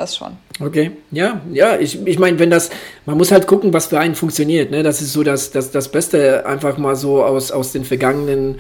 Das 0.02 0.16
schon. 0.16 0.36
Okay, 0.60 0.94
ja, 1.12 1.42
ja, 1.52 1.78
ich, 1.78 2.08
ich 2.08 2.18
meine, 2.18 2.40
wenn 2.40 2.50
das, 2.50 2.72
man 3.06 3.18
muss 3.18 3.32
halt 3.32 3.46
gucken, 3.46 3.72
was 3.72 3.86
für 3.86 4.00
einen 4.00 4.16
funktioniert. 4.16 4.72
Ne? 4.72 4.82
Das 4.82 5.00
ist 5.00 5.14
so 5.14 5.22
das, 5.22 5.52
das, 5.52 5.70
das 5.70 5.90
Beste, 5.90 6.44
einfach 6.48 6.80
mal 6.80 6.96
so 6.96 7.24
aus, 7.24 7.52
aus 7.52 7.72
den 7.72 7.86
vergangenen 7.86 8.60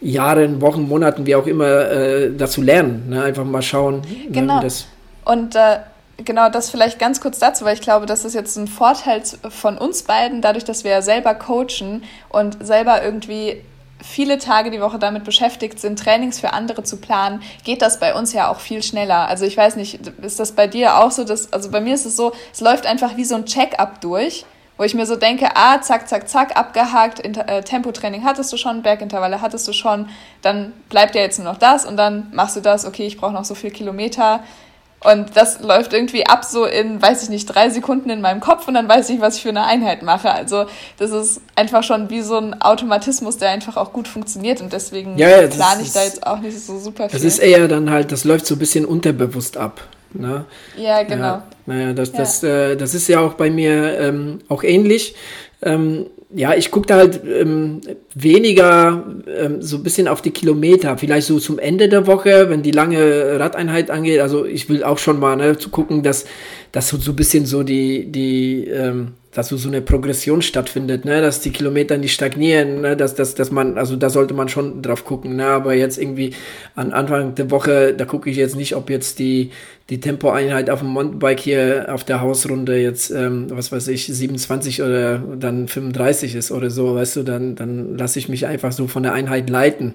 Jahren, 0.00 0.60
Wochen, 0.60 0.88
Monaten, 0.88 1.26
wie 1.26 1.36
auch 1.36 1.46
immer, 1.46 1.88
äh, 1.92 2.32
dazu 2.36 2.60
lernen. 2.60 3.08
Ne? 3.08 3.22
Einfach 3.22 3.44
mal 3.44 3.62
schauen. 3.62 4.00
Ne, 4.00 4.32
genau. 4.32 4.60
Ne, 4.60 4.68
Und 5.24 5.54
äh, 5.54 5.78
genau 6.24 6.50
das 6.50 6.70
vielleicht 6.70 6.98
ganz 6.98 7.20
kurz 7.20 7.38
dazu, 7.38 7.64
weil 7.64 7.74
ich 7.74 7.80
glaube, 7.80 8.06
das 8.06 8.24
ist 8.24 8.34
jetzt 8.34 8.56
ein 8.56 8.66
Vorteil 8.66 9.22
von 9.50 9.78
uns 9.78 10.02
beiden, 10.02 10.42
dadurch, 10.42 10.64
dass 10.64 10.82
wir 10.82 11.02
selber 11.02 11.34
coachen 11.36 12.02
und 12.30 12.66
selber 12.66 13.00
irgendwie 13.04 13.62
viele 14.04 14.38
Tage 14.38 14.70
die 14.70 14.80
Woche 14.80 14.98
damit 14.98 15.24
beschäftigt 15.24 15.80
sind, 15.80 15.98
Trainings 15.98 16.38
für 16.38 16.52
andere 16.52 16.84
zu 16.84 16.98
planen, 16.98 17.42
geht 17.64 17.82
das 17.82 17.98
bei 17.98 18.14
uns 18.14 18.32
ja 18.32 18.50
auch 18.50 18.60
viel 18.60 18.82
schneller. 18.82 19.28
Also 19.28 19.46
ich 19.46 19.56
weiß 19.56 19.76
nicht, 19.76 20.06
ist 20.22 20.38
das 20.38 20.52
bei 20.52 20.66
dir 20.66 20.98
auch 20.98 21.10
so, 21.10 21.24
dass, 21.24 21.52
also 21.52 21.70
bei 21.70 21.80
mir 21.80 21.94
ist 21.94 22.06
es 22.06 22.16
so, 22.16 22.32
es 22.52 22.60
läuft 22.60 22.86
einfach 22.86 23.16
wie 23.16 23.24
so 23.24 23.34
ein 23.34 23.46
Check-up 23.46 24.00
durch, 24.00 24.44
wo 24.76 24.84
ich 24.84 24.94
mir 24.94 25.06
so 25.06 25.16
denke, 25.16 25.48
ah, 25.54 25.80
zack, 25.80 26.08
zack, 26.08 26.28
zack, 26.28 26.56
abgehakt, 26.56 27.20
äh, 27.24 27.62
Tempotraining 27.62 28.24
hattest 28.24 28.52
du 28.52 28.56
schon, 28.56 28.82
Bergintervalle 28.82 29.40
hattest 29.40 29.66
du 29.68 29.72
schon, 29.72 30.08
dann 30.42 30.72
bleibt 30.88 31.14
ja 31.14 31.22
jetzt 31.22 31.38
nur 31.38 31.50
noch 31.50 31.58
das 31.58 31.84
und 31.84 31.96
dann 31.96 32.28
machst 32.32 32.56
du 32.56 32.60
das, 32.60 32.84
okay, 32.84 33.06
ich 33.06 33.16
brauche 33.16 33.32
noch 33.32 33.44
so 33.44 33.54
viel 33.54 33.70
Kilometer, 33.70 34.40
und 35.04 35.36
das 35.36 35.60
läuft 35.60 35.92
irgendwie 35.92 36.26
ab 36.26 36.44
so 36.44 36.64
in, 36.64 37.00
weiß 37.00 37.22
ich 37.24 37.28
nicht, 37.28 37.46
drei 37.46 37.70
Sekunden 37.70 38.10
in 38.10 38.20
meinem 38.20 38.40
Kopf 38.40 38.66
und 38.68 38.74
dann 38.74 38.88
weiß 38.88 39.10
ich, 39.10 39.20
was 39.20 39.36
ich 39.36 39.42
für 39.42 39.50
eine 39.50 39.64
Einheit 39.64 40.02
mache. 40.02 40.30
Also 40.30 40.66
das 40.98 41.10
ist 41.10 41.40
einfach 41.56 41.82
schon 41.82 42.10
wie 42.10 42.22
so 42.22 42.36
ein 42.38 42.60
Automatismus, 42.60 43.36
der 43.38 43.50
einfach 43.50 43.76
auch 43.76 43.92
gut 43.92 44.08
funktioniert 44.08 44.60
und 44.60 44.72
deswegen 44.72 45.16
ja, 45.18 45.28
ja, 45.28 45.46
plane 45.48 45.82
ich 45.82 45.92
da 45.92 46.02
jetzt 46.02 46.26
auch 46.26 46.38
nicht 46.38 46.58
so 46.58 46.78
super 46.78 47.08
viel. 47.08 47.18
Das 47.18 47.24
ist 47.24 47.38
eher 47.38 47.68
dann 47.68 47.90
halt, 47.90 48.12
das 48.12 48.24
läuft 48.24 48.46
so 48.46 48.54
ein 48.54 48.58
bisschen 48.58 48.84
unterbewusst 48.84 49.56
ab. 49.56 49.80
Ne? 50.12 50.44
Ja, 50.76 51.02
genau. 51.02 51.24
Ja, 51.24 51.44
naja, 51.66 51.92
das, 51.92 52.12
ja. 52.12 52.18
Das, 52.18 52.42
äh, 52.42 52.76
das 52.76 52.94
ist 52.94 53.08
ja 53.08 53.20
auch 53.20 53.34
bei 53.34 53.50
mir 53.50 53.98
ähm, 53.98 54.40
auch 54.48 54.62
ähnlich. 54.62 55.16
Ähm, 55.62 56.06
ja, 56.30 56.54
ich 56.54 56.70
gucke 56.70 56.86
da 56.86 56.96
halt 56.96 57.20
ähm, 57.24 57.80
weniger 58.14 59.04
ähm, 59.26 59.62
so 59.62 59.76
ein 59.76 59.82
bisschen 59.82 60.08
auf 60.08 60.22
die 60.22 60.30
Kilometer, 60.30 60.98
vielleicht 60.98 61.26
so 61.26 61.38
zum 61.38 61.58
Ende 61.58 61.88
der 61.88 62.06
Woche, 62.06 62.50
wenn 62.50 62.62
die 62.62 62.70
lange 62.70 63.38
Radeinheit 63.38 63.90
angeht. 63.90 64.20
Also 64.20 64.44
ich 64.44 64.68
will 64.68 64.82
auch 64.84 64.98
schon 64.98 65.20
mal 65.20 65.36
ne, 65.36 65.58
zu 65.58 65.68
gucken, 65.68 66.02
dass, 66.02 66.24
dass 66.74 66.88
so, 66.88 67.12
ein 67.12 67.16
bisschen 67.16 67.46
so 67.46 67.62
die, 67.62 68.10
die 68.10 68.66
ähm, 68.66 69.12
dass 69.30 69.48
so, 69.48 69.56
so 69.56 69.68
eine 69.68 69.80
Progression 69.80 70.42
stattfindet, 70.42 71.04
ne, 71.04 71.20
dass 71.20 71.40
die 71.40 71.50
Kilometer 71.50 71.98
nicht 71.98 72.12
stagnieren, 72.12 72.80
ne, 72.80 72.96
dass, 72.96 73.14
dass, 73.14 73.36
dass 73.36 73.52
man, 73.52 73.78
also 73.78 73.94
da 73.94 74.10
sollte 74.10 74.34
man 74.34 74.48
schon 74.48 74.82
drauf 74.82 75.04
gucken, 75.04 75.36
ne, 75.36 75.46
aber 75.46 75.74
jetzt 75.74 75.98
irgendwie 75.98 76.34
an 76.74 76.92
Anfang 76.92 77.36
der 77.36 77.52
Woche, 77.52 77.94
da 77.94 78.04
gucke 78.06 78.28
ich 78.28 78.36
jetzt 78.36 78.56
nicht, 78.56 78.74
ob 78.74 78.90
jetzt 78.90 79.20
die, 79.20 79.50
die 79.88 80.00
Tempoeinheit 80.00 80.68
auf 80.68 80.80
dem 80.80 80.88
Mountainbike 80.88 81.38
hier 81.38 81.86
auf 81.90 82.02
der 82.02 82.20
Hausrunde 82.20 82.76
jetzt, 82.76 83.12
ähm, 83.12 83.46
was 83.50 83.70
weiß 83.70 83.86
ich, 83.86 84.06
27 84.06 84.82
oder 84.82 85.18
dann 85.38 85.68
35 85.68 86.34
ist 86.34 86.50
oder 86.50 86.70
so, 86.70 86.96
weißt 86.96 87.14
du, 87.14 87.22
dann, 87.22 87.54
dann 87.54 87.96
lasse 87.96 88.18
ich 88.18 88.28
mich 88.28 88.46
einfach 88.46 88.72
so 88.72 88.88
von 88.88 89.04
der 89.04 89.12
Einheit 89.12 89.48
leiten 89.48 89.94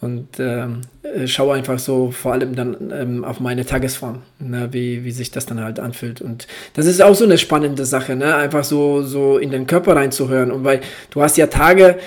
und 0.00 0.28
ähm, 0.38 0.82
äh, 1.02 1.26
schaue 1.26 1.56
einfach 1.56 1.78
so 1.78 2.12
vor 2.12 2.32
allem 2.32 2.54
dann 2.54 2.92
ähm, 2.92 3.24
auf 3.24 3.40
meine 3.40 3.66
Tagesform, 3.66 4.22
ne, 4.38 4.68
wie, 4.70 5.04
wie 5.04 5.10
sich 5.10 5.32
das 5.32 5.46
dann 5.46 5.62
halt 5.62 5.80
anfühlt. 5.80 6.20
Und 6.20 6.46
das 6.74 6.86
ist 6.86 7.02
auch 7.02 7.14
so 7.14 7.24
eine 7.24 7.36
spannende 7.36 7.84
Sache, 7.84 8.14
ne? 8.14 8.36
einfach 8.36 8.62
so, 8.62 9.02
so 9.02 9.38
in 9.38 9.50
den 9.50 9.66
Körper 9.66 9.96
reinzuhören. 9.96 10.52
Und 10.52 10.62
weil 10.62 10.80
du 11.10 11.20
hast 11.20 11.36
ja 11.36 11.48
Tage, 11.48 11.98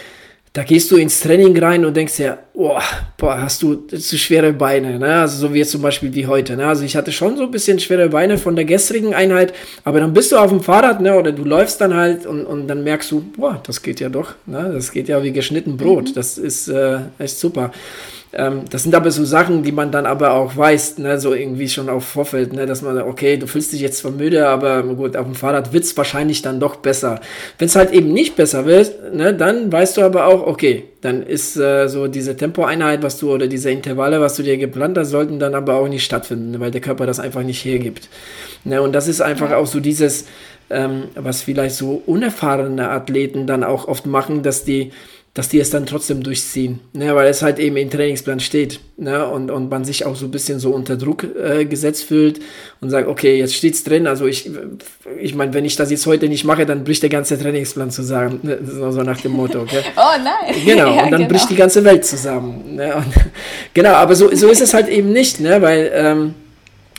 da 0.54 0.64
gehst 0.64 0.92
du 0.92 0.98
ins 0.98 1.22
Training 1.22 1.58
rein 1.58 1.86
und 1.86 1.96
denkst 1.96 2.20
ja, 2.20 2.38
oh, 2.54 2.78
boah, 3.18 3.42
hast 3.42 3.64
du 3.64 3.76
zu 3.88 4.18
schwere 4.18 4.52
Beine, 4.52 5.00
ne? 5.00 5.22
Also 5.22 5.48
so 5.48 5.54
wie 5.54 5.60
jetzt 5.60 5.72
zum 5.72 5.82
Beispiel 5.82 6.14
wie 6.14 6.28
heute, 6.28 6.58
ne? 6.58 6.68
Also 6.68 6.84
ich 6.84 6.98
hatte 6.98 7.14
schon 7.14 7.38
so 7.38 7.44
ein 7.44 7.52
bisschen 7.52 7.80
schwere 7.80 8.10
Beine 8.10 8.38
von 8.38 8.58
der 8.58 8.66
gestrigen 8.66 9.14
Einheit, 9.14 9.54
aber 9.86 10.02
dann 10.02 10.12
bist 10.12 10.34
du 10.34 10.38
auf 10.38 10.50
dem 10.50 10.60
Fahrrad, 10.60 11.00
ne? 11.00 11.18
Oder 11.18 11.32
du 11.32 11.46
läufst 11.46 11.80
dann 11.80 11.94
halt 11.94 12.26
und, 12.26 12.46
und 12.46 12.68
dann 12.68 12.84
merkst 12.84 13.10
du, 13.12 13.22
boah, 13.22 13.62
das 13.66 13.82
geht 13.82 14.02
ja 14.02 14.10
doch, 14.10 14.36
ne? 14.46 14.72
Das 14.74 14.92
geht 14.92 15.08
ja 15.08 15.24
wie 15.24 15.32
geschnitten 15.32 15.78
Brot. 15.78 16.10
Mhm. 16.10 16.14
Das 16.16 16.38
ist 16.38 16.68
äh, 16.68 17.00
echt 17.18 17.40
super. 17.40 17.72
Ähm, 18.34 18.62
das 18.70 18.84
sind 18.84 18.96
aber 18.96 19.12
so 19.12 19.26
Sachen, 19.26 19.64
die 19.64 19.74
man 19.74 19.92
dann 19.92 20.06
aber 20.06 20.34
auch 20.34 20.56
weiß, 20.56 21.00
ne, 21.00 21.20
so 21.20 21.34
irgendwie 21.34 21.68
schon 21.68 21.90
auf 21.90 22.06
Vorfeld, 22.06 22.54
ne, 22.54 22.66
dass 22.66 22.82
man, 22.82 22.98
okay, 23.02 23.36
du 23.36 23.46
fühlst 23.46 23.74
dich 23.74 23.82
jetzt 23.82 23.98
zwar 23.98 24.12
müde, 24.12 24.48
aber 24.48 24.84
gut, 24.84 25.18
auf 25.18 25.26
dem 25.26 25.36
Fahrrad 25.36 25.74
wird's 25.74 25.96
wahrscheinlich 25.98 26.42
dann 26.42 26.60
doch 26.62 26.78
besser. 26.78 27.20
Wenn 27.58 27.66
es 27.68 27.76
halt 27.76 27.92
eben 27.92 28.14
nicht 28.14 28.38
besser 28.38 28.66
wird, 28.66 29.14
ne, 29.14 29.34
dann 29.34 29.70
weißt 29.70 29.98
du 29.98 30.02
aber 30.02 30.28
auch, 30.28 30.48
okay, 30.48 30.86
dann 31.02 31.24
ist 31.24 31.58
äh, 31.58 31.90
so 31.90 32.08
diese 32.08 32.38
Tempoeinheit, 32.38 33.04
was 33.04 33.18
du 33.20 33.34
oder 33.34 33.48
diese 33.48 33.70
Intervalle, 33.70 34.22
was 34.22 34.36
du 34.36 34.44
dir 34.44 34.58
geplant 34.58 34.98
hast, 34.98 35.10
sollten 35.10 35.38
dann 35.38 35.54
aber 35.54 35.76
auch 35.76 35.90
nicht 35.90 36.06
stattfinden, 36.06 36.58
weil 36.62 36.72
der 36.72 36.82
Körper 36.82 37.06
das 37.06 37.20
einfach 37.20 37.44
nicht 37.44 37.66
hergibt. 37.66 38.08
Ne, 38.64 38.82
und 38.82 38.94
das 38.94 39.10
ist 39.10 39.20
einfach 39.22 39.52
auch 39.52 39.68
so 39.68 39.82
dieses, 39.82 40.26
ähm, 40.70 41.06
was 41.16 41.42
vielleicht 41.42 41.76
so 41.76 42.02
unerfahrene 42.06 42.90
Athleten 42.90 43.46
dann 43.46 43.66
auch 43.66 43.90
oft 43.90 44.06
machen, 44.06 44.42
dass 44.42 44.64
die 44.64 44.92
dass 45.34 45.48
die 45.48 45.60
es 45.60 45.70
dann 45.70 45.86
trotzdem 45.86 46.24
durchziehen, 46.24 46.82
ne, 46.92 47.16
weil 47.16 47.30
es 47.30 47.42
halt 47.42 47.58
eben 47.58 47.78
im 47.78 47.90
Trainingsplan 47.90 48.42
steht 48.42 48.82
ne, 48.98 49.26
und, 49.26 49.50
und 49.50 49.70
man 49.70 49.86
sich 49.86 50.06
auch 50.06 50.18
so 50.18 50.26
ein 50.26 50.32
bisschen 50.32 50.60
so 50.60 50.72
unter 50.72 50.98
Druck 50.98 51.24
äh, 51.24 51.64
gesetzt 51.64 52.04
fühlt 52.04 52.42
und 52.82 52.90
sagt, 52.90 53.08
okay, 53.08 53.38
jetzt 53.38 53.56
steht's 53.56 53.86
drin, 53.86 54.08
also 54.08 54.26
ich, 54.26 54.52
ich 55.22 55.34
meine, 55.34 55.54
wenn 55.54 55.64
ich 55.64 55.78
das 55.78 55.90
jetzt 55.90 56.06
heute 56.06 56.28
nicht 56.28 56.44
mache, 56.44 56.66
dann 56.66 56.84
bricht 56.84 57.02
der 57.02 57.10
ganze 57.10 57.40
Trainingsplan 57.40 57.92
zusammen, 57.92 58.42
ne, 58.44 58.60
so 58.62 59.04
nach 59.04 59.22
dem 59.22 59.32
Motto, 59.32 59.62
okay? 59.62 59.84
oh 59.96 60.22
nein! 60.22 60.54
Genau, 60.66 60.96
ja, 60.96 61.04
und 61.04 61.12
dann 61.12 61.22
genau. 61.22 61.30
bricht 61.30 61.50
die 61.50 61.56
ganze 61.56 61.86
Welt 61.86 62.04
zusammen. 62.04 62.76
Ne, 62.76 62.94
und, 62.94 63.14
genau, 63.74 63.94
aber 63.94 64.16
so, 64.16 64.36
so 64.36 64.50
ist 64.50 64.62
es 64.62 64.74
halt 64.74 64.90
eben 64.90 65.14
nicht, 65.14 65.40
ne, 65.40 65.62
weil 65.62 65.92
ähm, 65.94 66.36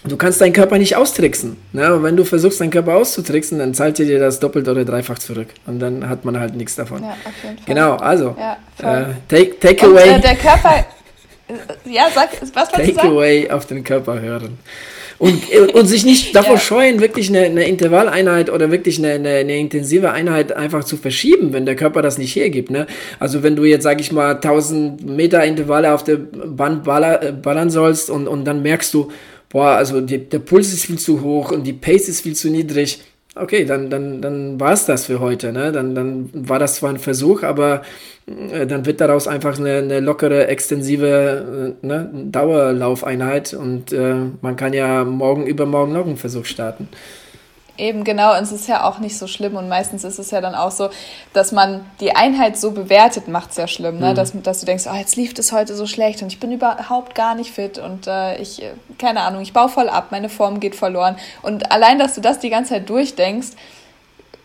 du 0.04 0.16
kannst 0.16 0.40
deinen 0.40 0.52
Körper 0.52 0.78
nicht 0.78 0.96
austricksen. 0.96 1.56
Ne? 1.72 1.94
Und 1.94 2.02
wenn 2.02 2.16
du 2.16 2.24
versuchst, 2.24 2.60
deinen 2.60 2.70
Körper 2.70 2.96
auszutricksen, 2.96 3.58
dann 3.58 3.74
zahlt 3.74 3.98
dir 3.98 4.18
das 4.18 4.40
doppelt 4.40 4.68
oder 4.68 4.84
dreifach 4.84 5.18
zurück. 5.18 5.48
Und 5.66 5.78
dann 5.78 6.08
hat 6.08 6.24
man 6.24 6.38
halt 6.38 6.56
nichts 6.56 6.74
davon. 6.74 7.02
Ja, 7.02 7.10
auf 7.10 7.44
jeden 7.44 7.56
Fall. 7.58 7.66
Genau, 7.66 7.96
also, 7.96 8.36
ja, 8.38 9.00
äh, 9.00 9.04
take, 9.28 9.58
take 9.60 9.86
away. 9.86 10.10
Und, 10.10 10.18
äh, 10.18 10.20
der 10.20 10.36
Körper, 10.36 10.86
ja, 11.84 12.08
sag, 12.14 12.30
was 12.54 12.68
Take 12.70 13.02
away 13.02 13.50
auf 13.50 13.66
den 13.66 13.84
Körper 13.84 14.20
hören. 14.20 14.58
Und, 15.18 15.40
und 15.74 15.86
sich 15.86 16.04
nicht 16.04 16.34
davor 16.34 16.54
ja. 16.54 16.58
scheuen, 16.60 17.00
wirklich 17.00 17.28
eine, 17.28 17.42
eine 17.42 17.68
Intervalleinheit 17.68 18.50
oder 18.50 18.72
wirklich 18.72 18.98
eine, 18.98 19.12
eine, 19.12 19.28
eine, 19.36 19.56
intensive 19.56 20.10
Einheit 20.10 20.52
einfach 20.52 20.82
zu 20.82 20.96
verschieben, 20.96 21.52
wenn 21.52 21.64
der 21.64 21.76
Körper 21.76 22.02
das 22.02 22.18
nicht 22.18 22.34
hergibt. 22.34 22.72
Ne? 22.72 22.88
Also 23.20 23.44
wenn 23.44 23.54
du 23.54 23.64
jetzt, 23.64 23.84
sag 23.84 24.00
ich 24.00 24.10
mal, 24.10 24.34
1000 24.34 25.06
Meter 25.06 25.44
Intervalle 25.44 25.94
auf 25.94 26.02
der 26.02 26.16
Band 26.16 26.88
äh, 26.88 27.32
ballern 27.40 27.70
sollst 27.70 28.10
und, 28.10 28.26
und 28.26 28.44
dann 28.44 28.62
merkst 28.62 28.92
du, 28.94 29.12
boah, 29.52 29.76
also 29.76 30.00
die, 30.00 30.18
der 30.28 30.38
Puls 30.40 30.72
ist 30.72 30.86
viel 30.86 30.98
zu 30.98 31.20
hoch 31.20 31.52
und 31.52 31.64
die 31.64 31.74
Pace 31.74 32.08
ist 32.08 32.22
viel 32.22 32.34
zu 32.34 32.50
niedrig. 32.50 33.02
Okay, 33.34 33.64
dann, 33.64 33.88
dann, 33.88 34.20
dann 34.20 34.60
war 34.60 34.72
es 34.72 34.84
das 34.84 35.06
für 35.06 35.20
heute. 35.20 35.52
Ne? 35.52 35.72
Dann, 35.72 35.94
dann 35.94 36.30
war 36.32 36.58
das 36.58 36.76
zwar 36.76 36.90
ein 36.90 36.98
Versuch, 36.98 37.42
aber 37.42 37.82
äh, 38.26 38.66
dann 38.66 38.84
wird 38.84 39.00
daraus 39.00 39.26
einfach 39.26 39.58
eine, 39.58 39.76
eine 39.76 40.00
lockere, 40.00 40.48
extensive 40.48 41.76
äh, 41.82 41.86
ne, 41.86 42.10
Dauerlaufeinheit 42.30 43.54
und 43.54 43.92
äh, 43.92 44.16
man 44.42 44.56
kann 44.56 44.74
ja 44.74 45.04
morgen, 45.04 45.46
übermorgen 45.46 45.92
noch 45.92 46.06
einen 46.06 46.18
Versuch 46.18 46.44
starten. 46.44 46.88
Eben 47.78 48.04
genau, 48.04 48.36
und 48.36 48.42
es 48.42 48.52
ist 48.52 48.68
ja 48.68 48.84
auch 48.84 48.98
nicht 48.98 49.16
so 49.16 49.26
schlimm 49.26 49.56
und 49.56 49.66
meistens 49.68 50.04
ist 50.04 50.18
es 50.18 50.30
ja 50.30 50.42
dann 50.42 50.54
auch 50.54 50.70
so, 50.70 50.90
dass 51.32 51.52
man 51.52 51.86
die 52.00 52.14
Einheit 52.14 52.58
so 52.58 52.72
bewertet, 52.72 53.28
macht 53.28 53.52
es 53.52 53.56
ja 53.56 53.66
schlimm, 53.66 53.98
ne? 53.98 54.10
Mhm. 54.10 54.14
dass, 54.14 54.32
dass 54.42 54.60
du 54.60 54.66
denkst, 54.66 54.84
oh, 54.92 54.94
jetzt 54.94 55.16
lief 55.16 55.32
es 55.38 55.52
heute 55.52 55.74
so 55.74 55.86
schlecht 55.86 56.20
und 56.20 56.30
ich 56.30 56.38
bin 56.38 56.52
überhaupt 56.52 57.14
gar 57.14 57.34
nicht 57.34 57.50
fit 57.50 57.78
und 57.78 58.06
äh, 58.06 58.36
ich, 58.36 58.62
äh, 58.62 58.72
keine 58.98 59.22
Ahnung, 59.22 59.40
ich 59.40 59.54
baue 59.54 59.70
voll 59.70 59.88
ab, 59.88 60.08
meine 60.10 60.28
Form 60.28 60.60
geht 60.60 60.76
verloren 60.76 61.16
und 61.40 61.72
allein, 61.72 61.98
dass 61.98 62.14
du 62.14 62.20
das 62.20 62.40
die 62.40 62.50
ganze 62.50 62.74
Zeit 62.74 62.90
durchdenkst, 62.90 63.56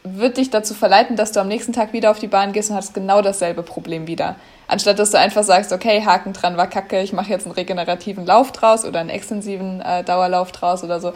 wird 0.03 0.37
dich 0.37 0.49
dazu 0.49 0.73
verleiten, 0.73 1.15
dass 1.15 1.31
du 1.31 1.41
am 1.41 1.47
nächsten 1.47 1.73
Tag 1.73 1.93
wieder 1.93 2.11
auf 2.11 2.19
die 2.19 2.27
Bahn 2.27 2.53
gehst 2.53 2.69
und 2.69 2.75
hast 2.75 2.93
genau 2.93 3.21
dasselbe 3.21 3.63
Problem 3.63 4.07
wieder. 4.07 4.35
Anstatt 4.67 4.99
dass 4.99 5.11
du 5.11 5.19
einfach 5.19 5.43
sagst, 5.43 5.71
okay, 5.71 6.03
Haken 6.05 6.33
dran 6.33 6.57
war 6.57 6.67
kacke, 6.67 7.01
ich 7.01 7.13
mache 7.13 7.29
jetzt 7.29 7.45
einen 7.45 7.55
regenerativen 7.55 8.25
Lauf 8.25 8.51
draus 8.51 8.85
oder 8.85 8.99
einen 8.99 9.09
extensiven 9.09 9.81
äh, 9.81 10.03
Dauerlauf 10.03 10.51
draus 10.51 10.83
oder 10.83 10.99
so. 10.99 11.13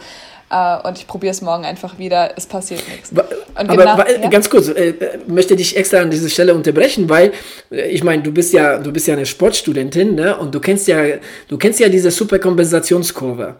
Äh, 0.52 0.86
und 0.86 0.98
ich 0.98 1.06
probiere 1.06 1.30
es 1.30 1.40
morgen 1.40 1.64
einfach 1.64 1.98
wieder, 1.98 2.32
es 2.36 2.46
passiert 2.46 2.86
nichts. 2.88 3.10
Und 3.10 3.20
Aber 3.56 4.04
genau, 4.04 4.22
ja? 4.22 4.28
ganz 4.28 4.50
kurz, 4.50 4.68
äh, 4.68 4.94
möchte 5.26 5.56
dich 5.56 5.76
extra 5.76 5.98
an 5.98 6.10
dieser 6.10 6.28
Stelle 6.28 6.54
unterbrechen, 6.54 7.08
weil 7.08 7.32
äh, 7.70 7.88
ich 7.88 8.04
meine, 8.04 8.22
du 8.22 8.32
bist 8.32 8.52
ja, 8.52 8.78
du 8.78 8.92
bist 8.92 9.06
ja 9.06 9.14
eine 9.14 9.24
Sportstudentin, 9.24 10.14
ne? 10.14 10.36
Und 10.36 10.54
du 10.54 10.60
kennst 10.60 10.86
ja, 10.88 11.02
du 11.48 11.56
kennst 11.56 11.80
ja 11.80 11.88
diese 11.88 12.10
Superkompensationskurve. 12.10 13.56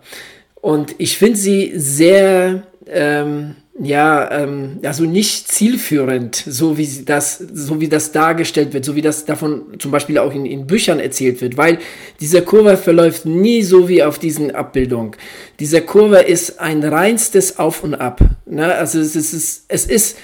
Und 0.61 0.95
ich 0.99 1.16
finde 1.16 1.38
sie 1.38 1.72
sehr 1.76 2.62
ähm, 2.86 3.57
ja, 3.81 4.31
ähm, 4.31 4.81
also 4.83 5.05
nicht 5.05 5.49
zielführend, 5.49 6.37
so 6.37 6.77
wie 6.77 7.05
das, 7.05 7.39
so 7.39 7.81
wie 7.81 7.89
das 7.89 8.12
dargestellt 8.12 8.75
wird, 8.75 8.85
so 8.85 8.95
wie 8.95 9.01
das 9.01 9.25
davon 9.25 9.62
zum 9.79 9.91
Beispiel 9.91 10.18
auch 10.18 10.35
in, 10.35 10.45
in 10.45 10.66
Büchern 10.66 11.01
erzählt 11.01 11.41
wird, 11.41 11.57
weil 11.57 11.79
diese 12.20 12.43
Kurve 12.43 12.77
verläuft 12.77 13.25
nie 13.25 13.62
so 13.62 13.89
wie 13.89 14.03
auf 14.03 14.18
diesen 14.18 14.55
Abbildung. 14.55 15.16
Diese 15.59 15.81
Kurve 15.81 16.18
ist 16.18 16.61
ein 16.61 16.85
reinstes 16.85 17.59
Auf 17.59 17.83
und 17.83 17.95
Ab. 17.95 18.20
Ne? 18.45 18.75
Also 18.75 19.01
es 19.01 19.16
ist, 19.16 19.64
es 19.68 19.87
ist 19.87 20.18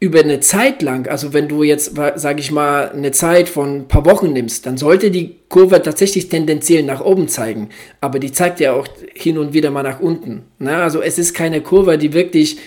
über 0.00 0.20
eine 0.20 0.38
Zeit 0.38 0.80
lang, 0.82 1.08
also 1.08 1.32
wenn 1.32 1.48
du 1.48 1.64
jetzt, 1.64 1.96
sage 1.96 2.40
ich 2.40 2.52
mal, 2.52 2.90
eine 2.90 3.10
Zeit 3.10 3.48
von 3.48 3.78
ein 3.78 3.88
paar 3.88 4.04
Wochen 4.04 4.32
nimmst, 4.32 4.64
dann 4.64 4.76
sollte 4.76 5.10
die 5.10 5.36
Kurve 5.48 5.82
tatsächlich 5.82 6.28
tendenziell 6.28 6.84
nach 6.84 7.00
oben 7.00 7.26
zeigen. 7.26 7.70
Aber 8.00 8.20
die 8.20 8.30
zeigt 8.30 8.60
ja 8.60 8.74
auch 8.74 8.86
hin 9.12 9.38
und 9.38 9.54
wieder 9.54 9.72
mal 9.72 9.82
nach 9.82 9.98
unten. 9.98 10.44
Ne? 10.60 10.76
Also 10.76 11.02
es 11.02 11.18
ist 11.18 11.34
keine 11.34 11.62
Kurve, 11.62 11.98
die 11.98 12.12
wirklich 12.12 12.58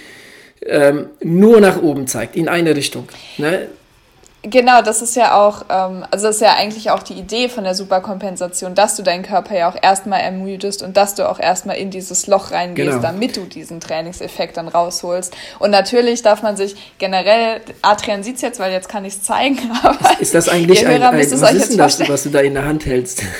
ähm, 0.65 1.07
nur 1.23 1.61
nach 1.61 1.81
oben 1.81 2.05
zeigt, 2.05 2.35
in 2.35 2.49
eine 2.49 2.75
Richtung. 2.75 3.07
Ne? 3.37 3.69
Genau, 4.43 4.81
das 4.81 5.03
ist 5.03 5.15
ja 5.15 5.39
auch, 5.39 5.65
ähm, 5.69 6.03
also 6.09 6.25
das 6.27 6.37
ist 6.37 6.41
ja 6.41 6.55
eigentlich 6.55 6.89
auch 6.89 7.03
die 7.03 7.13
Idee 7.13 7.47
von 7.47 7.63
der 7.63 7.75
Superkompensation, 7.75 8.73
dass 8.73 8.95
du 8.95 9.03
deinen 9.03 9.21
Körper 9.21 9.55
ja 9.55 9.69
auch 9.69 9.75
erstmal 9.79 10.21
ermüdest 10.21 10.81
und 10.81 10.97
dass 10.97 11.13
du 11.13 11.29
auch 11.29 11.39
erstmal 11.39 11.77
in 11.77 11.91
dieses 11.91 12.25
Loch 12.25 12.49
reingehst, 12.49 12.89
genau. 12.89 13.01
damit 13.01 13.37
du 13.37 13.41
diesen 13.41 13.79
Trainingseffekt 13.79 14.57
dann 14.57 14.67
rausholst. 14.67 15.35
Und 15.59 15.69
natürlich 15.69 16.23
darf 16.23 16.41
man 16.41 16.57
sich 16.57 16.75
generell, 16.97 17.61
Adrian 17.83 18.23
sieht 18.23 18.37
es 18.37 18.41
jetzt, 18.41 18.59
weil 18.59 18.71
jetzt 18.71 18.89
kann 18.89 19.05
ich 19.05 19.13
es 19.13 19.21
zeigen, 19.21 19.59
aber 19.83 20.19
ist 20.19 20.33
das 20.33 20.49
eigentlich 20.49 20.87
ein, 20.87 21.03
ein 21.03 21.19
was 21.19 21.53
ist 21.53 21.69
denn 21.69 21.77
das, 21.77 22.09
was 22.09 22.23
du 22.23 22.29
da 22.29 22.39
in 22.39 22.55
der 22.55 22.65
Hand 22.65 22.85
hältst? 22.85 23.21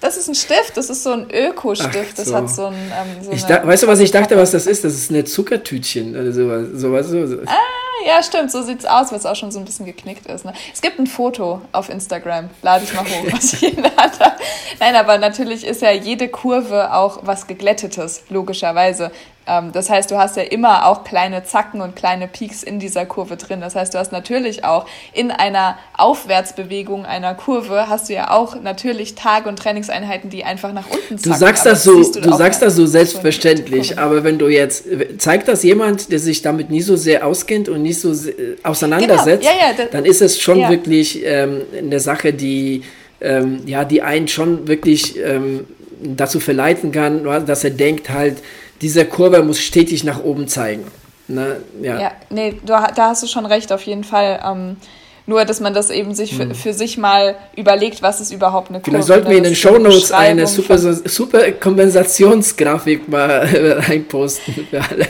Das 0.00 0.16
ist 0.16 0.26
ein 0.26 0.34
Stift, 0.34 0.76
das 0.76 0.90
ist 0.90 1.04
so 1.04 1.12
ein 1.12 1.28
Öko-Stift. 1.32 2.16
So. 2.16 2.24
Das 2.24 2.34
hat 2.34 2.50
so 2.50 2.66
ein. 2.66 2.74
Ähm, 2.74 3.38
so 3.38 3.48
weißt 3.48 3.84
du, 3.84 3.86
was 3.86 4.00
ich 4.00 4.10
dachte, 4.10 4.36
was 4.36 4.50
das 4.50 4.66
ist? 4.66 4.82
Das 4.82 4.94
ist 4.94 5.10
eine 5.10 5.24
Zuckertütchen 5.24 6.16
oder 6.16 6.32
sowas. 6.32 6.66
sowas, 6.72 7.06
sowas. 7.06 7.38
Ah, 7.46 7.81
ja, 8.06 8.22
stimmt, 8.22 8.50
so 8.50 8.62
sieht 8.62 8.80
es 8.80 8.86
aus, 8.86 9.10
weil 9.10 9.18
es 9.18 9.26
auch 9.26 9.36
schon 9.36 9.52
so 9.52 9.58
ein 9.58 9.64
bisschen 9.64 9.86
geknickt 9.86 10.26
ist. 10.26 10.44
Ne? 10.44 10.52
Es 10.72 10.80
gibt 10.80 10.98
ein 10.98 11.06
Foto 11.06 11.60
auf 11.72 11.88
Instagram, 11.88 12.50
lade 12.62 12.84
ich 12.84 12.94
mal 12.94 13.04
hoch, 13.04 13.26
was 13.32 13.54
ich 13.54 13.76
in 13.76 13.82
der 13.82 13.96
Hand 13.96 14.18
habe. 14.20 14.36
Nein, 14.80 14.96
aber 14.96 15.18
natürlich 15.18 15.66
ist 15.66 15.82
ja 15.82 15.90
jede 15.90 16.28
Kurve 16.28 16.94
auch 16.94 17.20
was 17.22 17.46
Geglättetes, 17.46 18.24
logischerweise. 18.28 19.12
Ähm, 19.46 19.72
das 19.72 19.90
heißt, 19.90 20.10
du 20.10 20.18
hast 20.18 20.36
ja 20.36 20.42
immer 20.42 20.86
auch 20.86 21.04
kleine 21.04 21.44
Zacken 21.44 21.80
und 21.80 21.96
kleine 21.96 22.28
Peaks 22.28 22.62
in 22.62 22.78
dieser 22.78 23.06
Kurve 23.06 23.36
drin. 23.36 23.60
Das 23.60 23.74
heißt, 23.74 23.92
du 23.94 23.98
hast 23.98 24.12
natürlich 24.12 24.64
auch 24.64 24.86
in 25.12 25.30
einer 25.30 25.78
Aufwärtsbewegung 25.96 27.06
einer 27.06 27.34
Kurve 27.34 27.88
hast 27.88 28.08
du 28.08 28.14
ja 28.14 28.30
auch 28.30 28.60
natürlich 28.60 29.14
Tage 29.14 29.48
und 29.48 29.58
Trainingseinheiten, 29.58 30.30
die 30.30 30.44
einfach 30.44 30.72
nach 30.72 30.88
unten 30.88 31.18
zacken. 31.18 31.32
Du 31.32 31.38
sagst 31.38 31.66
das 31.66 31.84
so, 31.84 31.98
das 31.98 32.12
du, 32.12 32.20
du 32.20 32.32
sagst 32.36 32.62
das 32.62 32.76
so 32.76 32.86
selbstverständlich, 32.86 33.98
aber 33.98 34.22
wenn 34.24 34.38
du 34.38 34.48
jetzt 34.48 34.84
zeigt 35.18 35.48
das 35.48 35.62
jemand, 35.62 36.12
der 36.12 36.18
sich 36.18 36.42
damit 36.42 36.70
nie 36.70 36.82
so 36.82 36.96
sehr 36.96 37.26
auskennt 37.26 37.68
und 37.68 37.81
nicht 37.82 38.00
so 38.00 38.14
auseinandersetzt, 38.62 39.42
genau. 39.42 39.54
ja, 39.54 39.68
ja, 39.68 39.74
das, 39.76 39.90
dann 39.90 40.04
ist 40.04 40.22
es 40.22 40.40
schon 40.40 40.60
ja. 40.60 40.70
wirklich 40.70 41.20
ähm, 41.24 41.62
eine 41.76 42.00
Sache, 42.00 42.32
die 42.32 42.82
ähm, 43.20 43.62
ja, 43.66 43.84
die 43.84 44.02
einen 44.02 44.28
schon 44.28 44.66
wirklich 44.66 45.16
ähm, 45.18 45.66
dazu 46.02 46.40
verleiten 46.40 46.92
kann, 46.92 47.24
dass 47.46 47.64
er 47.64 47.70
denkt 47.70 48.10
halt, 48.10 48.38
diese 48.80 49.04
Kurve 49.04 49.42
muss 49.42 49.60
stetig 49.60 50.02
nach 50.04 50.22
oben 50.24 50.48
zeigen. 50.48 50.84
Ne? 51.28 51.60
Ja. 51.80 52.00
ja, 52.00 52.12
nee, 52.30 52.56
du, 52.60 52.72
da 52.72 53.08
hast 53.08 53.22
du 53.22 53.26
schon 53.28 53.46
recht, 53.46 53.72
auf 53.72 53.82
jeden 53.82 54.04
Fall. 54.04 54.40
Ähm, 54.44 54.76
nur, 55.24 55.44
dass 55.44 55.60
man 55.60 55.72
das 55.72 55.90
eben 55.90 56.14
sich 56.14 56.34
für, 56.34 56.42
hm. 56.42 56.54
für, 56.54 56.72
sich 56.72 56.98
mal 56.98 57.36
überlegt, 57.56 58.02
was 58.02 58.20
ist 58.20 58.32
überhaupt 58.32 58.70
eine 58.70 58.80
Kurve. 58.80 58.90
Vielleicht 58.90 59.06
sollten 59.06 59.30
wir 59.30 59.38
in 59.38 59.44
den 59.44 59.54
Show 59.54 59.78
Notes 59.78 60.10
eine 60.10 60.48
super, 60.48 60.76
super 60.78 61.52
Kompensationsgrafik 61.52 63.08
mal 63.08 63.48
reinposten 63.86 64.66
für 64.68 64.80
alle. 64.80 65.06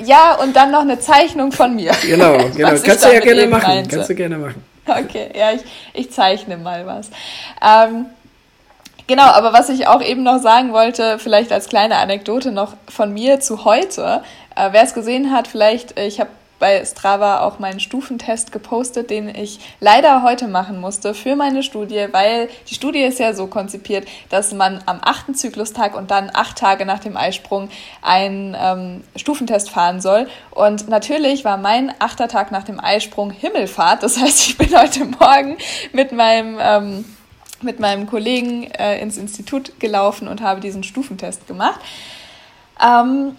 Ja, 0.00 0.34
und 0.34 0.54
dann 0.54 0.70
noch 0.70 0.82
eine 0.82 0.98
Zeichnung 1.00 1.52
von 1.52 1.74
mir. 1.74 1.92
Genau, 2.02 2.38
genau. 2.56 2.68
Kannst 2.68 3.04
du 3.04 3.12
ja 3.12 3.20
gerne 3.20 3.46
machen. 3.46 3.66
Meinte. 3.66 3.96
Kannst 3.96 4.10
du 4.10 4.14
gerne 4.14 4.38
machen. 4.38 4.64
Okay, 4.86 5.30
ja, 5.36 5.52
ich, 5.52 5.62
ich 5.92 6.10
zeichne 6.12 6.56
mal 6.56 6.86
was. 6.86 7.10
Ähm, 7.62 8.06
Genau, 9.08 9.22
aber 9.22 9.54
was 9.54 9.70
ich 9.70 9.88
auch 9.88 10.02
eben 10.02 10.22
noch 10.22 10.38
sagen 10.38 10.74
wollte, 10.74 11.18
vielleicht 11.18 11.50
als 11.50 11.70
kleine 11.70 11.96
Anekdote 11.96 12.52
noch 12.52 12.74
von 12.90 13.14
mir 13.14 13.40
zu 13.40 13.64
heute. 13.64 14.22
Äh, 14.54 14.68
Wer 14.72 14.82
es 14.82 14.92
gesehen 14.92 15.32
hat, 15.32 15.48
vielleicht, 15.48 15.98
ich 15.98 16.20
habe 16.20 16.28
bei 16.58 16.84
Strava 16.84 17.40
auch 17.40 17.58
meinen 17.58 17.80
Stufentest 17.80 18.52
gepostet, 18.52 19.10
den 19.10 19.28
ich 19.34 19.60
leider 19.80 20.22
heute 20.22 20.48
machen 20.48 20.80
musste 20.80 21.14
für 21.14 21.36
meine 21.36 21.62
Studie, 21.62 22.06
weil 22.12 22.48
die 22.68 22.74
Studie 22.74 23.02
ist 23.02 23.18
ja 23.18 23.32
so 23.34 23.46
konzipiert, 23.46 24.06
dass 24.30 24.52
man 24.52 24.82
am 24.86 24.98
achten 25.02 25.34
Zyklustag 25.34 25.96
und 25.96 26.10
dann 26.10 26.30
acht 26.32 26.58
Tage 26.58 26.84
nach 26.84 27.00
dem 27.00 27.16
Eisprung 27.16 27.68
einen 28.02 28.56
ähm, 28.58 29.04
Stufentest 29.16 29.70
fahren 29.70 30.00
soll. 30.00 30.28
Und 30.50 30.88
natürlich 30.88 31.44
war 31.44 31.56
mein 31.56 31.92
achter 31.98 32.28
Tag 32.28 32.50
nach 32.50 32.64
dem 32.64 32.80
Eisprung 32.80 33.30
Himmelfahrt. 33.30 34.02
Das 34.02 34.18
heißt, 34.18 34.48
ich 34.48 34.58
bin 34.58 34.76
heute 34.76 35.04
Morgen 35.04 35.56
mit 35.92 36.12
meinem 36.12 36.58
ähm, 36.60 37.04
mit 37.60 37.80
meinem 37.80 38.06
Kollegen 38.06 38.70
äh, 38.70 39.00
ins 39.00 39.16
Institut 39.16 39.80
gelaufen 39.80 40.28
und 40.28 40.40
habe 40.42 40.60
diesen 40.60 40.84
Stufentest 40.84 41.46
gemacht. 41.48 41.80
Ähm, 42.80 43.36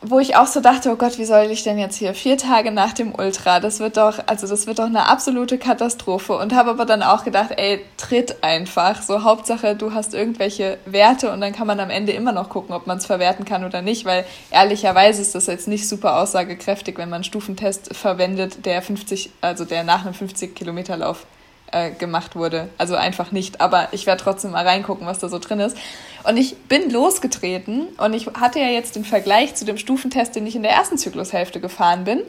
wo 0.00 0.20
ich 0.20 0.36
auch 0.36 0.46
so 0.46 0.60
dachte, 0.60 0.90
oh 0.92 0.96
Gott, 0.96 1.18
wie 1.18 1.24
soll 1.24 1.46
ich 1.50 1.64
denn 1.64 1.76
jetzt 1.76 1.96
hier 1.96 2.14
vier 2.14 2.38
Tage 2.38 2.70
nach 2.70 2.92
dem 2.92 3.14
Ultra? 3.14 3.58
Das 3.58 3.80
wird 3.80 3.96
doch, 3.96 4.20
also 4.26 4.46
das 4.46 4.66
wird 4.68 4.78
doch 4.78 4.86
eine 4.86 5.06
absolute 5.06 5.58
Katastrophe. 5.58 6.36
Und 6.36 6.54
habe 6.54 6.70
aber 6.70 6.84
dann 6.84 7.02
auch 7.02 7.24
gedacht, 7.24 7.50
ey, 7.56 7.84
tritt 7.96 8.44
einfach. 8.44 9.02
So 9.02 9.24
Hauptsache, 9.24 9.74
du 9.74 9.92
hast 9.92 10.14
irgendwelche 10.14 10.78
Werte 10.86 11.32
und 11.32 11.40
dann 11.40 11.52
kann 11.52 11.66
man 11.66 11.80
am 11.80 11.90
Ende 11.90 12.12
immer 12.12 12.32
noch 12.32 12.48
gucken, 12.48 12.74
ob 12.74 12.86
man 12.86 12.98
es 12.98 13.06
verwerten 13.06 13.44
kann 13.44 13.64
oder 13.64 13.82
nicht, 13.82 14.04
weil 14.04 14.24
ehrlicherweise 14.50 15.20
ist 15.20 15.34
das 15.34 15.46
jetzt 15.46 15.66
nicht 15.66 15.88
super 15.88 16.20
aussagekräftig, 16.20 16.96
wenn 16.96 17.08
man 17.08 17.18
einen 17.18 17.24
Stufentest 17.24 17.94
verwendet, 17.96 18.64
der 18.66 18.82
50, 18.82 19.30
also 19.40 19.64
der 19.64 19.82
nach 19.82 20.04
einem 20.04 20.14
50 20.14 20.54
Kilometer 20.54 20.96
Lauf 20.96 21.26
äh, 21.72 21.90
gemacht 21.90 22.36
wurde. 22.36 22.68
Also 22.78 22.94
einfach 22.94 23.32
nicht, 23.32 23.60
aber 23.60 23.88
ich 23.92 24.06
werde 24.06 24.22
trotzdem 24.22 24.52
mal 24.52 24.66
reingucken, 24.66 25.06
was 25.06 25.18
da 25.18 25.28
so 25.28 25.38
drin 25.38 25.60
ist. 25.60 25.76
Und 26.24 26.36
ich 26.36 26.56
bin 26.64 26.90
losgetreten 26.90 27.88
und 27.98 28.14
ich 28.14 28.26
hatte 28.26 28.58
ja 28.58 28.68
jetzt 28.68 28.96
den 28.96 29.04
Vergleich 29.04 29.54
zu 29.54 29.64
dem 29.64 29.78
Stufentest, 29.78 30.36
den 30.36 30.46
ich 30.46 30.56
in 30.56 30.62
der 30.62 30.72
ersten 30.72 30.98
Zyklushälfte 30.98 31.60
gefahren 31.60 32.04
bin. 32.04 32.22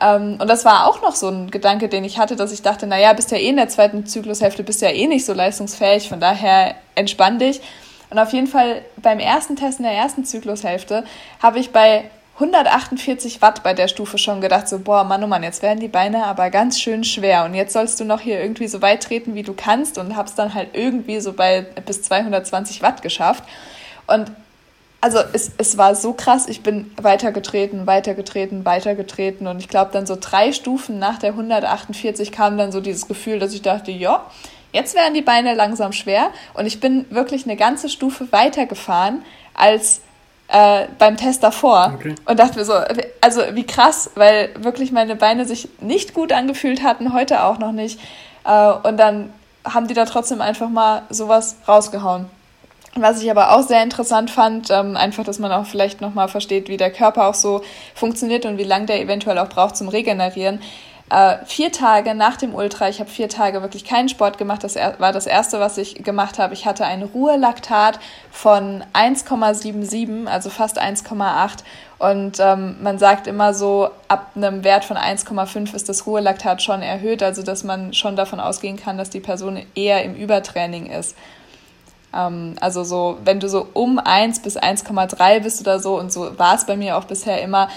Ähm, 0.00 0.38
und 0.40 0.48
das 0.48 0.64
war 0.64 0.86
auch 0.86 1.02
noch 1.02 1.14
so 1.14 1.28
ein 1.28 1.50
Gedanke, 1.50 1.88
den 1.88 2.04
ich 2.04 2.18
hatte, 2.18 2.36
dass 2.36 2.52
ich 2.52 2.62
dachte, 2.62 2.86
naja, 2.86 3.12
bist 3.12 3.30
ja 3.30 3.38
eh 3.38 3.48
in 3.48 3.56
der 3.56 3.68
zweiten 3.68 4.06
Zyklushälfte, 4.06 4.64
bist 4.64 4.82
ja 4.82 4.90
eh 4.90 5.06
nicht 5.06 5.24
so 5.24 5.32
leistungsfähig, 5.32 6.08
von 6.08 6.20
daher 6.20 6.74
entspann 6.94 7.38
dich. 7.38 7.60
Und 8.10 8.18
auf 8.18 8.32
jeden 8.32 8.46
Fall 8.46 8.82
beim 8.96 9.18
ersten 9.18 9.56
Test 9.56 9.78
in 9.78 9.84
der 9.84 9.94
ersten 9.94 10.24
Zyklushälfte 10.24 11.04
habe 11.42 11.58
ich 11.58 11.72
bei 11.72 12.04
148 12.34 13.42
Watt 13.42 13.62
bei 13.62 13.74
der 13.74 13.86
Stufe 13.86 14.18
schon 14.18 14.40
gedacht, 14.40 14.68
so, 14.68 14.80
boah, 14.80 15.04
Mann, 15.04 15.22
oh 15.22 15.28
Mann, 15.28 15.44
jetzt 15.44 15.62
werden 15.62 15.78
die 15.78 15.88
Beine 15.88 16.24
aber 16.24 16.50
ganz 16.50 16.80
schön 16.80 17.04
schwer 17.04 17.44
und 17.44 17.54
jetzt 17.54 17.72
sollst 17.72 18.00
du 18.00 18.04
noch 18.04 18.20
hier 18.20 18.40
irgendwie 18.40 18.66
so 18.66 18.82
weit 18.82 19.04
treten, 19.04 19.34
wie 19.34 19.44
du 19.44 19.54
kannst 19.54 19.98
und 19.98 20.16
hab's 20.16 20.34
dann 20.34 20.52
halt 20.52 20.70
irgendwie 20.72 21.20
so 21.20 21.32
bei 21.32 21.62
bis 21.86 22.02
220 22.02 22.82
Watt 22.82 23.02
geschafft. 23.02 23.44
Und 24.08 24.32
also 25.00 25.18
es, 25.32 25.52
es 25.58 25.78
war 25.78 25.94
so 25.94 26.12
krass, 26.12 26.48
ich 26.48 26.62
bin 26.62 26.90
weitergetreten, 26.96 27.86
weitergetreten, 27.86 28.64
weitergetreten 28.64 29.46
und 29.46 29.60
ich 29.60 29.68
glaube 29.68 29.90
dann 29.92 30.06
so 30.06 30.16
drei 30.18 30.52
Stufen 30.52 30.98
nach 30.98 31.18
der 31.18 31.30
148 31.30 32.32
kam 32.32 32.58
dann 32.58 32.72
so 32.72 32.80
dieses 32.80 33.06
Gefühl, 33.06 33.38
dass 33.38 33.54
ich 33.54 33.62
dachte, 33.62 33.92
ja, 33.92 34.24
jetzt 34.72 34.96
werden 34.96 35.14
die 35.14 35.22
Beine 35.22 35.54
langsam 35.54 35.92
schwer 35.92 36.30
und 36.54 36.66
ich 36.66 36.80
bin 36.80 37.04
wirklich 37.10 37.44
eine 37.44 37.56
ganze 37.56 37.88
Stufe 37.88 38.32
weitergefahren 38.32 39.24
als 39.52 40.00
äh, 40.54 40.86
beim 41.00 41.16
Test 41.16 41.42
davor 41.42 41.94
okay. 41.96 42.14
und 42.26 42.38
dachte 42.38 42.58
mir 42.58 42.64
so, 42.64 42.74
also 43.20 43.40
wie 43.54 43.66
krass, 43.66 44.12
weil 44.14 44.50
wirklich 44.56 44.92
meine 44.92 45.16
Beine 45.16 45.46
sich 45.46 45.68
nicht 45.80 46.14
gut 46.14 46.32
angefühlt 46.32 46.84
hatten, 46.84 47.12
heute 47.12 47.42
auch 47.42 47.58
noch 47.58 47.72
nicht. 47.72 47.98
Äh, 48.44 48.72
und 48.86 48.96
dann 48.96 49.32
haben 49.64 49.88
die 49.88 49.94
da 49.94 50.04
trotzdem 50.04 50.40
einfach 50.40 50.68
mal 50.68 51.02
sowas 51.10 51.56
rausgehauen. 51.66 52.26
Was 52.94 53.20
ich 53.20 53.28
aber 53.28 53.50
auch 53.50 53.62
sehr 53.62 53.82
interessant 53.82 54.30
fand, 54.30 54.70
ähm, 54.70 54.96
einfach, 54.96 55.24
dass 55.24 55.40
man 55.40 55.50
auch 55.50 55.66
vielleicht 55.66 56.00
nochmal 56.00 56.28
versteht, 56.28 56.68
wie 56.68 56.76
der 56.76 56.92
Körper 56.92 57.26
auch 57.26 57.34
so 57.34 57.62
funktioniert 57.96 58.46
und 58.46 58.56
wie 58.56 58.62
lange 58.62 58.86
der 58.86 59.00
eventuell 59.00 59.38
auch 59.38 59.48
braucht 59.48 59.76
zum 59.76 59.88
Regenerieren. 59.88 60.60
Äh, 61.10 61.44
vier 61.44 61.70
Tage 61.70 62.14
nach 62.14 62.36
dem 62.36 62.54
Ultra, 62.54 62.88
ich 62.88 62.98
habe 62.98 63.10
vier 63.10 63.28
Tage 63.28 63.60
wirklich 63.60 63.84
keinen 63.84 64.08
Sport 64.08 64.38
gemacht, 64.38 64.64
das 64.64 64.74
war 64.76 65.12
das 65.12 65.26
erste, 65.26 65.60
was 65.60 65.76
ich 65.76 66.02
gemacht 66.02 66.38
habe. 66.38 66.54
Ich 66.54 66.64
hatte 66.64 66.86
ein 66.86 67.02
Ruhelaktat 67.02 68.00
von 68.30 68.82
1,77, 68.94 70.26
also 70.26 70.48
fast 70.48 70.80
1,8 70.80 71.58
und 71.98 72.40
ähm, 72.40 72.76
man 72.82 72.98
sagt 72.98 73.26
immer 73.26 73.52
so, 73.52 73.90
ab 74.08 74.30
einem 74.34 74.64
Wert 74.64 74.86
von 74.86 74.96
1,5 74.96 75.74
ist 75.74 75.90
das 75.90 76.06
Ruhelaktat 76.06 76.62
schon 76.62 76.80
erhöht, 76.80 77.22
also 77.22 77.42
dass 77.42 77.64
man 77.64 77.92
schon 77.92 78.16
davon 78.16 78.40
ausgehen 78.40 78.78
kann, 78.78 78.96
dass 78.96 79.10
die 79.10 79.20
Person 79.20 79.60
eher 79.74 80.02
im 80.04 80.14
Übertraining 80.14 80.86
ist. 80.86 81.16
Ähm, 82.14 82.56
also 82.60 82.82
so, 82.82 83.18
wenn 83.24 83.40
du 83.40 83.48
so 83.50 83.68
um 83.74 83.98
1 83.98 84.40
bis 84.40 84.56
1,3 84.56 85.40
bist 85.40 85.60
oder 85.60 85.80
so, 85.80 85.98
und 85.98 86.10
so 86.10 86.38
war 86.38 86.54
es 86.54 86.64
bei 86.64 86.76
mir 86.76 86.96
auch 86.96 87.04
bisher 87.04 87.42
immer, 87.42 87.68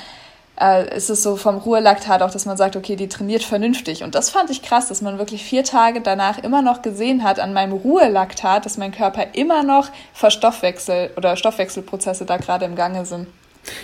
äh, 0.59 0.95
ist 0.95 1.09
es 1.09 1.23
so 1.23 1.35
vom 1.35 1.57
Ruhelaktat 1.57 2.21
auch, 2.21 2.31
dass 2.31 2.45
man 2.45 2.57
sagt, 2.57 2.75
okay, 2.75 2.95
die 2.95 3.07
trainiert 3.07 3.43
vernünftig. 3.43 4.03
Und 4.03 4.15
das 4.15 4.29
fand 4.29 4.49
ich 4.49 4.61
krass, 4.61 4.87
dass 4.87 5.01
man 5.01 5.17
wirklich 5.17 5.43
vier 5.43 5.63
Tage 5.63 6.01
danach 6.01 6.43
immer 6.43 6.61
noch 6.61 6.81
gesehen 6.81 7.23
hat 7.23 7.39
an 7.39 7.53
meinem 7.53 7.73
Ruhelaktat, 7.73 8.65
dass 8.65 8.77
mein 8.77 8.91
Körper 8.91 9.27
immer 9.33 9.63
noch 9.63 9.89
Verstoffwechsel 10.13 11.11
oder 11.15 11.35
Stoffwechselprozesse 11.35 12.25
da 12.25 12.37
gerade 12.37 12.65
im 12.65 12.75
Gange 12.75 13.05
sind. 13.05 13.27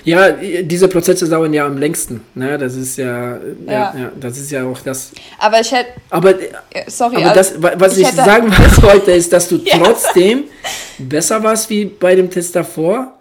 Ja, 0.05 0.31
diese 0.31 0.87
Prozesse 0.87 1.27
dauern 1.27 1.53
ja 1.53 1.65
am 1.65 1.77
längsten. 1.77 2.21
Ne? 2.35 2.57
Das 2.57 2.75
ist 2.75 2.97
ja, 2.97 3.35
ja. 3.35 3.37
ja, 3.67 3.93
ja 3.97 4.11
das 4.17 4.37
ist 4.37 4.49
ja 4.49 4.65
auch 4.65 4.79
das. 4.79 5.11
Aber 5.39 5.59
ich 5.59 5.71
hätte. 5.71 5.91
Aber, 6.09 6.33
sorry, 6.87 7.17
aber 7.17 7.33
das, 7.33 7.53
was 7.61 7.97
ich, 7.97 8.07
ich 8.07 8.13
sagen 8.13 8.49
wollte, 8.81 9.11
ist, 9.11 9.33
dass 9.33 9.49
du 9.49 9.57
trotzdem 9.65 10.45
besser 10.97 11.43
warst 11.43 11.69
wie 11.69 11.85
bei 11.85 12.15
dem 12.15 12.29
Test 12.29 12.55
davor 12.55 13.13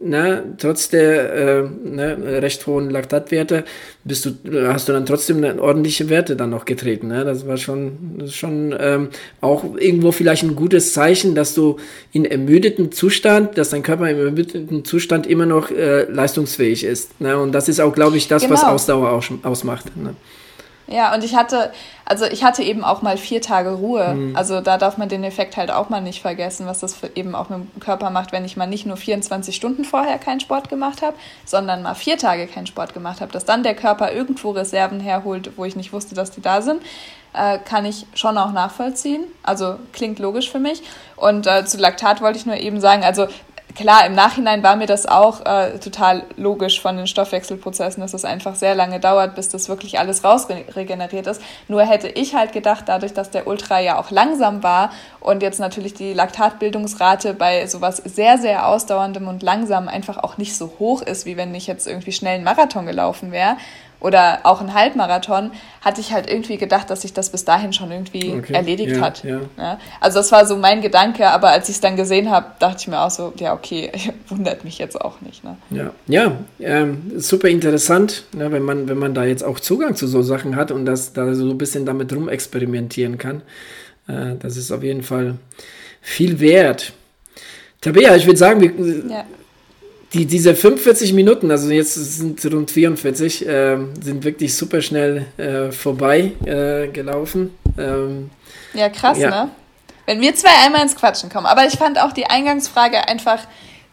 ne, 0.00 0.54
trotz 0.58 0.88
der 0.88 1.34
äh, 1.34 1.62
ne, 1.62 2.42
recht 2.42 2.66
hohen 2.66 2.90
Laktatwerte 2.90 3.64
bist 4.04 4.26
du, 4.26 4.32
hast 4.68 4.88
du 4.88 4.92
dann 4.92 5.06
trotzdem 5.06 5.38
eine 5.38 5.60
ordentliche 5.60 6.08
Werte 6.08 6.36
dann 6.36 6.50
noch 6.50 6.64
getreten. 6.64 7.08
Ne? 7.08 7.24
Das 7.24 7.46
war 7.46 7.56
schon, 7.56 8.18
das 8.18 8.34
schon 8.34 8.74
ähm, 8.78 9.08
auch 9.40 9.64
irgendwo 9.76 10.12
vielleicht 10.12 10.42
ein 10.42 10.56
gutes 10.56 10.92
Zeichen, 10.92 11.34
dass 11.34 11.54
du 11.54 11.76
in 12.12 12.24
ermüdeten 12.24 12.92
Zustand, 12.92 13.56
dass 13.56 13.70
dein 13.70 13.82
Körper 13.82 14.10
im 14.10 14.18
ermüdeten 14.18 14.84
Zustand 14.84 15.26
immer 15.26 15.46
noch 15.46 15.70
äh, 15.70 16.04
leistungsfähig 16.04 16.84
ist. 16.84 17.20
Ne? 17.20 17.38
Und 17.38 17.52
das 17.52 17.68
ist 17.68 17.80
auch, 17.80 17.94
glaube 17.94 18.16
ich, 18.16 18.28
das, 18.28 18.42
genau. 18.42 18.54
was 18.54 18.64
Ausdauer 18.64 19.10
aus, 19.10 19.30
ausmacht. 19.42 19.96
Ne? 19.96 20.14
Ja, 20.86 21.14
und 21.14 21.24
ich 21.24 21.34
hatte, 21.34 21.72
also 22.04 22.26
ich 22.26 22.44
hatte 22.44 22.62
eben 22.62 22.84
auch 22.84 23.00
mal 23.00 23.16
vier 23.16 23.40
Tage 23.40 23.70
Ruhe. 23.70 24.14
Mhm. 24.14 24.36
Also 24.36 24.60
da 24.60 24.76
darf 24.76 24.98
man 24.98 25.08
den 25.08 25.24
Effekt 25.24 25.56
halt 25.56 25.70
auch 25.70 25.88
mal 25.88 26.00
nicht 26.00 26.20
vergessen, 26.20 26.66
was 26.66 26.80
das 26.80 26.96
eben 27.14 27.34
auch 27.34 27.48
mit 27.48 27.60
dem 27.60 27.80
Körper 27.80 28.10
macht, 28.10 28.32
wenn 28.32 28.44
ich 28.44 28.56
mal 28.56 28.66
nicht 28.66 28.84
nur 28.84 28.96
24 28.96 29.56
Stunden 29.56 29.84
vorher 29.84 30.18
keinen 30.18 30.40
Sport 30.40 30.68
gemacht 30.68 31.02
habe, 31.02 31.16
sondern 31.44 31.82
mal 31.82 31.94
vier 31.94 32.18
Tage 32.18 32.46
keinen 32.46 32.66
Sport 32.66 32.92
gemacht 32.92 33.20
habe, 33.20 33.32
dass 33.32 33.44
dann 33.44 33.62
der 33.62 33.74
Körper 33.74 34.12
irgendwo 34.12 34.50
Reserven 34.50 35.00
herholt, 35.00 35.52
wo 35.56 35.64
ich 35.64 35.76
nicht 35.76 35.92
wusste, 35.92 36.14
dass 36.14 36.30
die 36.30 36.42
da 36.42 36.60
sind, 36.60 36.82
äh, 37.32 37.58
kann 37.58 37.84
ich 37.86 38.06
schon 38.14 38.36
auch 38.36 38.52
nachvollziehen. 38.52 39.24
Also 39.42 39.76
klingt 39.92 40.18
logisch 40.18 40.50
für 40.50 40.60
mich. 40.60 40.82
Und 41.16 41.46
äh, 41.46 41.64
zu 41.64 41.78
Laktat 41.78 42.20
wollte 42.20 42.38
ich 42.38 42.46
nur 42.46 42.56
eben 42.56 42.80
sagen, 42.80 43.04
also 43.04 43.26
klar, 43.74 44.06
im 44.06 44.14
Nachhinein 44.14 44.62
war 44.62 44.76
mir 44.76 44.86
das 44.86 45.06
auch 45.06 45.44
äh, 45.44 45.78
total 45.78 46.24
logisch 46.36 46.80
von 46.80 46.96
den 46.96 47.06
Stoffwechselprozessen, 47.06 48.00
dass 48.00 48.14
es 48.14 48.24
einfach 48.24 48.54
sehr 48.54 48.74
lange 48.74 49.00
dauert, 49.00 49.34
bis 49.34 49.48
das 49.48 49.68
wirklich 49.68 49.98
alles 49.98 50.24
rausregeneriert 50.24 51.26
ist. 51.26 51.42
Nur 51.68 51.82
hätte 51.82 52.08
ich 52.08 52.34
halt 52.34 52.52
gedacht, 52.52 52.84
dadurch, 52.86 53.12
dass 53.12 53.30
der 53.30 53.46
Ultra 53.46 53.80
ja 53.80 53.98
auch 53.98 54.10
langsam 54.10 54.62
war 54.62 54.90
und 55.20 55.42
jetzt 55.42 55.58
natürlich 55.58 55.94
die 55.94 56.12
Laktatbildungsrate 56.12 57.34
bei 57.34 57.66
sowas 57.66 57.96
sehr, 57.96 58.38
sehr 58.38 58.68
ausdauerndem 58.68 59.28
und 59.28 59.42
langsam 59.42 59.88
einfach 59.88 60.18
auch 60.18 60.38
nicht 60.38 60.56
so 60.56 60.74
hoch 60.78 61.02
ist, 61.02 61.26
wie 61.26 61.36
wenn 61.36 61.54
ich 61.54 61.66
jetzt 61.66 61.86
irgendwie 61.86 62.12
schnell 62.12 62.36
einen 62.36 62.44
Marathon 62.44 62.86
gelaufen 62.86 63.32
wäre, 63.32 63.56
oder 64.04 64.40
auch 64.44 64.60
ein 64.60 64.74
Halbmarathon, 64.74 65.50
hatte 65.80 66.02
ich 66.02 66.12
halt 66.12 66.30
irgendwie 66.30 66.58
gedacht, 66.58 66.90
dass 66.90 67.02
sich 67.02 67.14
das 67.14 67.30
bis 67.30 67.46
dahin 67.46 67.72
schon 67.72 67.90
irgendwie 67.90 68.34
okay. 68.34 68.52
erledigt 68.52 68.96
ja, 68.96 69.00
hat. 69.00 69.24
Ja. 69.24 69.40
Ja. 69.56 69.78
Also 69.98 70.18
das 70.18 70.30
war 70.30 70.44
so 70.44 70.56
mein 70.58 70.82
Gedanke, 70.82 71.26
aber 71.26 71.48
als 71.48 71.70
ich 71.70 71.76
es 71.76 71.80
dann 71.80 71.96
gesehen 71.96 72.30
habe, 72.30 72.48
dachte 72.58 72.76
ich 72.80 72.88
mir 72.88 73.00
auch 73.00 73.10
so, 73.10 73.32
ja 73.38 73.54
okay, 73.54 73.90
wundert 74.28 74.62
mich 74.62 74.76
jetzt 74.76 75.00
auch 75.00 75.22
nicht. 75.22 75.42
Ne? 75.42 75.56
Ja, 75.70 75.92
ja 76.06 76.36
ähm, 76.60 77.12
super 77.16 77.48
interessant, 77.48 78.24
ne, 78.34 78.52
wenn, 78.52 78.62
man, 78.62 78.90
wenn 78.90 78.98
man 78.98 79.14
da 79.14 79.24
jetzt 79.24 79.42
auch 79.42 79.58
Zugang 79.58 79.96
zu 79.96 80.06
so 80.06 80.20
Sachen 80.20 80.54
hat 80.54 80.70
und 80.70 80.84
das 80.84 81.14
da 81.14 81.34
so 81.34 81.48
ein 81.48 81.56
bisschen 81.56 81.86
damit 81.86 82.12
rumexperimentieren 82.12 83.16
kann. 83.16 83.40
Äh, 84.06 84.36
das 84.38 84.58
ist 84.58 84.70
auf 84.70 84.82
jeden 84.82 85.02
Fall 85.02 85.36
viel 86.02 86.40
wert. 86.40 86.92
Tabea, 87.80 88.16
ich 88.16 88.26
würde 88.26 88.38
sagen, 88.38 88.60
wir, 88.60 89.10
ja 89.10 89.24
die, 90.12 90.26
diese 90.26 90.54
45 90.54 91.12
Minuten, 91.12 91.50
also 91.50 91.70
jetzt 91.70 91.94
sind 91.94 92.44
rund 92.52 92.70
44, 92.70 93.46
äh, 93.46 93.78
sind 94.00 94.24
wirklich 94.24 94.54
super 94.54 94.80
schnell 94.80 95.26
äh, 95.36 95.72
vorbei 95.72 96.32
äh, 96.44 96.88
gelaufen. 96.88 97.54
Ähm, 97.78 98.30
ja, 98.74 98.88
krass, 98.88 99.18
ja. 99.18 99.30
ne? 99.30 99.50
Wenn 100.06 100.20
wir 100.20 100.34
zwei 100.34 100.50
einmal 100.64 100.82
ins 100.82 100.96
Quatschen 100.96 101.30
kommen. 101.30 101.46
Aber 101.46 101.66
ich 101.66 101.74
fand 101.74 101.98
auch 101.98 102.12
die 102.12 102.26
Eingangsfrage 102.26 103.08
einfach 103.08 103.38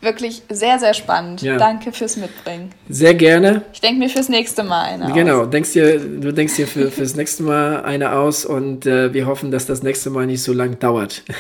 wirklich 0.02 0.42
sehr, 0.50 0.80
sehr 0.80 0.94
spannend. 0.94 1.42
Ja. 1.42 1.58
Danke 1.58 1.92
fürs 1.92 2.18
Mitbringen. 2.18 2.72
Sehr 2.90 3.14
gerne. 3.14 3.64
Ich 3.72 3.82
denke 3.82 4.00
mir 4.00 4.10
fürs 4.10 4.30
nächste 4.30 4.64
Mal 4.64 4.84
eine 4.84 5.14
Genau, 5.14 5.44
aus. 5.44 5.50
Denkst 5.50 5.74
dir, 5.74 6.00
du 6.00 6.34
denkst 6.34 6.56
dir 6.56 6.68
für, 6.68 6.92
fürs 6.92 7.16
nächste 7.16 7.44
Mal 7.44 7.84
eine 7.84 8.14
aus 8.14 8.46
und 8.46 8.86
äh, 8.86 9.14
wir 9.14 9.26
hoffen, 9.28 9.52
dass 9.52 9.68
das 9.68 9.84
nächste 9.84 10.10
Mal 10.10 10.26
nicht 10.26 10.44
so 10.44 10.54
lang 10.54 10.80
dauert. 10.80 11.24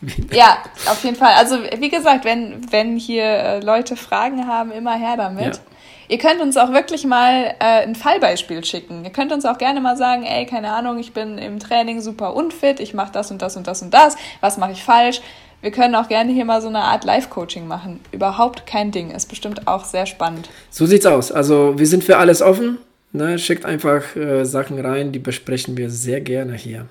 ja, 0.32 0.58
auf 0.86 1.02
jeden 1.04 1.16
Fall. 1.16 1.34
Also 1.34 1.56
wie 1.78 1.88
gesagt, 1.88 2.24
wenn, 2.24 2.60
wenn 2.70 2.96
hier 2.96 3.24
äh, 3.24 3.60
Leute 3.60 3.96
Fragen 3.96 4.46
haben, 4.46 4.70
immer 4.70 4.94
her 4.94 5.16
damit. 5.16 5.56
Ja. 5.56 5.62
Ihr 6.10 6.18
könnt 6.18 6.40
uns 6.40 6.56
auch 6.56 6.72
wirklich 6.72 7.04
mal 7.04 7.54
äh, 7.58 7.82
ein 7.82 7.94
Fallbeispiel 7.94 8.64
schicken. 8.64 9.04
Ihr 9.04 9.10
könnt 9.10 9.30
uns 9.30 9.44
auch 9.44 9.58
gerne 9.58 9.80
mal 9.80 9.96
sagen, 9.96 10.24
ey, 10.24 10.46
keine 10.46 10.72
Ahnung, 10.72 10.98
ich 10.98 11.12
bin 11.12 11.36
im 11.36 11.58
Training 11.58 12.00
super 12.00 12.34
unfit, 12.34 12.80
ich 12.80 12.94
mache 12.94 13.12
das 13.12 13.30
und 13.30 13.42
das 13.42 13.56
und 13.56 13.66
das 13.66 13.82
und 13.82 13.92
das, 13.92 14.16
was 14.40 14.56
mache 14.56 14.72
ich 14.72 14.82
falsch? 14.82 15.20
Wir 15.60 15.70
können 15.72 15.94
auch 15.96 16.08
gerne 16.08 16.32
hier 16.32 16.44
mal 16.44 16.62
so 16.62 16.68
eine 16.68 16.78
Art 16.78 17.04
Live-Coaching 17.04 17.66
machen. 17.66 18.00
Überhaupt 18.12 18.64
kein 18.64 18.92
Ding. 18.92 19.10
Ist 19.10 19.26
bestimmt 19.26 19.66
auch 19.66 19.84
sehr 19.84 20.06
spannend. 20.06 20.48
So 20.70 20.86
sieht's 20.86 21.04
aus. 21.04 21.32
Also 21.32 21.78
wir 21.78 21.86
sind 21.86 22.04
für 22.04 22.18
alles 22.18 22.42
offen. 22.42 22.78
Ne? 23.12 23.38
Schickt 23.38 23.64
einfach 23.64 24.14
äh, 24.14 24.44
Sachen 24.44 24.78
rein, 24.78 25.10
die 25.10 25.18
besprechen 25.18 25.76
wir 25.76 25.90
sehr 25.90 26.20
gerne 26.20 26.54
hier. 26.54 26.86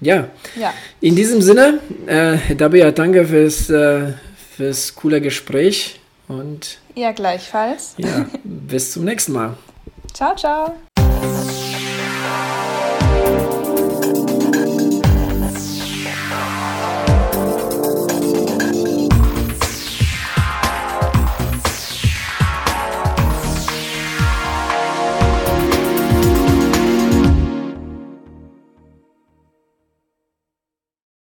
Ja. 0.00 0.28
ja. 0.56 0.74
In 1.00 1.16
diesem 1.16 1.40
Sinne, 1.40 1.80
äh, 2.06 2.54
Dabia, 2.54 2.90
danke 2.90 3.26
fürs, 3.26 3.70
äh, 3.70 4.12
fürs 4.56 4.94
coole 4.94 5.20
Gespräch 5.20 6.00
und. 6.28 6.78
Ja, 6.94 7.12
gleichfalls. 7.12 7.94
Ja, 7.98 8.26
bis 8.44 8.92
zum 8.92 9.04
nächsten 9.04 9.32
Mal. 9.32 9.56
Ciao, 10.12 10.34
ciao. 10.34 10.74